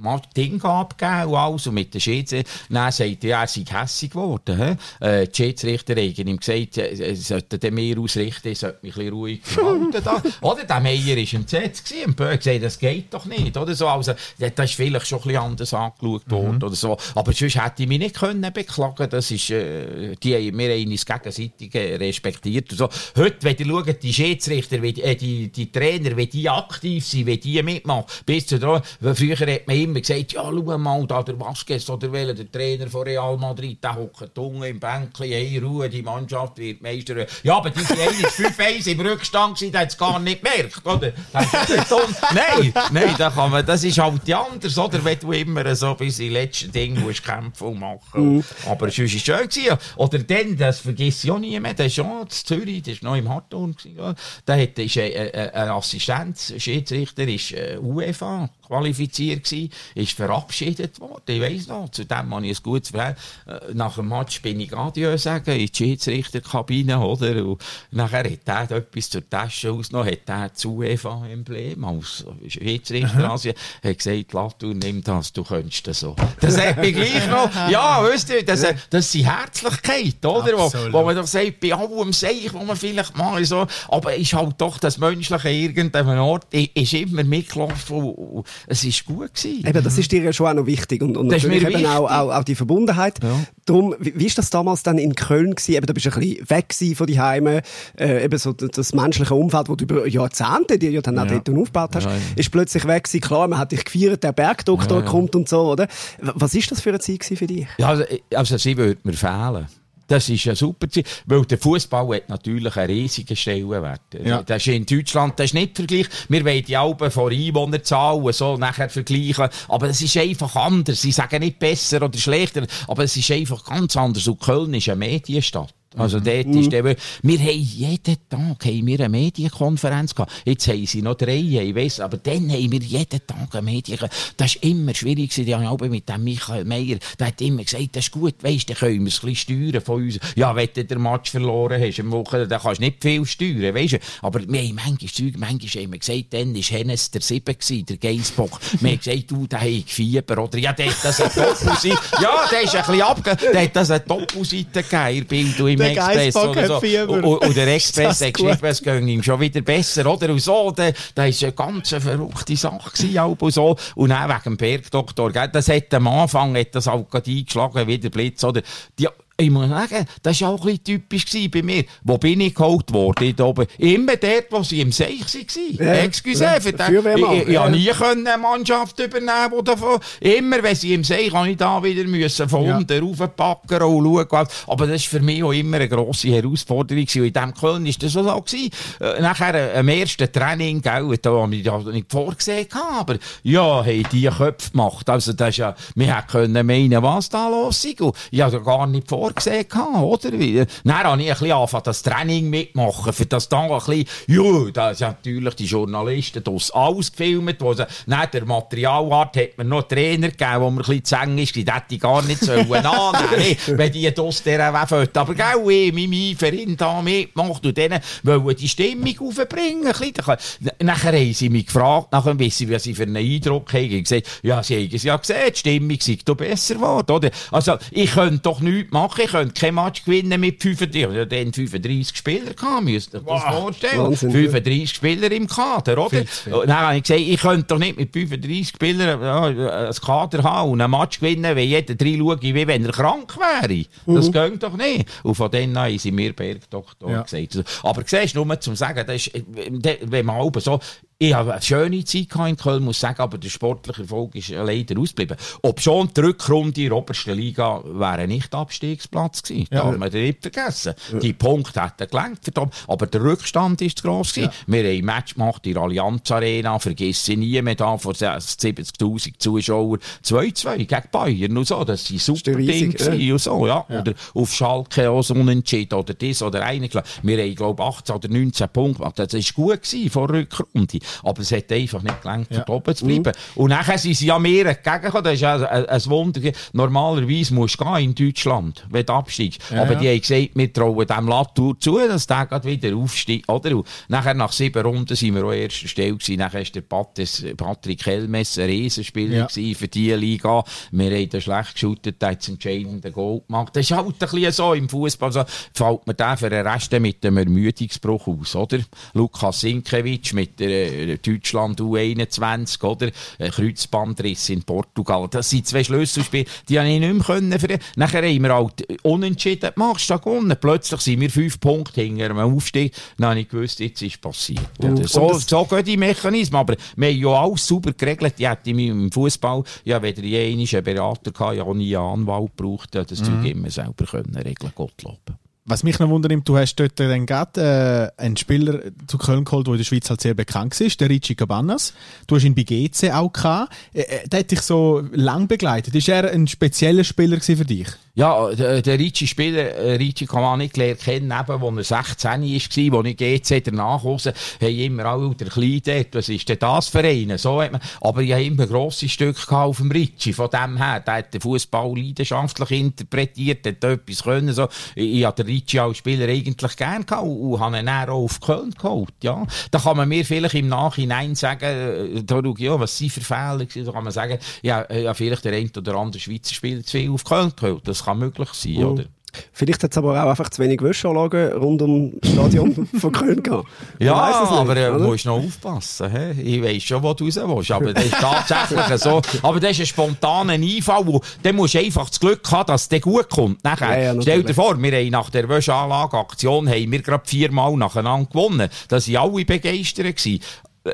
mal 0.00 0.20
Ding 0.36 0.62
abgegeben 0.62 1.30
und 1.30 1.36
alles. 1.36 1.66
Und 1.66 1.74
mit 1.74 1.94
den 1.94 2.00
Schiedsrichter, 2.00 2.50
dann 2.68 2.92
sagt 2.92 3.24
er, 3.24 3.40
er 3.40 3.46
sei 3.46 3.64
hässig 3.68 4.10
geworden. 4.10 4.78
He? 5.00 5.04
Äh, 5.06 5.26
die 5.28 5.34
Schiedsrichter 5.34 5.94
haben 5.94 6.28
ihm 6.28 6.38
gesagt, 6.38 6.78
er 6.78 7.16
sollte 7.16 7.58
den 7.58 7.74
mehr 7.74 7.98
ausrichten, 7.98 8.48
ich 8.48 8.58
sollte 8.58 8.78
mich 8.82 8.94
ein 8.94 8.98
bisschen 8.98 9.12
ruhig 9.12 9.40
verhalten. 9.42 10.02
da. 10.04 10.22
Oder 10.40 10.64
der 10.64 10.80
Meier 10.80 11.16
war 11.16 11.16
im 11.16 11.46
gewesen, 11.46 12.06
und 12.06 12.16
Böck 12.16 12.38
gesagt, 12.38 12.62
das 12.62 12.78
geht 12.78 13.12
doch 13.12 13.24
nicht. 13.24 13.56
Oder 13.56 13.74
so. 13.74 13.88
Also, 13.88 14.12
das 14.38 14.70
ist 14.70 14.74
vielleicht 14.74 15.06
schon 15.06 15.18
ein 15.20 15.24
bisschen 15.24 15.42
anders 15.42 15.74
angeschaut 15.74 16.30
worden. 16.30 16.62
Oder 16.62 16.74
so. 16.74 16.96
Aber 17.14 17.32
sonst 17.32 17.62
hätte 17.62 17.82
ich 17.82 17.88
mich 17.88 17.98
nicht 17.98 18.16
können 18.16 18.52
beklagen 18.52 19.08
Das 19.10 19.30
ist, 19.30 19.50
äh, 19.50 20.14
die 20.16 20.34
haben 20.34 20.58
wir 20.58 20.70
haben 20.70 20.90
uns 20.90 21.06
gegenseitig 21.06 21.74
äh, 21.74 21.96
respektiert. 21.96 22.70
Und 22.72 22.78
so. 22.78 22.88
Heute, 23.16 23.36
wenn 23.42 23.56
ihr 23.56 23.66
schaut, 23.66 24.02
die 24.02 24.12
Schiedsrichter, 24.12 24.82
wie, 24.82 25.00
äh, 25.00 25.14
die, 25.14 25.48
die 25.48 25.70
Trainer, 25.70 26.16
wie 26.16 26.26
die 26.26 26.48
aktiv 26.48 27.04
sind, 27.04 27.26
wie 27.26 27.38
die 27.38 27.62
mitmachen, 27.62 28.06
bis 28.26 28.46
zu 28.46 28.58
da, 28.58 28.82
früher 29.14 29.36
hat 29.36 29.66
man 29.66 29.76
immer 29.76 29.89
gesagt, 29.94 30.32
ja, 30.32 30.42
schau 30.44 30.78
mal, 30.78 31.06
da 31.06 31.22
der 31.22 31.38
Vasquez 31.38 31.88
oder 31.90 32.12
welcher, 32.12 32.34
der 32.34 32.50
Trainer 32.50 32.88
von 32.88 33.02
Real 33.02 33.36
Madrid, 33.36 33.82
der 33.82 33.96
hockt 33.96 34.38
unten 34.38 34.62
im 34.62 34.80
Bänkchen, 34.80 35.26
hey, 35.26 35.58
Ruhe, 35.58 35.88
die 35.88 36.02
Mannschaft 36.02 36.58
wird 36.58 36.82
Meister. 36.82 37.26
Ja, 37.42 37.56
aber 37.56 37.70
die 37.70 37.80
sind 37.80 37.98
5-1 37.98 38.92
im 38.92 39.00
Rückstand 39.00 39.56
gewesen, 39.56 39.72
der 39.72 39.80
hat 39.82 39.88
es 39.88 39.98
gar 39.98 40.18
nicht 40.18 40.42
gemerkt, 40.42 40.86
oder? 40.86 41.12
nein, 42.34 42.72
nein, 42.92 43.14
da 43.18 43.30
kann 43.30 43.50
man, 43.50 43.64
das 43.64 43.84
ist 43.84 43.98
halt 43.98 44.26
die 44.26 44.34
anders, 44.34 44.78
oder? 44.78 45.04
Wenn 45.04 45.18
du 45.18 45.32
immer 45.32 45.74
so 45.74 45.94
bis 45.94 46.18
in 46.18 46.32
letzten 46.32 46.72
Ding 46.72 47.00
musst 47.00 47.24
kämpfen 47.24 47.68
und 47.68 47.80
machen. 47.80 48.36
Mhm. 48.36 48.44
Aber 48.66 48.90
sonst 48.90 48.98
war 48.98 49.04
es 49.04 49.22
schön 49.22 49.48
gewesen. 49.48 49.78
Oder 49.96 50.18
dann, 50.18 50.56
das 50.56 50.80
vergisst 50.80 51.24
ich 51.24 51.30
auch 51.30 51.38
nie 51.38 51.58
mehr, 51.58 51.74
der 51.74 51.86
ist 51.86 51.94
schon 51.94 52.22
in 52.22 52.30
Zürich, 52.30 52.82
der 52.82 52.94
ist 52.94 53.02
noch 53.02 53.16
im 53.16 53.28
Hartton 53.28 53.74
gewesen. 53.76 54.16
Der 54.46 54.62
hat, 54.62 54.78
ist 54.78 54.98
ein, 54.98 55.12
ein, 55.12 55.70
ein 55.70 56.34
Schiedsrichter, 56.58 57.26
ist 57.26 57.52
äh, 57.52 57.78
UEFA 57.78 58.50
qualifiziert 58.70 59.44
gewesen, 59.44 59.70
ist 59.96 60.12
verabschiedet 60.12 61.00
worden. 61.00 61.22
Ich 61.26 61.40
weiss 61.40 61.66
noch, 61.66 61.88
zu 61.90 62.04
dem 62.04 62.32
habe 62.32 62.46
ich 62.46 62.56
ein 62.56 62.62
gutes 62.62 62.90
Verhältnis. 62.90 63.24
Äh, 63.46 63.74
Nach 63.74 63.96
dem 63.96 64.08
Match 64.08 64.40
bin 64.42 64.60
ich 64.60 64.72
Adieu 64.76 65.16
sagen, 65.18 65.50
in 65.50 65.66
die 65.66 65.70
Schiedsrichterkabine, 65.76 67.00
oder? 67.00 67.44
Und 67.44 67.60
nachher 67.90 68.30
hat 68.30 68.70
er 68.70 68.76
etwas 68.76 69.10
zur 69.10 69.28
Tasche 69.28 69.72
ausgenommen, 69.72 70.12
hat 70.12 70.28
er 70.28 70.48
das 70.50 70.64
UEFA-Emblem 70.64 71.84
als 71.84 72.24
Schiedsrichter 72.46 73.30
Asien, 73.30 73.54
hat 73.82 73.98
gesagt, 73.98 74.32
Latour, 74.32 74.74
nimm 74.74 75.02
das, 75.02 75.32
du 75.32 75.42
könntest 75.42 75.88
das 75.88 76.00
so. 76.00 76.14
Das 76.40 76.56
hat 76.56 76.78
mich 76.78 76.94
gleich 76.94 77.28
noch, 77.28 77.50
ja, 77.70 78.02
weißt 78.04 78.30
du, 78.30 78.44
das, 78.44 78.64
das 78.88 79.10
die 79.10 79.26
Herzlichkeit, 79.26 80.24
oder? 80.24 80.56
Wo, 80.56 80.66
Absolut. 80.66 80.92
wo 80.92 81.02
man 81.02 81.16
doch 81.16 81.26
sagt, 81.26 81.58
bei 81.58 81.74
allem 81.74 82.12
Seich, 82.12 82.52
wo 82.52 82.60
man 82.60 82.76
vielleicht 82.76 83.16
mal 83.16 83.44
so, 83.44 83.66
aber 83.88 84.14
ist 84.14 84.32
halt 84.32 84.54
doch 84.58 84.78
das 84.78 84.98
Menschliche 84.98 85.48
irgendeinem 85.48 86.20
Ort, 86.20 86.46
ist 86.52 86.92
immer 86.92 87.24
mitgelaufen 87.24 88.44
es 88.66 88.84
ist 88.84 89.04
gut 89.04 89.34
gewesen. 89.34 89.66
Eben, 89.66 89.84
das 89.84 89.98
ist 89.98 90.10
dir 90.12 90.22
ja 90.22 90.32
schon 90.32 90.46
auch 90.48 90.54
noch 90.54 90.66
wichtig. 90.66 91.02
Und, 91.02 91.16
und 91.16 91.28
natürlich 91.28 91.62
eben 91.62 91.86
auch, 91.86 92.10
auch, 92.10 92.34
auch 92.34 92.44
die 92.44 92.54
Verbundenheit. 92.54 93.18
Darum, 93.64 93.94
wie, 93.98 94.12
wie 94.18 94.26
ist 94.26 94.38
das 94.38 94.50
damals 94.50 94.82
dann 94.82 94.98
in 94.98 95.14
Köln 95.14 95.54
gewesen? 95.54 95.74
Eben, 95.74 95.86
da 95.86 95.92
bist 95.92 96.06
du 96.06 96.10
ein 96.10 96.20
bisschen 96.20 96.50
weg 96.50 96.96
von 96.96 97.06
die 97.06 97.20
Heime. 97.20 97.62
Äh, 97.98 98.24
eben 98.24 98.38
so 98.38 98.52
das, 98.52 98.70
das 98.70 98.94
menschliche 98.94 99.34
Umfeld, 99.34 99.68
das 99.68 99.76
du 99.76 99.84
über 99.84 100.06
Jahrzehnte 100.06 100.78
dir 100.78 100.90
ja 100.90 101.00
dann 101.00 101.18
auch 101.18 101.26
dort 101.26 101.48
aufgebaut 101.48 101.90
hast, 101.94 102.04
Ja, 102.04 102.10
ja. 102.12 102.18
ist 102.36 102.50
plötzlich 102.50 102.86
weg 102.86 103.04
gewesen. 103.04 103.20
Klar, 103.20 103.48
man 103.48 103.58
hat 103.58 103.72
dich 103.72 103.84
gefeiert, 103.84 104.22
der 104.22 104.32
Bergdoktor 104.32 104.98
Ja, 104.98 105.04
ja. 105.04 105.10
kommt 105.10 105.34
und 105.36 105.48
so, 105.48 105.70
oder? 105.72 105.88
Was 106.20 106.54
ist 106.54 106.70
das 106.70 106.80
für 106.80 106.90
eine 106.90 107.00
Zeit 107.00 107.24
für 107.24 107.46
dich? 107.46 107.66
Ja, 107.78 107.88
also, 107.88 108.04
also 108.34 108.56
sie 108.56 108.76
würde 108.76 109.00
mir 109.04 109.12
fehlen. 109.14 109.66
Das 110.10 110.28
ist 110.28 110.44
eine 110.48 110.56
super 110.56 110.88
Zeit, 110.88 111.06
weil 111.26 111.44
der 111.44 111.56
Fußball 111.56 112.16
hat 112.16 112.28
natürlich 112.28 112.76
einen 112.76 112.90
riesigen 112.90 113.36
Stellenwert. 113.36 114.00
Ja. 114.24 114.42
Das 114.42 114.66
ist 114.66 114.74
in 114.74 114.84
Deutschland, 114.84 115.38
das 115.38 115.46
ist 115.46 115.54
nicht 115.54 115.76
Vergleich. 115.76 116.08
Wir 116.28 116.44
wollen 116.44 116.64
die 116.64 116.76
Alben 116.76 117.12
von 117.12 117.32
Einwohnerzahlen 117.32 118.32
so 118.32 118.56
nachher 118.56 118.90
vergleichen, 118.90 119.48
aber 119.68 119.88
es 119.88 120.02
ist 120.02 120.16
einfach 120.16 120.56
anders. 120.56 121.00
Sie 121.02 121.12
sagen 121.12 121.38
nicht 121.38 121.60
besser 121.60 122.02
oder 122.02 122.18
schlechter, 122.18 122.66
aber 122.88 123.04
es 123.04 123.16
ist 123.16 123.30
einfach 123.30 123.64
ganz 123.64 123.96
anders. 123.96 124.26
Und 124.26 124.40
Köln 124.40 124.74
ist 124.74 124.88
eine 124.88 124.96
Medienstadt. 124.96 125.72
Also 125.96 126.20
dort 126.20 126.46
ist 126.46 126.70
der, 126.70 126.84
wir 126.84 127.38
haben 127.38 127.60
jeden 127.60 128.16
Tag 128.28 128.64
haben 128.64 128.86
wir 128.86 129.00
eine 129.00 129.08
Medienkonferenz 129.08 130.14
gehabt. 130.14 130.30
Jetzt 130.44 130.68
haben 130.68 130.86
sie 130.86 131.02
noch 131.02 131.16
drei, 131.16 131.34
ich 131.34 131.74
weiss, 131.74 131.98
aber 131.98 132.16
dann 132.16 132.48
haben 132.48 132.70
wir 132.70 132.80
jeden 132.80 133.26
Tag 133.26 133.52
eine 133.52 133.62
Medienkonferenz. 133.62 134.34
Das 134.36 134.54
war 134.54 134.62
immer 134.62 134.94
schwierig, 134.94 135.34
die 135.34 135.52
haben 135.52 135.90
mit 135.90 136.08
dem 136.08 136.22
Michael 136.22 136.64
Meyer, 136.64 136.98
der 137.18 137.26
hat 137.26 137.40
immer 137.40 137.64
gesagt, 137.64 137.96
das 137.96 138.04
ist 138.04 138.12
gut, 138.12 138.34
weisst, 138.40 138.70
dann 138.70 138.76
können 138.76 139.00
wir 139.00 139.08
es 139.08 139.20
ein 139.20 139.30
bisschen 139.30 139.72
steuern 139.72 139.82
von 139.82 140.04
uns. 140.04 140.20
Ja, 140.36 140.54
wenn 140.54 140.68
du 140.72 140.84
den 140.84 141.02
Match 141.02 141.32
verloren 141.32 141.82
hast, 141.82 141.98
am 141.98 142.12
Wochenende, 142.12 142.46
dann 142.46 142.60
kannst 142.60 142.80
du 142.80 142.84
nicht 142.84 143.02
viel 143.02 143.26
steuern, 143.26 143.74
weisst 143.74 143.94
du. 143.94 143.98
Aber 144.22 144.40
wir 144.46 144.60
haben 144.60 144.74
manchmal 144.76 145.10
Zeug, 145.10 145.34
manchmal 145.38 145.82
haben 145.82 145.92
wir 145.92 145.98
gesagt, 145.98 146.26
dann 146.30 146.54
war 146.54 146.62
Hennes 146.62 147.10
der 147.10 147.20
Sieben 147.20 147.58
gewesen, 147.58 147.86
der 147.86 147.96
Geissbock. 147.96 148.60
Wir 148.80 148.90
haben 148.92 148.98
gesagt, 148.98 149.30
du, 149.30 149.46
der 149.48 149.60
hat 149.60 149.88
Fieber, 149.90 150.38
oder 150.40 150.58
ja, 150.58 150.72
der 150.72 150.86
hat 150.86 150.98
das 151.02 151.20
eine 151.20 151.30
Doppelseite, 151.30 151.98
ja, 152.22 152.48
der 152.48 152.62
ist 152.62 152.76
ein 152.76 152.82
bisschen 152.82 153.02
abge, 153.02 153.36
der 153.36 153.62
hat 153.64 153.74
das 153.74 153.90
eine 153.90 154.00
Doppelseite 154.00 154.84
gegeben, 154.84 155.16
in 155.16 155.26
Bild 155.26 155.60
und 155.60 155.79
im 155.80 155.94
Der 155.94 156.08
Express 156.08 156.36
oder 156.36 156.66
so. 156.66 156.80
Fieber. 156.80 157.08
Und, 157.08 157.24
und 157.24 157.56
der 157.56 157.68
Express 157.74 158.20
es 158.20 158.82
ging 158.82 159.08
ihm 159.08 159.22
schon 159.22 159.40
wieder 159.40 159.60
besser, 159.60 160.06
oder? 160.06 160.30
Und 160.30 160.40
so, 160.40 160.70
da, 160.70 160.90
da 161.14 161.26
ist 161.26 161.42
eine 161.42 161.52
ganz 161.52 161.90
verrückte 161.90 162.56
Sache 162.56 162.90
gewesen, 162.90 163.18
auch 163.18 163.36
und 163.38 163.52
so. 163.52 163.76
Und 163.94 164.10
dann 164.10 164.28
wegen 164.28 164.42
dem 164.44 164.56
Bergdoktor, 164.56 165.32
gell? 165.32 165.48
Das 165.52 165.68
hat 165.68 165.92
am 165.94 166.08
Anfang, 166.08 166.56
hat 166.56 166.74
das 166.74 166.88
auch 166.88 167.08
gerade 167.08 167.30
eingeschlagen, 167.30 167.86
wie 167.86 167.98
der 167.98 168.10
Blitz, 168.10 168.44
oder? 168.44 168.62
Die, 168.98 169.08
ich 169.40 169.50
muss 169.50 169.68
sagen, 169.68 170.06
das 170.22 170.40
war 170.40 170.50
auch 170.50 170.60
ein 170.60 170.78
bisschen 170.78 170.84
typisch 170.84 171.50
bei 171.50 171.62
mir. 171.62 171.84
Wo 172.04 172.18
bin 172.18 172.40
ich 172.40 172.54
geholt 172.54 172.92
worden? 172.92 173.34
Dort 173.36 173.58
oben. 173.58 173.66
Immer 173.78 174.16
dort, 174.16 174.46
wo 174.50 174.62
sie 174.62 174.80
im 174.80 174.92
Seich 174.92 175.20
waren. 175.20 175.86
Ja, 175.86 175.92
Excuse, 175.94 176.44
ja, 176.44 176.60
für 176.60 176.72
den, 176.72 176.94
ich, 176.96 177.24
ich, 177.24 177.42
ich 177.48 177.54
ja. 177.54 177.68
nie 177.68 177.86
können 177.86 178.26
eine 178.26 178.40
Mannschaft 178.40 178.98
übernehmen 178.98 179.52
die 179.58 179.64
davon. 179.64 179.98
Immer, 180.20 180.62
wenn 180.62 180.74
sie 180.74 180.94
im 180.94 181.04
Seich, 181.04 181.32
habe 181.32 181.50
ich 181.50 181.56
da 181.56 181.82
wieder 181.82 182.04
müssen, 182.04 182.48
von 182.48 182.64
Ja. 182.64 182.76
unten 182.76 183.02
raufpacken 183.02 183.82
und 183.82 184.28
schauen. 184.28 184.46
Aber 184.66 184.86
das 184.86 185.02
war 185.12 185.18
für 185.18 185.24
mich 185.24 185.42
auch 185.42 185.52
immer 185.52 185.76
eine 185.76 185.88
grosse 185.88 186.28
Herausforderung. 186.28 187.02
Und 187.02 187.16
in 187.16 187.32
diesem 187.32 187.54
Köln 187.54 187.84
war 187.86 187.92
das 187.98 188.12
so. 188.12 188.22
Gewesen. 188.40 188.70
Äh, 189.00 189.20
nachher, 189.20 189.74
äh, 189.74 189.78
am 189.78 189.88
ersten 189.88 190.30
Training, 190.30 190.80
gell, 190.82 191.16
da 191.20 191.30
habe 191.30 191.56
ich 191.56 191.62
das 191.62 191.84
nicht 191.86 192.10
vorgesehen. 192.10 192.66
Aber 192.72 193.16
ja, 193.42 193.84
haben 193.84 194.06
die 194.12 194.26
Köpfe 194.28 194.70
gemacht. 194.70 195.08
Also, 195.08 195.32
das 195.32 195.50
ist 195.50 195.56
ja, 195.58 195.74
wir 195.94 196.16
hätten 196.16 196.52
meinen, 196.66 197.02
was 197.02 197.28
da 197.28 197.48
los 197.48 197.84
ist. 197.84 198.00
Ich 198.30 198.40
habe 198.40 198.60
gar 198.62 198.86
nicht 198.86 199.08
vorgesehen, 199.34 199.68
gehabt, 199.68 199.96
oder? 200.26 200.38
Wie- 200.38 200.64
Dann 200.84 200.94
habe 201.04 201.22
ich 201.22 201.28
ein 201.28 201.32
bisschen 201.34 201.52
angefangen, 201.52 201.82
das 201.84 202.02
Training 202.02 202.50
mitmachen, 202.50 203.12
für 203.12 203.26
das 203.26 203.48
dann 203.48 203.70
ein 203.70 203.78
bisschen, 203.78 204.04
ja, 204.26 204.70
da 204.72 204.90
ist 204.90 205.00
natürlich 205.00 205.54
die 205.54 205.64
Journalisten 205.66 206.42
das 206.44 206.70
alles 206.70 207.10
gefilmt, 207.12 207.56
wo 207.60 207.74
sie, 207.74 207.86
dann 208.06 208.28
der 208.32 208.44
Materialart 208.44 209.36
hat 209.36 209.58
mir 209.58 209.64
noch 209.64 209.82
Trainer 209.82 210.28
gegeben, 210.28 210.60
wo 210.60 210.70
mir 210.70 210.80
ein 210.80 210.86
bisschen 210.86 211.04
zu 211.04 211.16
eng 211.16 211.38
ist, 211.38 211.54
die 211.56 211.60
hätte 211.60 211.94
ich 211.94 212.00
gar 212.00 212.22
nicht 212.22 212.40
sollen 212.40 212.70
annehmen, 212.72 213.56
wenn 213.76 213.92
die 213.92 214.12
das 214.12 214.42
der 214.42 214.72
wegfällt. 214.72 215.16
Aber 215.16 215.34
gell, 215.34 215.70
ich, 215.70 215.92
mein 215.92 216.12
Eiferin 216.12 216.76
da 216.76 217.00
mitmacht 217.02 217.64
und 217.64 217.76
denen 217.76 218.00
wollen 218.22 218.56
die 218.56 218.68
Stimmung 218.68 219.14
aufbringen, 219.20 219.86
ein 219.86 219.92
bisschen. 219.92 220.70
Nachher 220.82 221.12
haben 221.12 221.32
sie 221.34 221.48
mich 221.48 221.66
gefragt, 221.66 222.12
nachher 222.12 222.38
wissen 222.38 222.66
sie, 222.68 222.74
was 222.74 222.82
sie 222.84 222.94
für 222.94 223.02
einen 223.04 223.16
Eindruck 223.16 223.72
haben. 223.72 223.84
Ich 223.84 224.04
gesagt, 224.04 224.26
ja, 224.42 224.62
sie 224.62 224.76
haben 224.76 224.90
es 224.94 225.02
ja 225.02 225.16
gesehen, 225.16 225.50
die 225.52 225.58
Stimmung 225.58 225.96
sei 226.00 226.18
doch 226.24 226.36
besser 226.36 226.74
geworden, 226.74 227.10
oder? 227.12 227.30
Also, 227.50 227.76
ich 227.90 228.12
könnte 228.12 228.38
doch 228.38 228.60
nichts 228.60 228.92
machen, 228.92 229.19
ich 229.20 229.30
könnte 229.30 229.54
kein 229.60 229.74
Match 229.74 230.04
gewinnen 230.04 230.40
mit 230.40 230.62
35, 230.62 231.00
ich 231.02 231.06
hatte 231.06 231.26
dann 231.26 231.52
35 231.52 232.16
Spieler 232.16 232.54
gehabt, 232.54 232.84
müsst 232.84 233.14
ihr 233.14 233.20
das 233.20 233.42
vorstellen. 233.42 233.98
Wahnsinn, 233.98 234.30
35 234.30 234.90
Spieler 234.90 235.30
im 235.30 235.46
Kader, 235.46 236.04
oder? 236.04 236.24
Zu 236.26 236.50
dann 236.50 236.76
habe 236.76 236.96
ich 236.96 237.02
gesagt, 237.02 237.20
ich 237.20 237.40
könnte 237.40 237.64
doch 237.64 237.78
nicht 237.78 237.96
mit 237.96 238.12
35 238.12 238.68
Spielern 238.68 239.20
ja, 239.22 239.86
ein 239.88 239.94
Kader 239.94 240.42
haben 240.42 240.70
und 240.70 240.80
einen 240.80 240.90
Match 240.90 241.20
gewinnen, 241.20 241.56
wenn 241.56 241.68
jeder 241.68 241.94
drei 241.94 242.16
schaut, 242.18 242.42
wie 242.42 242.54
wenn 242.66 242.84
er 242.84 242.92
krank 242.92 243.36
wäre. 243.36 243.84
Das 244.06 244.32
geht 244.32 244.62
doch 244.62 244.76
nicht. 244.76 245.08
Und 245.22 245.34
von 245.34 245.50
dann 245.50 245.76
an 245.76 245.84
haben 245.90 245.98
sie 245.98 246.12
mir 246.12 246.32
Bergdoktor 246.32 247.10
Ja. 247.10 247.22
gesagt. 247.22 247.58
Aber 247.82 248.02
siehst 248.06 248.34
du, 248.36 248.44
nur 248.44 248.60
zum 248.60 248.76
Sagen, 248.76 249.04
das 249.06 249.26
ist, 249.26 249.44
wenn 249.46 250.26
man 250.26 250.40
oben 250.40 250.60
so, 250.60 250.80
Ich 251.22 251.34
habe 251.34 251.52
eine 251.52 251.60
schöne 251.60 252.02
Zeit 252.02 252.34
in 252.34 252.56
Köln, 252.56 252.82
muss 252.82 252.98
sagen, 252.98 253.20
aber 253.20 253.36
der 253.36 253.50
sportliche 253.50 254.00
Erfolg 254.00 254.34
ist 254.36 254.48
leider 254.48 254.98
ausgeblieben. 254.98 255.36
Ob 255.60 255.78
schon 255.78 256.08
die 256.16 256.20
Rückrunde 256.22 256.80
in 256.80 256.88
der 256.88 256.96
obersten 256.96 257.34
Liga 257.34 257.82
wäre 257.84 258.26
nicht 258.26 258.54
Abstiegsplatz 258.54 259.42
gewesen. 259.42 259.68
Ja. 259.70 259.82
Darf 259.84 259.98
man 259.98 260.10
nicht 260.10 260.40
vergessen. 260.40 260.94
Die 261.20 261.34
Punkte 261.34 261.84
hätten 261.84 262.08
gelangt, 262.08 262.50
aber 262.88 263.06
der 263.06 263.22
Rückstand 263.22 263.82
ist 263.82 263.98
zu 263.98 264.04
gross 264.04 264.32
gewesen. 264.32 264.50
Wir 264.66 264.82
haben 264.82 264.96
ein 264.96 265.04
Match 265.04 265.34
gemacht 265.34 265.66
in 265.66 265.74
der 265.74 265.82
Allianz 265.82 266.30
Arena, 266.30 266.78
vergesse 266.78 267.36
nie 267.36 267.60
mehr 267.60 267.74
da 267.74 267.98
vor 267.98 268.14
70.000 268.14 269.34
Zuschauern. 269.36 270.00
2-2 270.24 270.76
gegen 270.78 271.02
Bayern 271.12 271.58
und 271.58 271.66
so. 271.66 271.84
Das 271.84 272.06
sind 272.06 272.22
super 272.22 272.52
Dinge 272.52 272.96
ja. 272.98 273.10
gewesen 273.10 273.32
und 273.32 273.40
so, 273.42 273.66
ja. 273.66 273.84
Oder 273.90 274.14
auf 274.32 274.54
Schalke 274.54 275.10
auch 275.10 275.20
so 275.20 275.34
unentschieden 275.34 275.98
oder 275.98 276.14
das 276.14 276.40
oder 276.40 276.64
eine. 276.64 276.88
Wir 276.88 277.44
haben, 277.44 277.54
glaube 277.54 277.82
ich, 277.82 277.88
18 277.88 278.16
oder 278.16 278.28
19 278.30 278.68
Punkte 278.70 278.98
gemacht. 279.00 279.18
Das 279.18 279.34
war 279.34 279.40
gut 279.54 279.82
gewesen 279.82 280.08
vor 280.08 280.28
der 280.28 280.40
Rückrunde. 280.40 280.98
Aber 281.22 281.40
es 281.42 281.52
hat 281.52 281.70
einfach 281.72 282.02
nicht 282.02 282.22
gelangt, 282.22 282.48
Ja. 282.50 282.68
oben 282.68 282.94
zu 282.94 283.06
bleiben. 283.06 283.32
Und 283.54 283.70
nachher 283.70 283.98
sind 283.98 284.16
sie 284.16 284.26
ja 284.26 284.38
mehr 284.38 284.66
entgegengekommen. 284.66 285.24
Das 285.24 285.34
ist 285.34 285.40
ja 285.40 285.56
ein, 285.56 285.86
ein 285.86 286.06
Wunder. 286.06 286.40
Normalerweise 286.72 287.54
musst 287.54 287.80
du 287.80 287.84
gehen 287.84 287.96
in 287.96 288.14
Deutschland, 288.14 288.86
wenn 288.90 289.04
du 289.06 289.12
absteigst. 289.12 289.60
Ja, 289.70 289.82
Aber 289.82 289.92
ja. 289.94 289.98
die 290.00 290.08
haben 290.08 290.20
gesagt, 290.20 290.50
wir 290.54 290.72
trauen 290.72 291.06
dem 291.06 291.28
Latour 291.28 291.78
zu, 291.78 291.98
dass 291.98 292.26
der 292.26 292.46
gerade 292.46 292.68
wieder 292.68 292.96
aufsteigt. 292.96 293.48
Oder? 293.48 293.76
Und 293.76 293.86
nachher, 294.08 294.34
nach 294.34 294.52
sieben 294.52 294.82
Runden, 294.82 295.14
sind 295.16 295.34
wir 295.34 295.44
auch 295.44 295.52
erster 295.52 295.88
Stelle 295.88 296.16
gewesen. 296.16 296.36
Nachher 296.38 296.62
ist 296.62 296.74
der 296.74 296.80
Pates, 296.82 297.44
Patrick 297.56 298.04
Helmes 298.06 298.58
ein 298.58 298.66
Riesenspieler 298.66 299.48
Ja. 299.54 299.74
für 299.74 299.88
diese 299.88 300.16
Liga. 300.16 300.64
Wir 300.90 301.10
haben 301.10 301.28
da 301.30 301.40
schlecht 301.40 301.74
geschootet, 301.74 302.20
der 302.22 302.30
hat 302.30 302.40
das 302.40 302.48
entscheidende 302.48 303.10
Goal 303.10 303.42
gemacht. 303.46 303.74
Das 303.76 303.88
ist 303.90 303.96
halt 303.96 304.06
ein 304.08 304.14
bisschen 304.18 304.52
so 304.52 304.74
im 304.74 304.88
Fußball. 304.88 305.32
So 305.32 305.44
fällt 305.74 306.06
mir 306.06 306.14
der 306.14 306.36
für 306.36 306.50
den 306.50 306.66
Rest 306.66 306.92
mit 306.92 307.22
dem 307.24 307.36
Ermüdungsbruch 307.36 308.26
aus, 308.28 308.56
oder? 308.56 308.78
Lukas 309.14 309.60
Sinkewitsch 309.60 310.32
mit 310.32 310.58
der 310.60 310.99
äh, 311.08 311.18
Deutschland 311.18 311.80
U21, 311.80 312.82
oder? 312.84 313.10
Ein 313.38 313.50
Kreuzbandriss 313.50 314.48
in 314.50 314.62
Portugal. 314.62 315.28
Das 315.30 315.50
sind 315.50 315.66
zwei 315.66 315.84
Schlüsselspiele, 315.84 316.44
die 316.68 316.78
habe 316.78 316.88
ich 316.88 317.00
nicht 317.00 317.12
mehr 317.14 317.22
können. 317.24 317.58
Für 317.58 317.78
Nachher 317.96 318.22
haben 318.22 318.42
wir 318.42 318.54
halt 318.54 318.86
unentschieden 319.04 319.72
gemacht, 319.74 320.08
da 320.08 320.16
gewonnen. 320.16 320.56
Plötzlich 320.60 321.00
sind 321.00 321.20
wir 321.20 321.30
fünf 321.30 321.60
Punkte 321.60 322.02
hinter 322.02 322.28
dem 322.28 322.38
Aufstieg. 322.38 322.94
Dann 323.18 323.30
habe 323.30 323.40
ich 323.40 323.48
gewusst, 323.48 323.80
jetzt 323.80 324.02
ist 324.02 324.20
passiert. 324.20 324.60
So, 324.80 324.86
und 324.88 324.98
das- 325.30 325.46
so 325.46 325.64
gehen 325.64 325.84
die 325.84 325.96
Mechanismen. 325.96 326.60
Aber 326.60 326.74
wir 326.96 327.08
haben 327.08 327.16
ja 327.18 327.28
alles 327.28 327.66
sauber 327.66 327.92
geregelt. 327.92 328.34
Ich 328.38 328.48
hätte 328.48 328.70
im 328.70 329.10
Fußball 329.10 329.62
ja 329.84 330.02
weder 330.02 330.22
je 330.22 330.50
einmal 330.52 330.66
einen 330.72 330.84
Berater 330.84 331.30
gehabt, 331.32 331.56
ja 331.56 331.62
auch 331.64 331.74
nie 331.74 331.96
einen 331.96 332.06
Anwalt 332.20 332.56
gebraucht. 332.56 332.94
Das 332.94 333.08
Zeug 333.08 333.44
immer 333.44 333.70
selber 333.70 334.04
können 334.04 334.34
regeln, 334.36 334.72
Gottlob. 334.74 335.20
Was 335.66 335.82
mich 335.82 335.98
noch 335.98 336.08
wundert, 336.08 336.48
du 336.48 336.56
hast 336.56 336.76
dort 336.76 336.98
dann 336.98 337.26
gerade 337.26 338.12
äh, 338.18 338.22
einen 338.22 338.36
Spieler 338.36 338.80
zu 339.06 339.18
Köln 339.18 339.44
geholt, 339.44 339.66
der 339.66 339.74
in 339.74 339.78
der 339.78 339.84
Schweiz 339.84 340.08
halt 340.08 340.20
sehr 340.20 340.34
bekannt 340.34 340.80
ist, 340.80 341.00
der 341.00 341.10
Ricci 341.10 341.34
Cabanas. 341.34 341.92
Du 342.26 342.36
hast 342.36 342.44
ihn 342.44 342.54
bei 342.54 342.62
GC 342.62 343.12
auch 343.12 343.32
gehabt. 343.32 343.72
Äh, 343.92 344.00
äh, 344.00 344.28
der 344.28 344.40
hat 344.40 344.50
dich 344.50 344.62
so 344.62 345.02
lang 345.12 345.48
begleitet. 345.48 345.94
Ist 345.94 346.08
er 346.08 346.30
ein 346.30 346.46
spezieller 346.46 347.04
Spieler 347.04 347.40
für 347.40 347.64
dich? 347.64 347.88
Ja, 348.20 348.54
der, 348.54 348.82
der 348.82 348.98
Ricci 348.98 349.26
Spieler, 349.26 349.76
äh, 349.76 349.94
Ricci 349.94 350.26
kann 350.26 350.42
man 350.42 350.58
nicht 350.58 350.74
gelernt 350.74 351.00
kennen, 351.00 351.32
eben, 351.32 351.60
wo 351.62 351.70
er 351.70 351.82
16 351.82 352.30
war, 352.30 352.92
wo 352.92 353.02
ich 353.02 353.16
GC 353.16 353.64
danach 353.64 354.04
raus, 354.04 354.26
haben 354.26 354.34
immer 354.60 355.06
alle 355.06 355.34
der 355.34 355.48
Kleine 355.48 355.80
dort, 355.80 356.14
was 356.16 356.28
ist 356.28 356.46
denn 356.46 356.58
das 356.58 356.88
für 356.88 356.98
einen? 356.98 357.38
So 357.38 357.62
hat 357.62 357.72
man, 357.72 357.80
aber 358.02 358.20
ich 358.20 358.32
habe 358.32 358.44
immer 358.44 358.66
grosse 358.66 359.08
Stücke 359.08 359.56
auf 359.56 359.78
dem 359.78 359.90
Ricci, 359.90 360.34
von 360.34 360.50
dem 360.50 360.76
her, 360.76 361.00
der 361.00 361.14
hat 361.14 361.32
den 361.32 361.40
Fußball 361.40 361.96
leidenschaftlich 361.96 362.70
interpretiert, 362.72 363.66
hat 363.66 363.82
etwas 363.82 364.22
können, 364.22 364.52
so. 364.52 364.68
Ich, 364.94 365.20
ich 365.20 365.24
habe 365.24 365.42
den 365.42 365.54
Ricci 365.54 365.78
als 365.78 365.96
Spieler 365.96 366.28
eigentlich 366.28 366.76
gern 366.76 367.06
gehabt 367.06 367.26
und, 367.26 367.58
habe 367.58 367.78
ihn 367.78 367.86
dann 367.86 368.10
auch 368.10 368.24
auf 368.24 368.38
Köln 368.42 368.74
geholt, 368.78 369.14
ja. 369.22 369.46
Da 369.70 369.78
kann 369.78 369.96
man 369.96 370.10
mir 370.10 370.26
vielleicht 370.26 370.56
im 370.56 370.68
Nachhinein 370.68 371.34
sagen, 371.36 371.64
äh, 371.64 372.22
da 372.22 372.42
schau 372.44 372.52
ich, 372.52 372.64
ja, 372.64 372.78
was 372.78 372.98
sind 372.98 373.12
für 373.12 373.22
Fehler 373.22 373.64
gewesen, 373.64 373.86
da 373.86 373.92
kann 373.92 374.04
man 374.04 374.12
sagen, 374.12 374.38
ja, 374.60 374.82
äh, 374.82 375.04
ja 375.04 375.14
vielleicht 375.14 375.46
der 375.46 375.54
ein 375.54 375.70
oder 375.74 375.94
andere 375.94 376.20
Schweizer 376.20 376.52
Spieler 376.52 376.84
zu 376.84 376.98
viel 376.98 377.10
auf 377.10 377.24
Köln 377.24 377.54
geholt, 377.56 377.88
das 377.88 378.09
kann 378.10 378.18
möglich 378.18 378.48
sein, 378.52 378.84
oder? 378.84 379.04
Vielleicht 379.52 379.82
hat 379.82 379.92
es 379.92 379.98
aber 379.98 380.22
auch 380.22 380.30
einfach 380.30 380.50
zu 380.50 380.62
wenig 380.62 380.82
Wäscheanlagen 380.82 381.52
rund 381.52 381.82
um 381.82 382.20
das 382.20 382.32
Stadion 382.32 382.88
von 383.00 383.12
Köln 383.12 383.42
gehabt. 383.42 383.68
Ja, 383.98 384.26
nicht, 384.26 384.50
aber 384.50 384.76
äh, 384.76 384.90
oder? 384.90 384.98
musst 384.98 385.26
noch 385.26 385.36
aufpassen. 385.36 386.10
He? 386.10 386.56
Ich 386.56 386.62
weiss 386.62 386.82
schon, 386.82 387.02
wo 387.02 387.14
du 387.14 387.24
raus 387.24 387.36
willst. 387.36 387.70
Aber 387.70 387.92
das 387.92 388.04
ist 388.04 388.14
tatsächlich 388.14 388.98
so. 388.98 389.22
Aber 389.42 389.60
das 389.60 389.72
ist 389.72 389.80
ein 389.80 389.86
spontaner 389.86 390.54
Einfall. 390.54 391.06
Wo, 391.06 391.20
dann 391.42 391.56
musst 391.56 391.74
du 391.74 391.78
einfach 391.78 392.08
das 392.08 392.18
Glück 392.18 392.50
haben, 392.50 392.66
dass 392.66 392.82
es 392.82 392.88
dir 392.88 393.00
gut 393.00 393.28
kommt. 393.28 393.62
Nachher. 393.64 393.98
Ja, 393.98 394.14
ja, 394.14 394.22
Stell 394.22 394.42
dir 394.42 394.54
vor, 394.54 394.80
wir 394.80 394.92
haben 394.92 395.10
nach 395.10 395.30
der 395.30 395.48
Wäscheanlage-Aktion 395.48 396.68
haben 396.68 396.92
wir 396.92 397.02
gerade 397.02 397.22
viermal 397.26 397.76
nacheinander 397.76 398.28
gewonnen. 398.28 398.68
Da 398.88 398.96
waren 398.96 399.16
alle 399.16 399.44
begeistert. 399.44 400.16
Gewesen. 400.16 400.40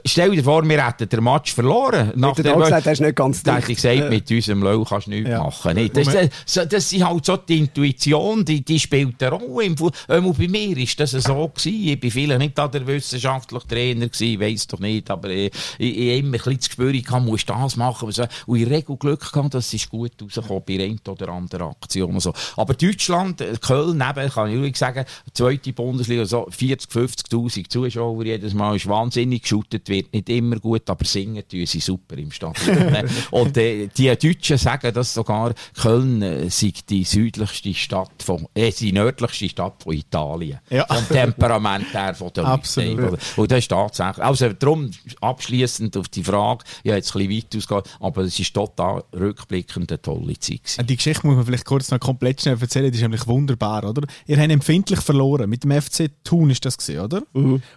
Stell 0.04 0.32
dir 0.32 0.42
vor, 0.42 0.68
wir 0.68 0.84
hätten 0.84 1.08
den 1.08 1.22
Match 1.22 1.54
verloren. 1.54 2.12
Nach 2.16 2.36
Hätte 2.36 2.48
er 2.48 2.56
auch 2.56 2.60
gesagt, 2.64 2.86
er 2.86 2.92
ist 2.92 3.00
nicht 3.00 3.14
ganz 3.14 3.42
dicht. 3.44 3.68
ich 3.68 3.76
gesagt, 3.76 3.94
Ja. 3.96 4.08
mit 4.08 4.28
unserem 4.28 4.62
Löw 4.64 4.88
kannst 4.88 5.06
du 5.06 5.10
nichts 5.12 5.30
Ja. 5.30 5.44
machen. 5.44 5.74
Nicht? 5.76 5.96
Das, 5.96 6.06
das, 6.08 6.68
das 6.68 6.92
ist 6.92 7.04
halt 7.04 7.24
so 7.24 7.36
die 7.36 7.58
Intuition, 7.58 8.44
die, 8.44 8.64
die 8.64 8.80
spielt 8.80 9.22
eine 9.22 9.30
Rolle. 9.36 9.64
Im 9.66 9.76
Einmal 10.08 10.32
bei 10.32 10.48
mir 10.48 10.76
ist 10.76 10.98
das 10.98 11.12
so 11.12 11.48
gewesen. 11.54 11.88
Ich 11.88 12.00
bin 12.00 12.10
vielleicht 12.10 12.38
nicht 12.40 12.58
da 12.58 12.66
der 12.66 12.84
wissenschaftliche 12.84 13.66
Trainer 13.68 14.08
gewesen, 14.08 14.24
ich 14.26 14.40
weiss 14.40 14.66
doch 14.66 14.80
nicht, 14.80 15.08
aber 15.08 15.28
ich, 15.30 15.52
ich, 15.78 15.96
ich 15.98 16.18
immer 16.18 16.28
ein 16.28 16.32
bisschen 16.32 16.56
das 16.56 16.68
Gespür, 16.68 16.90
ich 16.92 17.08
muss 17.10 17.46
das 17.46 17.76
machen. 17.76 18.06
Und 18.06 18.12
so. 18.12 18.24
Und 18.46 18.58
in 18.58 18.68
der 18.68 18.78
Regel 18.78 18.96
Glück 18.96 19.32
gehabt, 19.32 19.54
dass 19.54 19.72
es 19.72 19.88
gut 19.88 20.10
rausgekommen 20.20 20.62
bei 20.66 20.82
einer 20.84 20.96
oder 21.12 21.28
anderen 21.28 21.68
Aktion. 21.68 22.18
So. 22.18 22.32
Aber 22.56 22.74
Deutschland, 22.74 23.40
Köln, 23.60 23.98
neben, 23.98 24.30
kann 24.30 24.48
ich 24.48 24.56
wirklich 24.56 24.76
sagen, 24.78 25.04
zweite 25.32 25.72
Bundesliga, 25.72 26.24
so 26.24 26.48
40, 26.50 26.90
50.000 26.90 27.68
Zuschauer 27.68 28.24
jedes 28.24 28.52
Mal, 28.52 28.74
ist 28.74 28.88
wahnsinnig 28.88 29.46
geschootet, 29.76 29.88
wird 29.88 30.12
nicht 30.12 30.28
immer 30.28 30.56
gut, 30.56 30.88
aber 30.88 31.04
singen 31.04 31.42
tun 31.48 31.66
sie 31.66 31.80
super 31.80 32.16
im 32.16 32.30
Stadion. 32.30 33.08
Und 33.30 33.56
äh, 33.56 33.88
die 33.88 34.06
Deutschen 34.16 34.58
sagen, 34.58 34.92
dass 34.92 35.14
sogar 35.14 35.54
Köln 35.80 36.22
äh, 36.22 36.50
sei 36.50 36.72
die 36.88 37.04
südlichste 37.04 37.74
Stadt 37.74 38.22
von, 38.22 38.46
äh, 38.54 38.70
die 38.70 38.92
nördlichste 38.92 39.48
Stadt 39.48 39.82
von 39.82 39.94
Italien. 39.94 40.58
Ja. 40.70 40.86
Vom 40.86 41.08
Temperament 41.08 41.92
her, 41.92 42.14
von 42.14 42.30
der 42.34 42.44
Absolut. 42.44 42.98
Leute. 42.98 43.18
Und 43.36 43.50
das 43.50 43.58
ist 43.58 43.68
tatsächlich, 43.68 44.24
also 44.24 44.52
darum 44.52 44.90
abschließend 45.20 45.96
auf 45.96 46.08
die 46.08 46.24
Frage, 46.24 46.64
ich 46.82 46.90
habe 46.90 46.98
jetzt 46.98 47.14
ein 47.14 47.26
bisschen 47.26 47.44
weit 47.44 47.56
ausgegangen, 47.56 47.84
aber 48.00 48.22
es 48.22 48.38
ist 48.38 48.54
total 48.54 49.04
rückblickend 49.14 49.90
eine 49.90 50.02
tolle 50.02 50.38
Zeit 50.38 50.62
gewesen. 50.62 50.86
Die 50.86 50.96
Geschichte 50.96 51.26
muss 51.26 51.36
man 51.36 51.46
vielleicht 51.46 51.64
kurz 51.64 51.90
noch 51.90 52.00
komplett 52.00 52.42
schnell 52.42 52.58
erzählen, 52.60 52.90
die 52.90 52.96
ist 52.96 53.02
nämlich 53.02 53.26
wunderbar, 53.26 53.84
oder? 53.84 54.06
Ihr 54.26 54.38
habt 54.38 54.50
empfindlich 54.50 55.00
verloren. 55.00 55.48
Mit 55.48 55.64
dem 55.64 55.80
FC 55.80 56.10
Thun 56.24 56.50
ist 56.50 56.64
das 56.64 56.76
gesehen, 56.76 57.00
oder? 57.00 57.22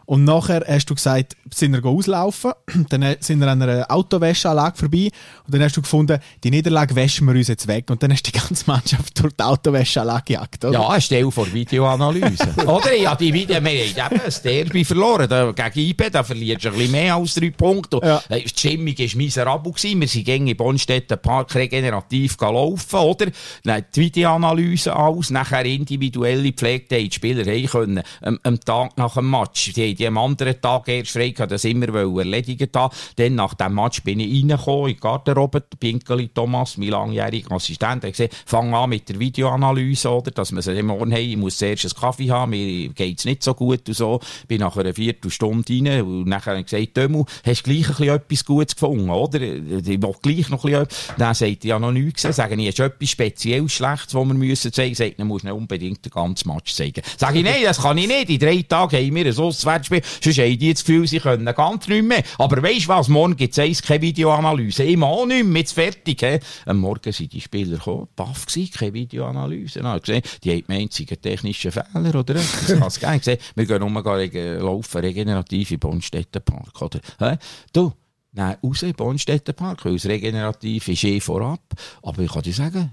Und 0.06 0.24
nachher 0.24 0.64
hast 0.68 0.90
du 0.90 0.96
gesagt, 0.96 1.36
sind 1.54 1.74
wir 1.74 1.82
auslaufen, 1.90 2.52
dann 2.90 3.02
äh, 3.02 3.18
sind 3.20 3.40
wir 3.40 3.48
an 3.48 3.62
einer 3.62 3.90
Autowäscheanlage 3.90 4.78
vorbei 4.78 5.10
und 5.46 5.54
dann 5.54 5.64
hast 5.64 5.76
du 5.78 5.82
gefunden, 5.82 6.20
die 6.44 6.52
Niederlage 6.52 6.96
wäschen 6.96 7.28
wir 7.28 7.36
uns 7.36 7.48
jetzt 7.48 7.68
weg 7.68 7.90
und 7.90 8.02
dann 8.04 8.12
hast 8.12 8.26
du 8.28 8.32
die 8.32 8.40
ganze 8.40 8.64
Mannschaft 8.68 9.22
durch 9.22 9.34
die 9.34 9.44
Autowäscheanlage 9.44 10.24
gejagt, 10.34 10.66
oder? 10.66 10.74
Ja, 10.74 10.90
eine 10.90 11.02
Stelle 11.02 11.32
vor 11.32 11.52
Videoanalyse. 11.52 12.48
Oder? 12.68 12.96
Ja, 12.96 13.16
die 13.16 13.34
Video, 13.34 13.64
wir 13.64 13.72
haben 14.04 14.14
eben 14.16 14.22
ein 14.22 14.34
Derby 14.44 14.86
verloren. 14.86 15.28
Da, 15.28 15.52
gegen 15.52 15.90
IB, 15.90 16.10
da 16.12 16.24
verlierst 16.24 16.66
du 16.66 16.70
ein 16.70 16.76
bisschen 16.76 16.92
mehr 16.92 17.16
als 17.16 17.34
drei 17.36 17.50
Punkte. 17.52 18.00
Ja. 18.04 18.22
äh, 18.30 18.42
Die 18.42 18.50
Stimmung 18.50 18.98
war 18.98 19.18
miserabel. 19.18 19.72
Gewesen. 19.72 20.02
Wir 20.02 20.08
sind 20.08 20.26
gegen 20.26 20.48
in 20.48 20.58
Bonstetten 20.58 21.18
Park 21.20 21.56
regenerativ 21.56 22.38
gelaufen, 22.38 23.00
oder? 23.00 23.28
Dann 23.64 23.86
die 23.96 24.02
Videoanalyse 24.02 24.96
aus, 24.96 25.30
nachher 25.30 25.66
individuelle 25.66 26.52
Pflege, 26.52 26.86
die 27.00 27.12
Spieler 27.12 27.46
haben 27.46 27.66
können, 27.68 28.04
am, 28.22 28.40
am 28.44 28.60
Tag 28.60 28.98
nach 28.98 29.14
dem 29.16 29.30
Match. 29.30 29.74
Die 29.74 29.96
haben 30.06 30.18
am 30.18 30.26
anderen 30.26 30.60
Tag 30.62 30.88
erst 30.88 31.12
frei 31.12 31.30
gehabt, 31.30 31.52
das 31.52 31.66
immer 31.66 31.79
wollen 31.88 32.18
erledigen 32.18 32.70
haben. 32.76 32.96
Dann 33.16 33.36
nach 33.36 33.54
dem 33.54 33.76
Match 33.76 34.04
bin 34.04 34.20
ich 34.20 34.42
reingekommen 34.42 34.90
in 34.90 34.96
die 34.96 35.00
Garderobe, 35.00 35.62
der 35.62 35.78
Pinkeli 35.78 36.30
Thomas, 36.30 36.78
mein 36.78 36.90
langjähriger 36.90 37.52
Assistent, 37.54 38.04
hat 38.04 38.12
gesagt, 38.12 38.36
fang 38.46 38.74
an 38.74 38.90
mit 38.90 39.08
der 39.10 39.20
Videoanalyse, 39.20 40.10
oder? 40.10 40.32
Dass 40.32 40.52
wir 40.52 40.62
sie 40.62 40.82
morgen 40.84 41.12
haben, 41.12 41.22
ich 41.22 41.38
muss 41.38 41.58
zuerst 41.58 41.86
einen 41.86 42.02
Kaffee 42.02 42.30
haben, 42.30 42.52
mir 42.52 42.90
geht's 42.90 43.26
nicht 43.26 43.44
so 43.44 43.54
gut 43.54 43.88
und 43.88 43.94
so. 43.94 44.20
Bin 44.48 44.60
nach 44.60 44.76
einer 44.78 44.94
Viertelstunde 44.94 45.74
rein 45.74 46.02
und 46.02 46.28
nachher 46.28 46.52
habe 46.52 46.62
ich 46.62 46.68
gesagt, 46.68 46.98
Dömu, 46.98 47.26
hast 47.46 47.66
du 47.66 47.72
gleich 47.72 47.90
ein 47.90 47.96
bisschen 47.96 48.16
etwas 48.16 48.46
Gutes 48.46 48.76
gefunden, 48.76 49.10
oder? 49.10 49.42
Ich 49.42 49.86
will 49.86 50.16
gleich 50.22 50.50
noch 50.50 50.66
ein 50.66 50.72
bisschen, 50.72 51.16
dann 51.18 51.34
sagt 51.34 51.64
ja 51.64 51.80
noch 51.80 51.92
nichts 51.92 52.24
gesehen, 52.24 52.34
sagen, 52.34 52.60
ich, 52.60 52.76
du 52.76 52.84
etwas 52.84 53.10
speziell 53.10 53.68
Schlechtes, 53.70 54.14
was 54.14 54.28
wir 54.28 54.34
müssen 54.34 54.74
zeigen? 54.74 54.96
Sagt, 54.96 55.20
dann 55.20 55.28
musst 55.28 55.44
du 55.44 55.48
nicht 55.48 55.58
unbedingt 55.58 56.06
den 56.06 56.12
ganzen 56.12 56.54
Match 56.54 56.74
zeigen. 56.74 57.02
Sag 57.18 57.36
ich, 57.36 57.44
nein, 57.44 57.64
das 57.64 57.82
kann 57.82 57.98
ich 57.98 58.08
nicht. 58.08 58.30
In 58.30 58.40
drei 58.40 58.62
Tagen 58.62 58.98
haben 58.98 59.16
wir 59.16 59.26
ein 59.26 59.38
Auswärtsspiel, 59.38 60.02
sonst 60.22 60.40
haben 60.40 60.58
die 60.58 60.74
das 60.74 60.84
Gefühl, 60.84 61.08
sie 61.08 61.20
können 61.20 61.54
ganz 61.72 61.88
nicht 61.88 62.04
mehr. 62.04 62.24
Aber 62.38 62.62
weisst 62.62 62.86
du 62.86 62.90
was, 62.90 63.08
morgen 63.08 63.36
gibt's 63.36 63.60
eins, 63.60 63.82
keine 63.82 64.02
Videoanalyse. 64.02 64.84
Ich 64.84 65.02
auch 65.02 65.26
nicht 65.26 65.46
mehr, 65.46 65.62
jetzt 65.62 65.74
fertig, 65.74 66.20
he? 66.22 66.40
Am 66.66 66.78
Morgen 66.78 67.12
sind 67.12 67.34
die 67.34 67.42
Spieler 67.42 67.78
gekommen, 67.78 68.08
baff 68.16 68.46
gewesen, 68.46 68.72
keine 68.74 68.94
Videoanalyse. 68.94 69.80
Ich 69.80 70.02
gesehen, 70.02 70.22
die 70.44 70.52
haben 70.52 70.64
die 70.68 70.74
einzigen 70.74 71.22
technischen 71.22 71.72
Fehler, 71.72 72.16
oder? 72.16 72.36
Es 72.36 73.00
gar 73.00 73.14
nicht 73.14 73.26
sehen. 73.26 73.40
Wir 73.56 73.66
gehen 73.66 73.80
nur 73.80 74.18
regen, 74.18 74.60
laufen 74.60 75.02
regenerativ 75.02 75.72
im 75.72 75.80
Bonstetten-Park, 75.80 76.82
oder? 76.82 77.00
Hä? 77.20 77.38
Du, 77.74 77.94
Nein, 78.32 78.58
raus 78.64 78.84
in 78.84 78.94
Bonstetten 78.94 79.56
Park, 79.56 79.86
weil 79.86 79.94
das 79.94 80.06
Regenerativ 80.06 80.88
ist 80.88 81.04
eh 81.04 81.20
vorab. 81.20 81.62
Aber 82.04 82.22
ich 82.22 82.32
kann 82.32 82.44
dir 82.44 82.54
sagen, 82.54 82.92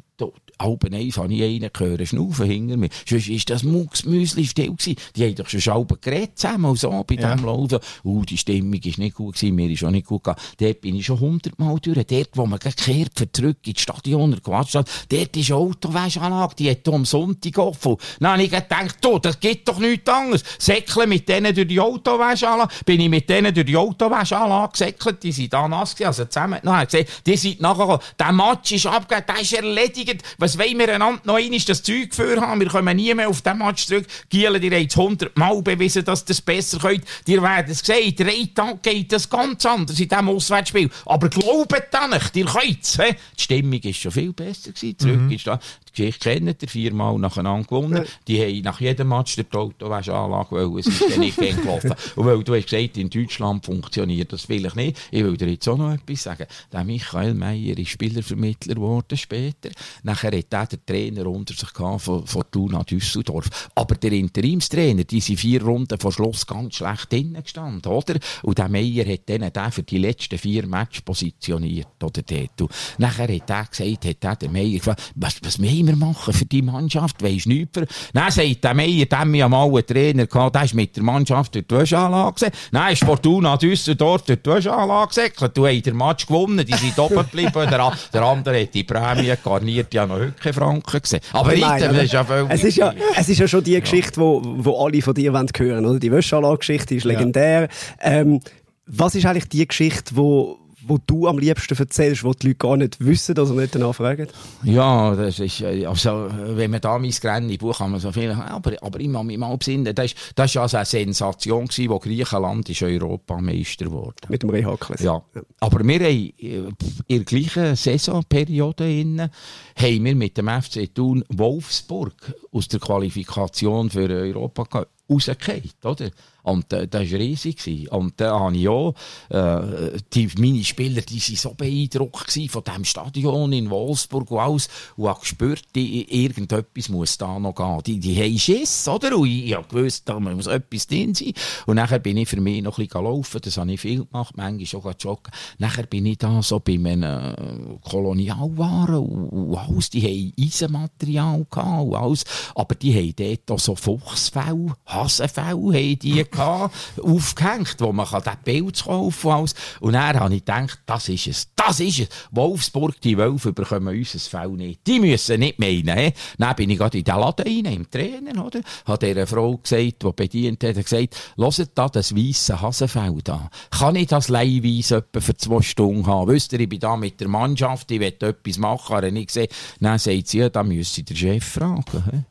halb 0.61 0.85
eins 0.93 1.17
habe 1.19 1.33
ich 1.35 1.43
einen 1.43 1.71
gehört, 1.73 2.09
schnaufen 2.09 2.47
hinter 2.47 2.77
mir. 2.77 2.89
Sonst 3.09 3.29
ist 3.29 3.51
das 3.51 3.63
Mucksmüsli 3.63 4.45
still 4.47 4.73
gewesen. 4.75 4.97
Die 5.15 5.25
haben 5.25 5.35
doch 5.35 5.49
schon 5.49 5.61
halb 5.75 6.01
geredet 6.01 6.39
zusammen 6.39 6.67
und 6.67 6.79
so 6.79 7.05
bei 7.07 7.17
Ja. 7.17 7.35
dem 7.35 7.45
Laufen. 7.45 7.79
Uh, 8.05 8.25
die 8.25 8.39
Stimmung 8.39 8.75
ist 8.75 8.99
nicht 8.99 9.17
gut 9.17 9.35
gewesen, 9.35 9.55
mir 9.55 9.71
ist 9.71 9.85
auch 9.85 9.91
nicht 9.91 10.07
gut 10.07 10.25
gegangen. 10.25 10.41
Dort 10.59 10.81
bin 10.81 10.97
ich 10.97 11.07
schon 11.07 11.21
hundertmal 11.21 11.79
durch. 11.81 12.07
Dort, 12.07 12.31
wo 12.35 12.47
man 12.47 12.59
gekehrt 12.59 13.13
für 13.15 13.31
zurück 13.31 13.59
ins 13.67 13.81
Stadion 13.81 14.33
oder 14.33 14.41
gewatscht 14.41 14.75
hat, 14.77 14.89
dort 15.11 15.37
ist 15.37 15.51
eine 15.51 15.61
Autowäschanlage, 15.61 16.55
die 16.57 16.71
hat 16.71 16.89
am 16.89 17.05
Sonntag 17.05 17.59
offen. 17.59 17.97
Dann 18.21 18.33
habe 18.33 18.43
ich 18.43 18.51
gedacht, 18.51 18.97
du, 19.03 19.19
das 19.19 19.39
geht 19.39 19.69
doch 19.69 19.79
nichts 19.79 20.09
anderes. 20.09 20.43
Säckle 20.59 21.07
mit 21.07 21.29
denen 21.29 21.55
durch 21.55 21.69
die 21.69 21.81
Autowäschanlage. 21.81 22.73
Bin 22.85 23.01
ich 23.01 23.09
mit 23.11 23.29
denen 23.29 23.53
durch 23.53 23.67
die 23.67 23.77
Autowäschanlage 23.77 24.73
gesäckelt, 24.73 25.23
die 25.23 25.33
sind 25.33 25.53
da 25.53 25.69
nass 25.69 25.95
gewesen, 25.95 26.07
also 26.07 26.25
zusammen. 26.25 26.61
Gesehen, 26.63 27.07
die 27.27 27.37
sind 27.37 27.61
nachher 27.61 27.87
gekommen. 27.87 28.03
Der 28.19 28.33
Match 28.33 28.73
ist 28.73 28.87
abgegeben, 28.87 29.27
der 29.29 29.41
ist 29.43 29.53
erledigt. 29.53 30.06
Was 30.39 30.59
wollen 30.59 30.79
wir 30.79 30.95
einander 30.95 31.21
noch 31.25 31.37
einmal 31.37 31.61
das 31.61 31.83
Zeug 31.83 32.15
für 32.15 32.41
haben? 32.41 32.61
Wir 32.61 32.69
kommen 32.69 32.97
nie 32.97 33.13
mehr 33.15 33.29
auf 33.29 33.43
den 33.43 33.59
Match 33.59 33.87
zurück. 33.87 34.07
Gielen, 34.29 34.63
ihr 34.63 34.79
habt 34.79 34.91
es 34.91 34.97
hundertmal 34.97 35.63
bewiesen, 35.63 36.05
dass 36.05 36.23
ihr 36.23 36.31
es 36.31 36.41
besser 36.41 36.79
könnt. 36.79 37.05
Ihr 37.27 37.43
werdet 37.43 37.71
es 37.71 37.81
sehen, 37.81 38.15
drei 38.17 38.49
Tagen 38.55 38.81
geht 38.83 39.13
das 39.13 39.29
ganz 39.29 39.65
anders 39.67 39.99
in 39.99 40.09
diesem 40.09 40.29
Auswärtsspiel. 40.29 40.91
Aber 41.05 41.29
glaubt 41.29 41.95
an 41.95 42.11
nicht, 42.11 42.37
ihr 42.37 42.47
könnt 42.47 42.83
es. 42.83 42.99
Die 43.39 43.43
Stimmung 43.43 43.81
ist 43.81 44.01
schon 44.01 44.13
viel 44.13 44.33
besser 44.33 44.73
gewesen. 44.73 44.99
Zurück 44.99 45.33
ist 45.33 45.47
da. 45.47 45.61
Geschichte 45.97 46.29
kennt 46.31 46.63
ihr, 46.63 46.69
viermal 46.69 47.19
nacheinander 47.19 47.67
gewonnen. 47.67 48.05
Die 48.29 48.41
haben 48.41 48.61
nach 48.63 48.81
jedem 48.81 49.09
Match 49.09 49.37
der 49.37 49.47
Autowäschanlage 49.59 50.51
wollen. 50.51 50.79
Es 50.79 50.87
ist 50.87 51.03
dann 51.11 51.21
nicht 51.21 51.39
gelaufen. 51.39 51.95
Und 52.17 52.27
weil 52.27 52.45
du 52.45 52.55
hast 52.55 52.69
gesagt, 52.69 52.99
in 52.99 53.09
Deutschland 53.09 53.65
funktioniert 53.65 54.33
das 54.33 54.43
vielleicht 54.43 54.77
nicht. 54.77 54.99
Ich 55.11 55.25
will 55.25 55.37
dir 55.37 55.49
jetzt 55.49 55.67
auch 55.69 55.79
noch 55.79 55.93
etwas 55.93 56.23
sagen. 56.23 56.47
Der 56.73 56.85
Michael 56.85 57.35
Meyer 57.35 57.79
ist 57.79 57.89
Spielervermittler 57.89 58.75
geworden 58.75 59.17
später. 59.17 59.71
Nachher 60.03 60.37
hat 60.37 60.53
er 60.53 60.67
den 60.67 60.85
Trainer 60.85 61.27
unter 61.27 61.55
sich 61.55 61.73
gehabt 61.73 62.03
von, 62.03 62.27
von 62.27 62.45
Thuna 62.51 62.85
Düsseldorf. 62.85 63.71
Aber 63.75 63.95
der 63.95 64.13
Interimstrainer, 64.13 65.05
die 65.05 65.21
sind 65.21 65.41
vier 65.41 65.63
Runden 65.63 65.99
vor 65.99 66.13
Schluss 66.13 66.47
ganz 66.47 66.77
schlecht 66.77 67.11
drinnen 67.11 67.43
gestanden, 67.43 67.91
oder? 67.91 68.17
Und 68.43 68.59
der 68.59 68.69
Meyer 68.69 69.07
hat 69.07 69.23
dann 69.27 69.51
den 69.51 69.73
für 69.73 69.83
die 69.83 69.99
letzten 69.99 70.39
vier 70.39 70.67
Matches 70.67 71.03
positioniert, 71.03 72.03
oder 72.03 72.23
dort. 72.23 72.71
Nachher 72.99 73.35
hat 73.35 73.51
er 73.51 73.65
gesagt, 73.65 74.05
hat 74.05 74.25
er 74.25 74.37
der 74.37 74.51
Meyer 74.51 74.79
gefragt, 74.79 75.13
was, 75.15 75.37
was 75.43 75.61
wollen 75.61 75.86
wir 75.87 75.97
machen 75.97 76.33
für 76.33 76.45
die 76.45 76.63
Mannschaft? 76.63 77.23
Weisst 77.23 77.47
du 77.47 77.51
nichts 77.51 77.79
für... 77.79 77.87
Dann 78.13 78.31
sagt 78.31 78.65
der 78.65 78.75
Meyer, 78.75 79.07
dem 79.07 79.35
ja 79.35 79.49
mal 79.49 79.67
einen 79.67 79.87
Trainer 79.87 80.27
gehabt, 80.27 80.55
der 80.55 80.65
ist 80.65 80.75
mit 80.75 80.97
der 80.97 81.03
Mannschaft 81.03 81.55
durch 81.55 81.67
die 81.67 81.75
Wäschanlage 81.75 82.35
gesehen. 82.35 82.53
Dann 82.73 82.93
ist 82.93 83.05
Fortuna 83.05 83.57
Düsseldorf 83.57 84.23
durch 84.23 84.43
die 84.43 84.51
Wäschanlage 84.51 85.09
gesäckelt. 85.09 85.57
Du 85.57 85.67
hast 85.67 85.87
den 85.87 85.97
Match 85.97 86.27
gewonnen, 86.27 86.65
die 86.65 86.75
sind 86.75 86.99
oben 86.99 87.17
geblieben. 87.17 87.53
Der, 87.55 87.93
der 88.13 88.23
andere 88.23 88.63
hat 88.63 88.75
die 88.75 88.85
Prämie 88.85 89.33
garniert, 89.43 89.93
ja 89.95 90.07
noch 90.07 90.17
heute 90.17 90.53
Franken 90.53 91.01
gesehen. 91.01 91.21
Aber 91.33 91.53
aber 91.53 91.89
das 91.89 92.05
ist 92.05 92.13
ja 92.13 92.25
völlig... 92.25 92.51
es, 92.51 92.65
ist 92.65 92.77
ja, 92.77 92.93
es 93.17 93.29
ist 93.29 93.39
ja 93.39 93.49
schon 93.49 93.65
die 93.65 93.81
Geschichte, 93.81 94.21
wo, 94.21 94.43
wo 94.45 94.85
alle 94.85 95.03
von 95.03 95.15
dir 95.15 95.33
wollen 95.33 95.49
hören 95.57 95.87
oder? 95.87 95.99
Die 95.99 96.13
Wäschanlage-Geschichte 96.13 96.95
ist 96.95 97.05
legendär. 97.05 97.69
Ähm, 98.01 98.41
was 98.87 99.15
ist 99.15 99.27
eigentlich 99.27 99.49
die 99.49 99.67
Geschichte, 99.67 100.17
wo, 100.17 100.59
wo 100.87 100.99
du 101.05 101.27
am 101.27 101.39
liebsten 101.39 101.77
erzählst, 101.77 102.25
wo 102.25 102.33
die 102.33 102.49
Leute 102.49 102.59
gar 102.59 102.77
nicht 102.77 103.05
wissen 103.05 103.39
oder 103.39 103.53
nicht 103.53 103.75
danach 103.75 103.95
fragen? 103.95 104.29
Ja, 104.63 105.15
das 105.15 105.39
ist, 105.39 105.61
äh, 105.61 105.87
also, 105.87 106.29
wenn 106.31 106.71
man 106.71 106.81
da 106.81 106.99
mein 106.99 107.11
Grenny 107.11 107.57
buch 107.57 107.81
man 107.81 107.99
so 107.99 108.13
viel, 108.13 108.31
aber, 108.31 108.73
aber 108.81 109.01
ich 109.01 109.09
muss 109.09 109.25
mich 109.25 109.39
mal 109.39 109.57
besinnen, 109.57 109.95
das 109.95 110.07
ist, 110.07 110.17
das 110.35 110.51
ist 110.51 110.57
also 110.57 110.77
eine 110.77 110.87
Sensation 110.87 111.67
gewesen, 111.67 111.91
wo 111.91 111.99
Griechenland 111.99 112.69
ist 112.69 112.83
Europameister 112.83 113.87
geworden. 113.87 114.15
Mit 114.29 114.43
dem 114.43 114.51
Rehhackles. 114.51 115.03
Ja. 115.03 115.23
Aber 115.61 115.87
wir 115.87 116.01
haben 116.01 116.05
äh, 116.05 116.33
in 116.39 116.75
der 117.09 117.25
gleichen 117.25 117.77
Saisonperiode 117.77 118.91
innen, 118.91 119.31
haben 119.77 120.05
wir 120.05 120.15
mit 120.15 120.37
dem 120.39 120.49
FC 120.49 120.95
Thun 120.95 121.25
Wolfsburg 121.29 122.15
aus 122.53 122.69
der 122.69 122.81
Qualifikation 122.81 123.91
für 123.91 124.09
Europa 124.09 124.87
rausgefallen, 125.09 125.71
oder? 125.85 126.11
Und 126.47 126.73
äh, 126.73 126.87
das 126.87 127.11
war 127.11 127.19
riesig. 127.19 127.57
Gewesen. 127.57 127.89
Und 127.89 128.21
da 128.21 128.39
habe 128.39 128.57
ich 128.57 128.69
auch, 128.69 128.95
äh, 129.31 129.99
die, 130.13 130.29
meine 130.39 130.63
Spieler, 130.63 131.03
die 131.03 131.21
waren 131.21 131.37
so 131.37 131.55
beeindruckt 131.55 132.29
gewesen 132.29 132.49
von 132.49 132.63
diesem 132.63 132.85
Stadion 132.85 133.53
in 133.53 133.69
Wolfsburg 133.69 134.31
und 134.31 134.39
alles. 134.39 134.69
Und 134.97 135.09
habe 135.09 135.21
gespürt, 135.21 135.65
irgendetwas 135.75 136.89
muss 136.89 137.19
da 137.19 137.39
noch 137.39 137.55
gehen. 137.55 137.81
Die, 137.85 137.99
die 137.99 138.17
haben 138.23 138.39
Schiss, 138.39 138.87
oder? 138.87 139.19
Und 139.19 139.27
ich, 139.27 139.47
ich 139.47 139.55
habe 139.55 139.67
gewusst, 139.67 140.09
da 140.09 140.21
muss 140.21 140.47
etwas 140.47 140.87
drin 140.87 141.15
sein. 141.15 141.33
Und 141.67 141.77
nachher 141.77 141.99
bin 141.99 142.17
ich 142.17 142.29
für 142.29 142.41
mich 142.41 142.63
noch 142.63 142.79
ein 142.79 142.87
bisschen 142.87 143.05
laufen. 143.05 143.41
Das 143.43 143.57
habe 143.57 143.73
ich 143.73 143.81
viel 143.81 144.05
gemacht, 144.05 144.37
manchmal 144.37 144.83
auch 144.83 144.95
joggen. 145.01 145.33
Nachher 145.59 145.87
bin 145.87 146.07
ich 146.07 146.19
da 146.19 146.43
so 146.43 146.61
bei 146.61 146.75
einem 146.75 147.03
äh, 147.03 147.89
Kolonialwaren 147.89 149.05
und 149.05 149.57
alles. 149.57 149.91
Die 149.91 150.03
haben 150.03 150.33
Eisenmaterial 150.41 151.45
gehabt 151.51 151.87
und 151.87 151.95
alles. 151.97 152.25
Aber 152.55 152.75
die 152.77 152.95
haben 152.95 153.15
dort 153.17 153.51
auch 153.51 153.59
so 153.59 153.75
Fuchsfell, 153.75 154.73
Hasenfell 154.87 155.57
haben 155.57 155.99
die 155.99 156.25
aufgehängt, 156.39 157.77
wo 157.79 157.93
man 157.93 158.07
kann 158.07 158.23
den 158.23 158.37
Pilz 158.45 158.85
kaufen 158.85 159.31
alles. 159.31 159.55
Und 159.81 159.95
dann 159.95 160.19
habe 160.19 160.35
ich 160.35 160.45
gedacht, 160.45 160.81
das 160.87 161.09
ist 161.09 161.27
es. 161.27 161.49
Das 161.55 161.81
ist 161.81 162.01
es. 162.01 162.09
Wolfsburg, 162.31 163.01
die 163.01 163.17
Wölfe 163.17 163.53
bekommen 163.53 163.97
unser 163.97 164.19
Fell 164.19 164.51
nicht. 164.51 164.87
Die 164.87 165.01
müssen 165.01 165.41
nicht 165.41 165.59
meinen. 165.59 165.99
He? 165.99 166.13
Dann 166.39 166.57
bin 166.57 166.71
ich 166.71 166.79
gerade 166.79 166.99
in 166.99 167.05
den 167.05 167.17
Laden 167.17 167.47
rein, 167.47 167.75
im 167.75 167.91
Trainer, 167.91 168.45
oder? 168.45 168.61
Hat 168.85 169.03
dieser 169.03 169.27
Frau 169.27 169.57
gesagt, 169.57 170.03
die 170.03 170.13
bedient 170.15 170.63
hat, 170.65 170.77
gesagt, 170.77 171.17
hört 171.37 171.71
da 171.75 171.89
das 171.89 172.15
weisse 172.15 172.61
Hasenfell 172.61 173.19
da. 173.25 173.51
Kann 173.71 173.97
ich 173.97 174.07
das 174.07 174.29
leihweise 174.29 174.97
etwa 174.97 175.21
für 175.21 175.37
zwei 175.37 175.63
Stunden 175.63 176.07
haben? 176.07 176.31
Wisst 176.31 176.53
ihr, 176.53 176.61
ich 176.61 176.69
bin 176.69 176.81
da 176.81 176.97
mit 176.97 177.21
der 177.21 177.29
Mannschaft, 177.29 177.91
ich 177.91 178.01
will 178.01 178.15
etwas 178.21 178.59
machen, 178.59 178.97
habe 178.97 179.09
ich 179.09 179.27
gesehen. 179.27 179.49
Dann 179.81 179.99
sagt 179.99 180.29
sie, 180.29 180.39
ja, 180.39 180.49
da 180.49 180.63
müsste 180.63 181.03
der 181.03 181.15
Chef 181.15 181.45
fragen. 181.45 182.27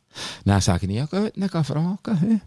Dann 0.45 0.61
sage 0.61 0.87
ich, 0.87 0.93
ja 0.93 1.05
gut, 1.05 1.33
dann 1.35 1.49
geh 1.49 1.63
fragen. 1.63 2.19
He? 2.19 2.39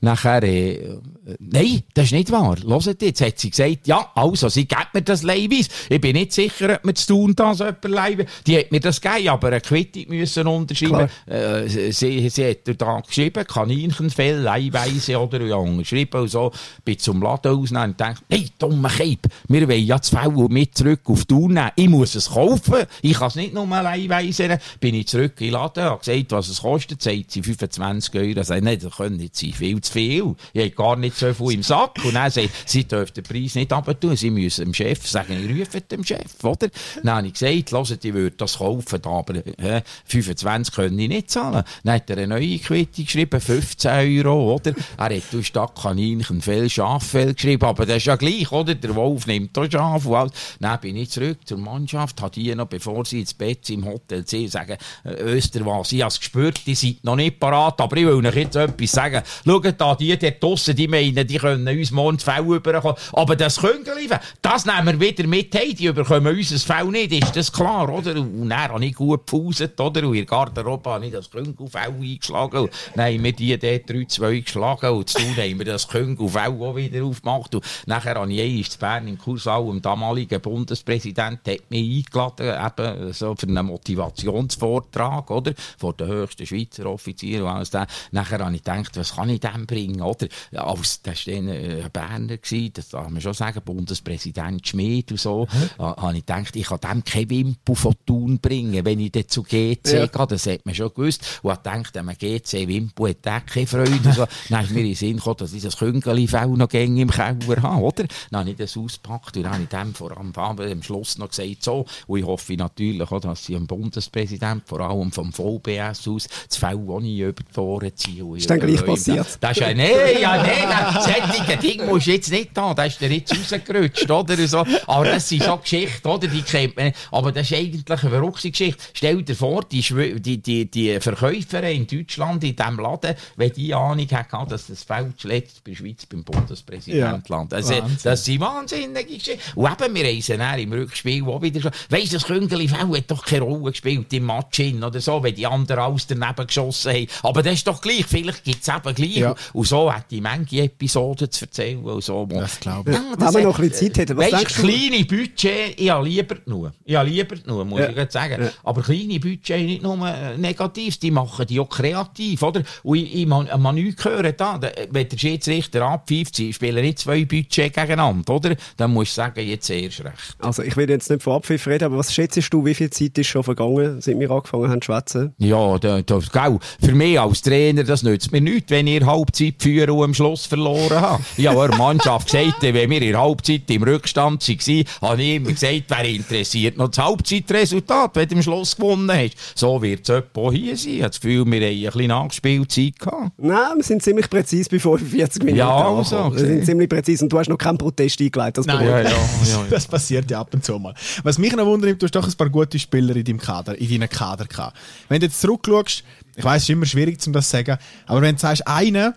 Nachher, 0.00 0.42
äh, 0.42 0.98
nein, 1.38 1.82
das 1.94 2.06
ist 2.06 2.12
nicht 2.12 2.30
wahr. 2.30 2.56
Hört 2.66 3.02
jetzt, 3.02 3.20
hat 3.20 3.38
sie 3.38 3.50
gesagt, 3.50 3.86
ja, 3.86 4.10
also, 4.14 4.48
sie 4.48 4.66
gibt 4.66 4.94
mir 4.94 5.02
das 5.02 5.22
leihweise. 5.22 5.70
Ich 5.88 6.00
bin 6.00 6.14
nicht 6.14 6.32
sicher, 6.32 6.76
ob 6.76 6.84
mir 6.84 6.94
zu 6.94 7.06
tun 7.06 7.34
da 7.34 7.54
so 7.54 7.64
jemand 7.64 7.84
leihweise. 7.84 8.28
Die 8.46 8.58
hat 8.58 8.72
mir 8.72 8.80
das 8.80 9.00
gegeben, 9.00 9.28
aber 9.28 9.48
eine 9.48 9.60
Quittung 9.60 10.04
müssen 10.08 10.46
unterschreiben. 10.46 11.08
Äh, 11.26 11.92
sie, 11.92 12.28
sie 12.28 12.50
hat 12.50 12.58
da 12.80 13.00
geschrieben, 13.00 13.44
Kaninchenfell, 13.46 14.40
leihweise 14.40 15.18
oder 15.18 15.40
ja, 15.42 15.56
unterschrieben 15.56 16.20
und 16.22 16.28
so. 16.28 16.52
Bin 16.84 16.98
zum 16.98 17.22
Laden 17.22 17.56
ausnehmen 17.56 17.90
und 17.90 18.00
dachte, 18.00 18.22
hey, 18.28 18.46
dummer 18.58 18.88
Keib, 18.88 19.26
wir 19.48 19.68
wollen 19.68 19.84
ja 19.84 19.98
das 19.98 20.10
Fell 20.10 20.30
mit 20.48 20.76
zurück 20.76 21.00
auf 21.04 21.20
die 21.20 21.26
Tour 21.26 21.48
nehmen. 21.48 21.70
Ich 21.76 21.88
muss 21.88 22.14
es 22.14 22.30
kaufen. 22.30 22.84
Ich 23.02 23.14
kann 23.14 23.28
es 23.28 23.36
nicht 23.36 23.54
nur 23.54 23.66
leihweise. 23.66 24.58
Bin 24.80 24.94
ich 24.94 25.08
zurück 25.08 25.34
in 25.40 25.46
den 25.46 25.52
Laden, 25.52 25.84
habe 25.84 25.98
gesagt, 25.98 26.32
was 26.32 26.48
es 26.48 26.62
kostet, 26.62 27.02
sagt 27.02 27.30
sie 27.30 27.42
25 27.42 28.14
Euro. 28.14 28.40
Ich 28.40 28.46
sage, 28.46 28.62
nein, 28.62 28.78
das 28.80 28.96
können 28.96 29.16
nicht 29.16 29.36
sein, 29.36 29.52
viel 29.56 29.80
zu 29.80 29.92
viel. 29.92 30.34
Ich 30.52 30.62
habe 30.62 30.70
gar 30.70 30.96
nicht 30.96 31.16
so 31.16 31.32
viel 31.32 31.52
im 31.52 31.62
Sack. 31.62 32.04
Und 32.04 32.14
dann 32.14 32.30
sagt 32.30 32.50
sie, 32.66 32.84
dürfen 32.84 33.14
den 33.14 33.24
Preis 33.24 33.54
nicht 33.54 33.72
abtun, 33.72 34.16
sie 34.16 34.30
müssen 34.30 34.64
dem 34.64 34.74
Chef 34.74 35.06
sagen, 35.06 35.32
ich 35.32 35.60
rufe 35.60 35.80
dem 35.80 36.04
Chef, 36.04 36.42
oder? 36.42 36.68
Dann 37.02 37.16
habe 37.16 37.26
ich 37.28 37.34
gesagt, 37.34 37.72
hört, 37.72 38.04
ich 38.04 38.14
würde 38.14 38.36
das 38.36 38.58
kaufen, 38.58 39.00
aber 39.04 39.34
äh, 39.58 39.82
25 40.06 40.74
können 40.74 40.98
ich 40.98 41.08
nicht 41.08 41.30
zahlen. 41.30 41.64
Dann 41.84 41.94
hat 41.94 42.10
er 42.10 42.18
eine 42.18 42.28
neue 42.28 42.58
Quittung 42.58 43.04
geschrieben, 43.04 43.40
15 43.40 43.90
Euro, 44.26 44.54
oder? 44.54 44.72
Er 44.96 45.16
hat 45.16 45.22
durch 45.32 45.48
Stadt 45.48 45.74
Kaninchenfell, 45.80 46.68
Schaffell 46.70 47.34
geschrieben, 47.34 47.64
aber 47.64 47.86
das 47.86 47.98
ist 47.98 48.06
ja 48.06 48.16
gleich, 48.16 48.50
oder? 48.52 48.74
Der 48.74 48.94
Wolf 48.94 49.26
nimmt 49.26 49.56
auch 49.58 49.70
Schaf 49.70 50.06
und 50.06 50.14
alles. 50.14 50.32
Dann 50.60 50.80
bin 50.80 50.96
ich 50.96 51.10
zurück 51.10 51.38
zur 51.44 51.58
Mannschaft, 51.58 52.20
hat 52.20 52.36
die 52.36 52.54
noch, 52.54 52.66
bevor 52.66 53.04
sie 53.04 53.20
ins 53.20 53.34
Bett 53.34 53.68
im 53.70 53.84
Hotel 53.84 54.26
sind, 54.26 54.50
sagen, 54.50 54.76
äh, 55.04 55.14
Österwas, 55.22 55.92
ich 55.92 56.02
habe 56.02 56.10
es 56.10 56.18
gespürt, 56.18 56.60
die 56.66 56.74
sind 56.74 57.04
noch 57.04 57.16
nicht 57.16 57.38
parat, 57.38 57.80
aber 57.80 57.96
ich 57.96 58.06
will 58.06 58.26
euch 58.26 58.34
jetzt 58.34 58.56
etwas 58.56 58.92
sagen. 58.92 59.22
Schaut 59.44 59.80
da, 59.80 59.94
die 59.94 60.16
dort 60.16 60.42
draussen, 60.42 60.76
die 60.76 60.88
meinen, 60.88 61.26
die 61.26 61.38
können 61.38 61.66
uns 61.68 61.90
morgen 61.90 62.16
das 62.16 62.24
Fell 62.24 62.44
überkommen. 62.44 62.96
Aber 63.12 63.36
das 63.36 63.58
Küngeli, 63.58 64.08
das 64.42 64.66
nehmen 64.66 65.00
wir 65.00 65.08
wieder 65.08 65.26
mit, 65.26 65.54
hey, 65.54 65.74
die 65.74 65.86
überkommen 65.86 66.36
unser 66.36 66.58
Fell 66.58 66.86
nicht, 66.86 67.12
ist 67.12 67.36
das 67.36 67.52
klar, 67.52 67.88
oder? 67.88 68.16
Und 68.16 68.48
dann 68.48 68.58
habe 68.58 68.84
ich 68.84 68.94
gut 68.94 69.26
gepauset, 69.26 69.78
oder? 69.80 70.02
Und 70.06 70.14
in 70.14 70.26
der 70.26 70.26
Garderobe 70.26 70.90
habe 70.90 71.06
ich 71.06 71.12
das 71.12 71.30
Küngelfell 71.30 71.94
eingeschlagen. 72.00 72.60
Und 72.60 72.70
dann 72.94 73.12
haben 73.12 73.24
wir 73.24 73.32
die 73.32 73.58
dort 73.58 73.90
3-2 73.90 74.42
geschlagen 74.42 74.90
und 74.90 75.08
zu 75.08 75.18
haben 75.18 75.58
wir 75.58 75.64
das 75.64 75.88
Küngelfell 75.88 76.50
auch 76.60 76.76
wieder 76.76 77.04
aufgemacht. 77.04 77.54
Und 77.54 77.64
nachher 77.86 78.14
habe 78.16 78.32
ich 78.32 78.40
einmal 78.40 78.64
zu 78.64 78.78
Bern 78.78 79.08
im 79.08 79.18
Kursau, 79.18 79.70
dem 79.70 79.82
damaligen 79.82 80.40
Bundespräsident, 80.40 81.40
hat 81.46 81.70
mich 81.70 82.06
eingeladen, 82.06 82.66
eben 82.66 83.12
so 83.12 83.34
für 83.34 83.46
einen 83.46 83.66
Motivationsvortrag, 83.66 85.30
oder? 85.30 85.52
Vor 85.78 85.92
den 85.94 86.08
höchsten 86.08 86.46
Schweizer 86.46 86.86
Offizieren 86.86 87.42
und 87.42 87.48
alles 87.48 87.70
das. 87.70 87.86
Nachher 88.10 88.38
habe 88.38 88.54
ich 88.54 88.62
gedacht, 88.62 88.96
was 88.96 89.16
kann 89.16 89.25
kann 89.26 89.34
ich 89.34 89.40
dem 89.40 89.66
bringen, 89.66 90.02
oder? 90.02 90.28
Als, 90.54 91.02
das 91.02 91.26
war 91.26 91.34
äh, 91.34 91.82
ein 91.82 91.90
Berner, 91.92 92.36
gewesen, 92.36 92.70
das 92.74 92.88
darf 92.90 93.08
man 93.08 93.20
schon 93.20 93.34
sagen, 93.34 93.60
Bundespräsident 93.64 94.66
Schmid 94.66 95.10
und 95.10 95.20
so, 95.20 95.46
äh, 95.78 95.82
habe 95.82 96.16
ich 96.16 96.26
gedacht, 96.26 96.56
ich 96.56 96.66
kann 96.66 96.80
dem 96.80 97.04
keinen 97.04 97.30
Wimpel 97.30 97.74
von 97.74 97.94
Thun 98.04 98.38
bringen, 98.38 98.84
wenn 98.84 99.00
ich 99.00 99.12
dann 99.12 99.28
zu 99.28 99.42
GC 99.42 99.92
Ja. 99.92 100.06
gehe, 100.06 100.26
das 100.26 100.46
hat 100.46 100.64
man 100.64 100.74
schon 100.74 100.92
gewusst. 100.92 101.40
Und 101.42 101.52
ich 101.52 101.56
gedacht, 101.58 101.94
wenn 101.94 102.04
man 102.04 102.16
GC 102.16 102.68
Wimpel 102.68 103.10
hat, 103.10 103.24
der 103.24 103.40
keine 103.40 103.66
Freude. 103.66 104.12
So. 104.12 104.26
Dann 104.48 104.64
ist 104.64 104.70
mir 104.72 104.80
in 104.80 104.86
den 104.86 104.94
Sinn 104.94 105.16
gekommen, 105.16 105.36
dass 105.38 105.52
ich 105.52 105.62
das 105.62 105.76
Küngeli-Fell 105.76 106.48
noch 106.48 106.68
gäng 106.68 106.96
im 106.96 107.10
Keller 107.10 107.62
habe, 107.62 107.82
oder? 107.82 108.04
Dann 108.30 108.40
habe 108.40 108.50
ich 108.50 108.56
das 108.56 108.76
ausgepackt 108.76 109.36
und 109.36 109.42
dann 109.44 109.52
habe 109.54 109.62
ich 109.62 109.68
dem 109.68 109.94
vor 109.94 110.16
allem 110.16 110.32
am 110.36 110.82
Schluss 110.82 111.18
noch 111.18 111.28
gesagt, 111.30 111.62
so, 111.62 111.86
und 112.06 112.18
ich 112.18 112.24
hoffe 112.24 112.54
natürlich 112.54 113.10
auch, 113.10 113.20
dass 113.20 113.44
sie 113.44 113.54
dem 113.54 113.66
Bundespräsident, 113.66 114.62
vor 114.66 114.80
allem 114.80 115.12
vom 115.12 115.32
VBS 115.32 116.08
aus, 116.08 116.28
das 116.48 116.56
Fell 116.56 116.76
auch 116.88 117.00
nicht 117.00 117.18
über 117.18 117.32
die 117.42 117.60
Ohren 117.60 117.96
ziehen. 117.96 118.36
Ist 118.36 118.50
dann 118.50 118.60
gleich 118.60 118.84
passiert? 118.84 119.15
Das 119.40 119.52
ist 119.52 119.60
ja, 119.60 119.74
nee, 119.74 120.20
ja, 120.20 120.42
nee, 120.42 121.46
das 121.46 121.60
Ding 121.60 121.86
musst 121.86 122.06
du 122.06 122.10
jetzt 122.12 122.30
nicht 122.30 122.50
da, 122.54 122.74
da 122.74 122.84
ist 122.84 123.00
der 123.00 123.10
jetzt 123.10 123.32
rausgerutscht, 123.32 124.10
oder 124.10 124.48
so. 124.48 124.64
Aber 124.86 125.04
das 125.04 125.30
ist 125.30 125.44
so 125.44 125.56
Geschichte, 125.56 126.08
oder, 126.08 126.26
die 126.26 126.42
kennt 126.42 126.76
man. 126.76 126.92
Aber 127.10 127.32
das 127.32 127.50
ist 127.50 127.56
eigentlich 127.56 127.84
eine 127.88 127.98
verrückte 127.98 128.50
Geschichte. 128.50 128.82
Stell 128.92 129.22
dir 129.22 129.34
vor, 129.34 129.64
die, 129.64 129.82
die, 130.20 130.38
die, 130.38 130.70
die 130.70 131.00
Verkäuferin 131.00 131.82
in 131.82 131.86
Deutschland, 131.86 132.44
in 132.44 132.56
diesem 132.56 132.78
Laden, 132.78 133.14
wenn 133.36 133.52
die 133.52 133.74
Ahnung 133.74 134.08
hatte, 134.10 134.50
dass 134.50 134.66
das 134.66 134.82
Feld 134.82 135.18
zuletzt 135.18 135.64
bei 135.64 135.72
der 135.72 135.76
Schweiz 135.76 136.06
beim 136.06 136.24
Bundespräsident 136.24 137.28
Ja. 137.28 137.46
Also, 137.50 137.74
Wahnsinn. 137.74 137.98
das 138.02 138.24
sind 138.24 138.40
wahnsinnige 138.40 139.04
Geschichten. 139.04 139.40
Und 139.54 139.80
eben, 139.80 139.94
wir 139.94 140.04
reisen 140.04 140.38
dann 140.38 140.58
im 140.58 140.72
Rückspiel 140.72 141.24
auch 141.24 141.42
wieder 141.42 141.60
schon. 141.60 141.72
Weisst 141.90 142.12
du, 142.12 142.16
das 142.16 142.24
Küngeli-Fell 142.24 142.96
hat 142.96 143.10
doch 143.10 143.24
keine 143.24 143.42
Rolle 143.42 143.70
gespielt 143.70 144.12
im 144.12 144.26
Match 144.26 144.56
hin 144.56 144.82
oder 144.82 145.00
so, 145.00 145.22
wenn 145.22 145.34
die 145.34 145.46
anderen 145.46 145.80
alles 145.80 146.06
daneben 146.06 146.46
geschossen 146.46 146.92
haben. 146.92 147.06
Aber 147.22 147.42
das 147.42 147.54
ist 147.54 147.66
doch 147.66 147.80
gleich. 147.80 148.06
Vielleicht 148.06 148.44
gibt 148.44 148.62
es 148.62 148.68
eben 148.68 148.94
gleich. 148.94 149.05
Ja. 149.14 149.34
Und 149.52 149.66
so 149.66 149.92
hat 149.92 150.10
die 150.10 150.20
Menge 150.20 150.46
Episoden 150.52 151.30
zu 151.30 151.44
erzählen. 151.44 151.82
Und 151.82 152.02
so. 152.02 152.26
Das 152.26 152.58
glaube 152.60 152.90
ich. 152.90 152.96
Ja, 152.96 153.02
Wenn 153.18 153.34
wir 153.34 153.42
noch 153.44 153.58
ein 153.58 153.68
bisschen 153.68 153.88
hat- 153.88 153.94
Zeit 153.94 153.98
hätten, 153.98 154.16
was 154.16 154.24
weisst, 154.32 154.38
denkst 154.40 154.54
du? 154.56 154.62
kleine 154.62 155.04
Budget, 155.04 155.80
ich 155.80 155.90
habe 155.90 156.08
lieber 156.08 156.34
genug. 156.36 156.72
Ich 156.84 156.94
habe 156.96 157.08
lieber 157.08 157.36
genug, 157.36 157.66
muss 157.66 157.80
Ja. 157.80 157.88
ich 157.90 158.10
sagen. 158.10 158.42
Ja. 158.42 158.50
Aber 158.64 158.82
kleine 158.82 159.18
Budget 159.20 159.64
nicht 159.66 159.82
nur 159.82 159.96
äh, 160.08 160.36
negativ, 160.36 160.98
die 160.98 161.10
machen 161.10 161.46
die 161.46 161.60
auch 161.60 161.68
kreativ, 161.68 162.42
oder? 162.42 162.62
Und 162.82 162.98
ich, 162.98 163.14
ich 163.14 163.26
man, 163.26 163.48
man 163.58 163.74
nichts 163.74 164.04
hören 164.04 164.32
da. 164.36 164.58
Da- 164.58 164.70
Wenn 164.90 165.08
der 165.08 165.18
Schiedsrichter 165.18 165.82
abpfeift, 165.86 166.36
sie 166.36 166.52
spielen 166.52 166.82
nicht 166.84 166.98
zwei 167.00 167.24
Budget 167.24 167.72
gegeneinander, 167.74 168.34
oder? 168.34 168.56
Dann 168.76 168.92
musst 168.92 169.12
du 169.12 169.16
sagen, 169.16 169.40
jetzt 169.46 169.68
erst 169.70 170.04
recht. 170.04 170.36
Also 170.38 170.62
ich 170.62 170.76
will 170.76 170.88
jetzt 170.88 171.10
nicht 171.10 171.22
von 171.22 171.34
Abpfiff 171.34 171.66
reden, 171.66 171.84
aber 171.84 171.98
was 171.98 172.12
schätzt 172.12 172.36
du, 172.52 172.64
wie 172.64 172.74
viel 172.74 172.90
Zeit 172.90 173.16
ist 173.18 173.26
schon 173.28 173.42
vergangen, 173.42 174.00
seit 174.00 174.18
wir 174.18 174.30
angefangen 174.30 174.70
haben 174.70 174.80
zu 174.82 174.86
schwätzen? 174.86 175.34
Ja, 175.38 175.78
da, 175.78 176.02
da, 176.02 176.18
gell, 176.18 176.58
für 176.80 176.92
mich 176.94 177.18
als 177.20 177.42
Trainer, 177.42 177.84
das 177.84 178.02
nützt 178.02 178.32
mir 178.32 178.40
nichts, 178.40 178.70
wenn 178.70 178.86
ihr 179.00 179.06
Halbzeit 179.06 179.54
führen 179.58 179.90
und 179.90 180.04
am 180.04 180.14
Schluss 180.14 180.46
verloren 180.46 181.00
habt. 181.00 181.24
Ich 181.36 181.46
habe 181.46 181.58
eurer 181.58 181.76
Mannschaft 181.76 182.30
gesagt, 182.30 182.62
wenn 182.62 182.90
wir 182.90 183.02
in 183.02 183.12
der 183.12 183.20
Halbzeit 183.20 183.70
im 183.70 183.82
Rückstand 183.82 184.46
waren, 184.48 184.84
habe 185.02 185.22
ich 185.22 185.34
immer 185.36 185.52
gesagt, 185.52 185.82
wer 185.88 186.04
interessiert 186.04 186.76
noch 186.76 186.88
das 186.88 187.04
Halbzeitresultat, 187.04 188.10
wenn 188.14 188.28
du 188.28 188.34
am 188.36 188.42
Schluss 188.42 188.76
gewonnen 188.76 189.10
hast. 189.10 189.36
So 189.54 189.80
wird 189.82 190.08
es 190.08 190.08
etwa 190.08 190.40
auch 190.40 190.52
hier 190.52 190.76
sein. 190.76 190.92
Ich 190.92 191.00
habe 191.00 191.10
das 191.10 191.20
Gefühl, 191.20 191.46
wir 191.46 191.60
haben 191.60 191.62
ein 191.62 191.82
bisschen 191.84 192.06
Nachspielzeit 192.08 192.98
gehabt. 192.98 193.32
Nein, 193.38 193.76
wir 193.76 193.84
sind 193.84 194.02
ziemlich 194.02 194.28
präzise 194.30 194.68
bei 194.70 194.78
45 194.78 195.42
Minuten. 195.42 195.58
Ja, 195.58 195.88
also, 195.88 196.32
wir 196.32 196.38
sind 196.38 196.64
ziemlich 196.64 196.88
präzise 196.88 197.24
und 197.24 197.32
du 197.32 197.38
hast 197.38 197.48
noch 197.48 197.58
keinen 197.58 197.78
Protest 197.78 198.20
eingeleitet. 198.20 198.58
Das 198.58 198.66
Nein. 198.66 198.86
beruhigt. 198.86 199.10
ja, 199.10 199.64
Das 199.70 199.86
passiert 199.86 200.30
ja 200.30 200.40
ab 200.40 200.52
und 200.52 200.64
zu 200.64 200.78
mal. 200.78 200.94
Was 201.22 201.38
mich 201.38 201.54
noch 201.54 201.66
wundert, 201.66 202.00
du 202.00 202.06
hast 202.06 202.14
doch 202.14 202.26
ein 202.26 202.34
paar 202.34 202.48
gute 202.50 202.78
Spieler 202.78 203.16
in 203.16 203.24
deinem 203.24 203.40
Kader, 203.40 203.78
in 203.78 203.88
deinem 203.90 204.08
Kader 204.08 204.46
gehabt. 204.46 204.76
Wenn 205.08 205.20
du 205.20 205.26
jetzt 205.26 205.40
zurückschaust, 205.40 206.04
ich 206.36 206.44
weiß, 206.44 206.62
es 206.62 206.68
ist 206.68 206.70
immer 206.70 206.86
schwierig, 206.86 207.18
um 207.26 207.32
das 207.32 207.48
zu 207.48 207.56
sagen, 207.56 207.78
aber 208.06 208.22
wenn 208.22 208.34
du 208.34 208.40
sagst, 208.40 208.66
einer, 208.68 209.14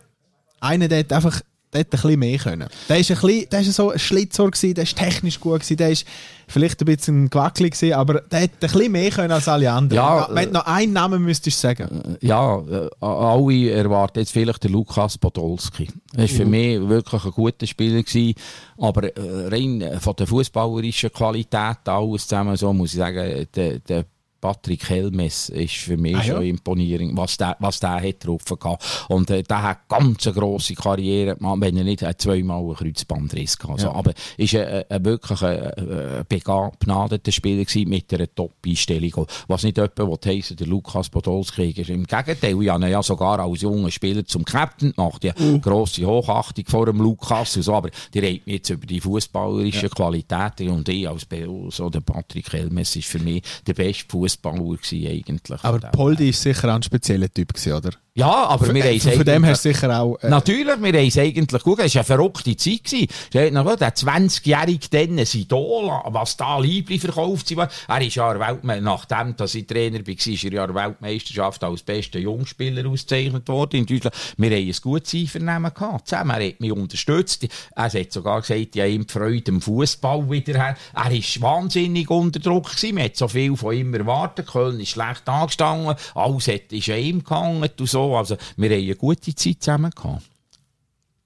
einer, 0.61 0.87
der 0.87 0.99
hat 0.99 1.13
einfach, 1.13 1.41
der 1.71 1.81
hätte 1.81 1.97
ein 1.97 2.01
bisschen 2.01 2.19
mehr 2.19 2.37
können. 2.39 2.67
Der 2.87 2.97
ist 2.97 3.11
ein 3.11 3.17
bisschen, 3.19 3.49
der 3.49 3.59
ist 3.59 3.73
so 3.73 3.91
ein 3.91 3.99
Schlitzohr 3.99 4.49
gewesen, 4.49 4.73
der 4.73 4.85
ist 4.85 4.97
technisch 4.97 5.39
gut 5.39 5.59
gewesen, 5.59 5.77
der 5.77 5.91
ist 5.91 6.05
vielleicht 6.47 6.81
ein 6.81 6.85
bisschen 6.85 7.29
gewackelig 7.29 7.73
gewesen, 7.73 7.93
aber 7.93 8.21
der 8.21 8.39
hätte 8.39 8.67
ein 8.67 8.71
bisschen 8.71 8.91
mehr 8.91 9.11
können 9.11 9.31
als 9.31 9.47
alle 9.47 9.71
anderen. 9.71 10.03
Ja, 10.03 10.27
wenn 10.31 10.47
du 10.47 10.53
noch 10.53 10.65
einen 10.65 10.93
Namen 10.93 11.23
müsstest 11.23 11.59
sagen. 11.59 12.17
ja, 12.21 12.57
äh, 12.57 12.89
alle 13.01 13.69
erwarten 13.69 14.19
jetzt 14.19 14.31
vielleicht 14.31 14.63
den 14.63 14.71
Lukas 14.71 15.17
Podolski. 15.17 15.89
Er 16.13 16.21
war 16.21 16.27
für 16.27 16.45
mich 16.45 16.79
wirklich 16.79 17.25
ein 17.25 17.31
guter 17.31 17.67
Spieler 17.67 18.01
gewesen, 18.01 18.33
aber 18.77 19.03
äh, 19.03 19.47
rein 19.49 19.81
äh, 19.81 19.99
von 19.99 20.15
der 20.15 20.25
fußballerischen 20.25 21.11
Qualität 21.11 21.77
alles 21.85 22.27
zusammen 22.27 22.55
so 22.55 22.73
muss 22.73 22.93
ich 22.93 22.97
sagen, 22.97 23.45
der, 23.53 23.79
der 23.79 24.05
Patrick 24.41 24.89
Helmes 24.89 25.49
ist 25.49 25.75
für 25.75 25.97
mich 25.97 26.15
Ah, 26.15 26.23
ja? 26.23 26.33
schon 26.35 26.43
imponierend, 26.43 27.17
was 27.17 27.37
der, 27.37 27.55
was 27.59 27.79
der 27.79 28.01
hat 28.01 28.25
drauf 28.25 28.43
gehabt. 28.45 29.05
Und 29.09 29.29
äh, 29.29 29.43
der 29.43 29.61
hat 29.63 29.87
ganz 29.89 30.25
eine 30.27 30.35
grosse 30.35 30.73
Karriere 30.75 31.35
gemacht, 31.35 31.61
wenn 31.61 31.77
er 31.77 31.83
nicht 31.83 32.01
äh, 32.01 32.15
zweimal 32.17 32.61
einen 32.63 32.75
Kreuzbandriss 32.75 33.57
gehabt. 33.57 33.79
Also, 33.79 33.91
aber 33.91 34.13
ist 34.37 34.55
ein, 34.55 34.83
ein 34.89 35.05
wirklich 35.05 35.41
ein, 35.41 35.63
ein 35.73 36.25
begnadeter 36.27 37.31
Spieler 37.31 37.65
gewesen 37.65 37.89
mit 37.89 38.13
einer 38.13 38.33
Top-Einstellung. 38.33 39.27
Was 39.47 39.63
nicht 39.63 39.77
jemand 39.77 40.25
heissen, 40.25 40.57
der 40.57 40.67
Lukas 40.67 41.09
Podolski 41.09 41.71
ist. 41.71 41.89
Im 41.89 42.05
Gegenteil, 42.05 42.61
ich 42.61 42.69
habe 42.69 42.85
ihn 42.85 42.91
ja 42.91 43.03
sogar 43.03 43.39
als 43.39 43.61
junger 43.61 43.91
Spieler 43.91 44.25
zum 44.25 44.45
Captain 44.45 44.93
gemacht. 44.93 45.23
Ja, 45.23 45.33
grosse 45.61 46.05
Hochachtung 46.05 46.65
vor 46.67 46.85
dem 46.85 46.99
Lukas 47.01 47.55
und 47.57 47.63
so. 47.63 47.73
Aber 47.73 47.89
die 48.13 48.19
reden 48.19 48.43
jetzt 48.45 48.69
über 48.69 48.85
die 48.85 49.01
fußballerischen 49.01 49.89
Qualitäten 49.89 50.69
und 50.69 50.87
ich 50.89 51.07
als 51.07 51.27
so 51.69 51.89
der 51.89 52.01
Patrick 52.01 52.51
Helmes 52.53 52.95
ist 52.95 53.07
für 53.07 53.19
mich 53.19 53.43
der 53.67 53.73
beste 53.73 54.05
Fußballer 54.09 54.28
gewesen, 54.37 55.07
eigentlich. 55.07 55.63
Aber 55.63 55.79
Poldi 55.91 56.29
ist 56.29 56.41
sicher 56.41 56.69
auch 56.69 56.75
ein 56.75 56.83
spezieller 56.83 57.29
Typ 57.31 57.53
gewesen, 57.53 57.73
oder? 57.73 57.91
Ja, 58.19 58.47
aber 58.47 58.73
wir 58.73 58.83
haben 58.83 58.97
es 58.97 59.03
Von, 59.03 59.23
dem 59.23 59.45
hast 59.45 59.63
du 59.63 59.71
sicher 59.71 59.97
auch... 59.97 60.17
Äh, 60.21 60.29
Natürlich, 60.29 60.81
wir 60.81 60.93
haben 60.93 61.07
es 61.07 61.17
eigentlich 61.17 61.63
gut. 61.63 61.79
Es 61.79 61.95
war 61.95 62.01
eine 62.01 62.05
verrückte 62.05 62.55
Zeit. 62.57 62.83
gewesen. 62.83 63.63
Vor, 63.63 63.77
Der 63.77 63.95
20-jährige 63.95 64.87
dann, 64.89 65.19
ein 65.19 65.27
Idol, 65.33 66.01
was 66.07 66.35
da 66.35 66.59
Liebli 66.59 66.99
verkauft 66.99 67.55
war. 67.55 67.69
Er 67.87 68.01
ist 68.01 68.15
ja 68.15 68.37
Welt, 68.37 68.63
nachdem 68.81 69.35
dass 69.37 69.55
ich 69.55 69.65
Trainer 69.65 70.05
war, 70.05 70.13
ist 70.13 70.43
er 70.43 70.51
ja 70.51 70.75
Weltmeisterschaft 70.75 71.63
als 71.63 71.81
bester 71.81 72.19
Jungspieler 72.19 72.89
ausgezeichnet 72.89 73.47
worden 73.47 73.77
in 73.77 73.85
Deutschland. 73.85 74.15
Wir 74.37 74.49
haben 74.49 74.67
ein 74.67 74.75
gutes 74.81 75.13
Einvernehmen 75.13 75.73
gehabt. 75.73 76.07
Zusammen. 76.09 76.41
Er 76.41 76.47
hat 76.47 76.59
mich 76.59 76.71
unterstützt. 76.71 77.47
Er 77.75 77.83
hat 77.83 78.11
sogar 78.11 78.41
gesagt, 78.41 78.75
ja, 78.75 78.85
ihm 78.85 79.07
die 79.07 79.13
Freude 79.13 79.51
am 79.51 79.61
Fußball 79.61 80.29
wieder 80.29 80.53
her. 80.55 80.77
Er 80.93 81.11
war 81.11 81.41
wahnsinnig 81.41 82.09
unter 82.09 82.39
Druck 82.39 82.69
gewesen. 82.69 82.95
Man 82.95 83.05
hat 83.05 83.15
so 83.15 83.29
viel 83.29 83.55
von 83.55 83.73
ihm 83.73 83.93
erwartet. 83.93 84.47
Köln 84.47 84.79
ist 84.79 84.89
schlecht 84.89 85.27
angestanden. 85.27 85.95
Alles 86.15 86.47
hat, 86.47 86.71
ist 86.71 86.89
an 86.89 86.97
ihm 86.97 87.23
gehangen 87.23 87.69
und 87.79 87.89
so. 87.89 88.08
Also, 88.15 88.37
wir 88.57 88.69
haben 88.69 88.83
eine 88.83 88.95
gute 88.95 89.33
Zeit 89.35 89.57
zusammen 89.61 89.91
gehabt. 89.91 90.23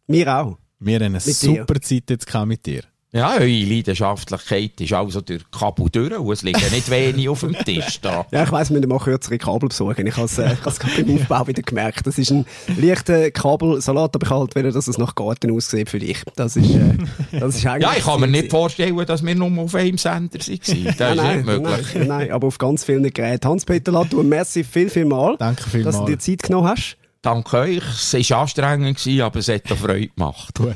Wir 0.08 0.28
auch. 0.28 0.58
wir 0.80 0.96
haben 0.96 1.04
eine 1.04 1.20
dir. 1.20 1.34
super 1.34 1.82
Zeit 1.82 2.10
jetzt 2.10 2.28
gehabt 2.28 2.48
mit 2.48 2.66
dir. 2.66 2.84
Ja, 3.14 3.34
eure 3.36 3.45
Leidenschaftlichkeit 3.47 4.82
ist 4.82 4.91
also 4.91 5.22
durch 5.22 5.43
Kabel 5.51 5.88
durch 5.91 6.18
und 6.18 6.32
es 6.34 6.41
liegen 6.41 6.59
nicht 6.72 6.89
wenig 6.89 7.30
auf 7.30 7.41
dem 7.41 7.53
Tisch 7.53 8.01
da. 8.01 8.26
Ja, 8.32 8.43
ich 8.43 8.51
weiss, 8.51 8.72
wir 8.72 8.78
müssen 8.78 8.89
mal 8.89 8.97
kürzere 8.97 9.38
Kabel 9.38 9.70
besorgen. 9.70 10.07
Ich 10.07 10.16
habe 10.18 10.26
es 10.26 10.39
äh, 10.39 10.55
gerade 10.64 11.03
beim 11.03 11.16
Aufbau 11.22 11.47
wieder 11.47 11.61
gemerkt. 11.61 12.07
Das 12.07 12.18
ist 12.18 12.32
ein 12.32 12.45
leichter 12.76 13.30
Kabelsalat, 13.30 14.16
aber 14.16 14.26
ich 14.26 14.32
halt 14.32 14.55
will, 14.55 14.72
dass 14.72 14.88
es 14.88 14.97
nach 14.97 15.14
Garten 15.14 15.51
aussieht 15.51 15.91
für 15.91 15.99
dich. 15.99 16.24
Das 16.36 16.55
ist, 16.55 16.72
äh, 16.72 16.97
das 17.39 17.55
ist 17.55 17.66
eigentlich... 17.68 17.88
Ja, 17.88 17.93
ich 17.95 18.03
kann 18.03 18.20
mir 18.20 18.28
nicht 18.28 18.49
vorstellen, 18.49 18.97
dass 19.05 19.24
wir 19.24 19.36
nur 19.36 19.64
auf 19.64 19.76
einem 19.76 19.99
Sender 19.99 20.14
waren. 20.14 20.30
Das 20.34 20.47
ist 20.47 20.68
Nein, 20.70 20.86
nicht 20.88 20.99
nein, 20.99 21.45
möglich. 21.45 21.88
nein, 21.93 22.07
nein, 22.07 22.32
aber 22.32 22.47
auf 22.47 22.57
ganz 22.57 22.84
vielen 22.84 23.03
Geräten. 23.14 23.47
Hans-Peter 23.47 23.91
Latour, 23.91 24.24
merci 24.24 24.64
viel, 24.64 24.89
viel 24.89 25.05
mal, 25.05 25.36
Danke 25.38 25.70
vielmals. 25.70 25.97
dass 25.97 26.05
du 26.05 26.11
dir 26.11 26.18
Zeit 26.18 26.41
genommen 26.41 26.68
hast. 26.70 26.97
Danke 27.22 27.57
euch. 27.57 27.84
Es 28.11 28.30
war 28.32 28.39
anstrengend, 28.39 28.97
gewesen, 28.97 29.22
aber 29.22 29.38
es 29.39 29.47
hat 29.49 29.72
auch 29.72 29.78
Freude 29.78 30.07
gemacht. 30.07 30.55
Gut. 30.55 30.76